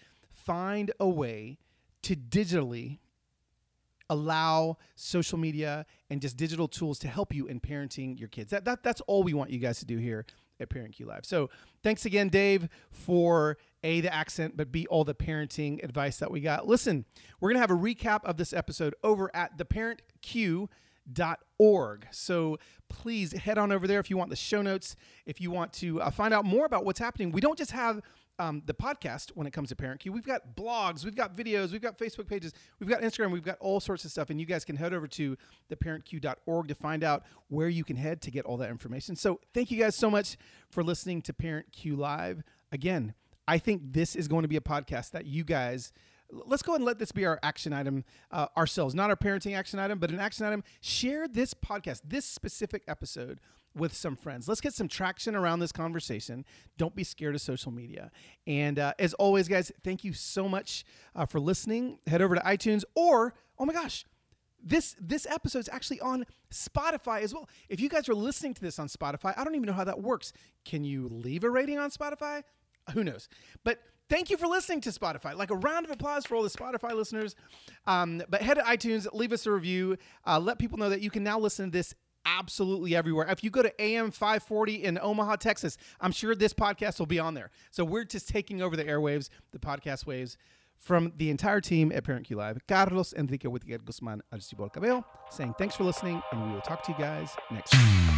find 0.46 0.92
a 1.00 1.10
way 1.10 1.58
to 2.04 2.16
digitally 2.16 3.00
allow 4.10 4.78
social 4.96 5.38
media 5.38 5.86
and 6.10 6.20
just 6.22 6.38
digital 6.38 6.68
tools 6.68 6.98
to 7.00 7.08
help 7.08 7.34
you 7.34 7.48
in 7.48 7.60
parenting 7.60 8.20
your 8.20 8.30
kids. 8.30 8.52
That, 8.52 8.66
that 8.66 8.84
that's 8.84 9.02
all 9.02 9.24
we 9.24 9.34
want 9.34 9.50
you 9.50 9.58
guys 9.60 9.80
to 9.80 9.86
do 9.86 9.98
here 9.98 10.26
at 10.60 10.70
Parent 10.70 10.94
Cue 10.96 11.08
Live. 11.08 11.26
So 11.26 11.50
thanks 11.84 12.06
again, 12.06 12.30
Dave, 12.30 12.70
for 12.92 13.58
a 13.84 14.00
the 14.02 14.14
accent, 14.14 14.56
but 14.56 14.72
b 14.72 14.86
all 14.88 15.04
the 15.04 15.16
parenting 15.16 15.84
advice 15.84 16.18
that 16.18 16.30
we 16.32 16.42
got. 16.42 16.68
Listen, 16.68 17.06
we're 17.40 17.50
gonna 17.50 17.60
have 17.60 17.72
a 17.72 17.76
recap 17.76 18.24
of 18.24 18.38
this 18.38 18.54
episode 18.54 18.94
over 19.04 19.36
at 19.36 19.58
theparentcue.org. 19.58 22.08
So 22.12 22.60
please 22.90 23.34
head 23.34 23.58
on 23.58 23.72
over 23.72 23.88
there 23.88 24.00
if 24.00 24.10
you 24.10 24.18
want 24.18 24.30
the 24.30 24.36
show 24.36 24.62
notes, 24.62 24.96
if 25.26 25.42
you 25.42 25.50
want 25.52 25.74
to 25.74 26.02
uh, 26.02 26.12
find 26.12 26.34
out 26.34 26.46
more 26.46 26.66
about 26.66 26.86
what's 26.86 27.00
happening. 27.00 27.32
We 27.32 27.42
don't 27.42 27.58
just 27.58 27.72
have 27.72 28.02
um, 28.40 28.62
the 28.66 28.74
podcast 28.74 29.32
when 29.36 29.48
it 29.48 29.52
comes 29.52 29.70
to 29.70 29.76
Parent 29.76 30.02
Cue. 30.02 30.12
We've 30.12 30.26
got 30.26 30.56
blogs, 30.56 31.06
we've 31.06 31.16
got 31.16 31.36
videos, 31.36 31.72
we've 31.72 31.82
got 31.82 31.98
Facebook 31.98 32.28
pages, 32.28 32.54
we've 32.80 32.90
got 32.90 33.02
Instagram, 33.02 33.32
we've 33.32 33.44
got 33.44 33.58
all 33.60 33.80
sorts 33.80 34.06
of 34.06 34.12
stuff. 34.12 34.30
And 34.30 34.40
you 34.40 34.46
guys 34.46 34.66
can 34.66 34.76
head 34.76 34.94
over 34.94 35.08
to 35.08 35.38
theparentcue.org 35.72 36.68
to 36.68 36.76
find 36.76 37.04
out 37.04 37.24
where 37.48 37.70
you 37.70 37.84
can 37.84 37.96
head 37.96 38.22
to 38.24 38.32
get 38.32 38.46
all 38.46 38.58
that 38.58 38.70
information. 38.70 39.16
So 39.16 39.40
thank 39.54 39.72
you 39.72 39.80
guys 39.80 39.96
so 39.96 40.10
much 40.10 40.38
for 40.70 40.84
listening 40.84 41.22
to 41.24 41.34
Parent 41.34 41.72
Cue 41.72 41.96
Live. 41.96 42.44
Again, 42.72 43.14
I 43.48 43.58
think 43.58 43.82
this 43.94 44.16
is 44.16 44.28
going 44.28 44.42
to 44.42 44.48
be 44.48 44.58
a 44.58 44.62
podcast 44.62 45.12
that 45.12 45.26
you 45.26 45.44
guys 45.44 45.92
let's 46.32 46.64
go 46.64 46.76
and 46.76 46.84
let 46.84 47.00
this 47.00 47.12
be 47.12 47.26
our 47.26 47.40
action 47.44 47.74
item 47.74 48.04
uh, 48.32 48.48
ourselves, 48.58 48.96
not 48.96 49.10
our 49.10 49.16
parenting 49.16 49.56
action 49.56 49.80
item, 49.80 50.00
but 50.00 50.12
an 50.12 50.20
action 50.20 50.46
item. 50.46 50.64
Share 50.82 51.28
this 51.28 51.54
podcast, 51.54 52.02
this 52.06 52.26
specific 52.26 52.84
episode 52.88 53.40
with 53.76 53.94
some 53.94 54.16
friends. 54.16 54.48
Let's 54.48 54.62
get 54.62 54.74
some 54.74 54.88
traction 54.88 55.36
around 55.36 55.60
this 55.60 55.72
conversation. 55.72 56.46
Don't 56.78 56.96
be 56.96 57.04
scared 57.04 57.36
of 57.36 57.42
social 57.42 57.72
media. 57.72 58.10
And 58.48 58.80
uh, 58.80 58.94
as 58.98 59.14
always, 59.16 59.48
guys, 59.48 59.72
thank 59.84 60.04
you 60.04 60.14
so 60.14 60.48
much 60.48 60.86
uh, 61.16 61.26
for 61.26 61.40
listening. 61.40 62.00
Head 62.08 62.22
over 62.22 62.36
to 62.36 62.42
iTunes 62.42 62.84
or, 62.96 63.34
oh 63.60 63.66
my 63.66 63.74
gosh, 63.74 64.06
this 64.64 64.96
this 65.00 65.28
episode 65.30 65.60
is 65.60 65.70
actually 65.72 66.00
on 66.00 66.26
Spotify 66.52 67.22
as 67.22 67.34
well. 67.34 67.48
If 67.70 67.80
you 67.80 67.88
guys 67.88 68.10
are 68.10 68.16
listening 68.16 68.56
to 68.56 68.62
this 68.62 68.80
on 68.80 68.88
Spotify, 68.88 69.34
I 69.38 69.44
don't 69.44 69.54
even 69.54 69.68
know 69.68 69.74
how 69.74 69.84
that 69.84 70.02
works. 70.02 70.34
Can 70.64 70.84
you 70.84 71.08
leave 71.08 71.44
a 71.44 71.50
rating 71.50 71.78
on 71.78 71.92
Spotify? 71.92 72.42
Who 72.94 73.04
knows? 73.04 73.30
But 73.64 73.80
thank 74.10 74.30
you 74.30 74.38
for 74.38 74.48
listening 74.48 74.82
to 74.82 74.90
Spotify. 74.90 75.36
Like 75.36 75.52
a 75.52 75.56
round 75.56 75.86
of 75.86 75.92
applause 75.92 76.26
for 76.26 76.36
all 76.36 76.44
the 76.44 76.50
Spotify 76.50 76.94
listeners. 76.94 77.36
Um, 77.88 78.22
but 78.30 78.42
head 78.42 78.56
to 78.56 78.62
iTunes, 78.64 79.08
leave 79.14 79.32
us 79.32 79.46
a 79.46 79.52
review, 79.52 79.98
uh, 80.26 80.40
let 80.40 80.60
people 80.60 80.78
know 80.78 80.90
that 80.90 81.02
you 81.02 81.10
can 81.10 81.24
now 81.24 81.40
listen 81.40 81.66
to 81.66 81.72
this 81.72 81.94
absolutely 82.26 82.96
everywhere. 82.96 83.28
If 83.30 83.44
you 83.44 83.50
go 83.50 83.62
to 83.62 83.82
AM 83.82 84.12
540 84.12 84.84
in 84.84 85.00
Omaha, 85.02 85.38
Texas, 85.38 85.78
I'm 86.02 86.12
sure 86.12 86.36
this 86.36 86.54
podcast 86.54 87.00
will 87.00 87.06
be 87.06 87.20
on 87.20 87.34
there. 87.36 87.52
So 87.72 87.86
we're 87.86 88.04
just 88.04 88.28
taking 88.28 88.62
over 88.62 88.76
the 88.76 88.84
airwaves, 88.84 89.30
the 89.52 89.60
podcast 89.60 90.06
waves. 90.06 90.38
From 90.78 91.14
the 91.16 91.30
entire 91.30 91.62
team 91.62 91.90
at 91.96 92.04
Parent 92.04 92.28
Cue 92.28 92.36
Live, 92.36 92.60
Carlos 92.68 93.14
Enrique 93.14 93.48
Whittaker 93.48 93.78
Guzman 93.78 94.22
Arcibol 94.34 94.72
Cabello, 94.72 95.06
saying 95.32 95.56
thanks 95.58 95.74
for 95.74 95.86
listening, 95.86 96.22
and 96.34 96.46
we 96.46 96.52
will 96.52 96.62
talk 96.62 96.84
to 96.84 96.92
you 96.92 96.98
guys 96.98 97.30
next 97.50 97.74
week. 97.74 98.15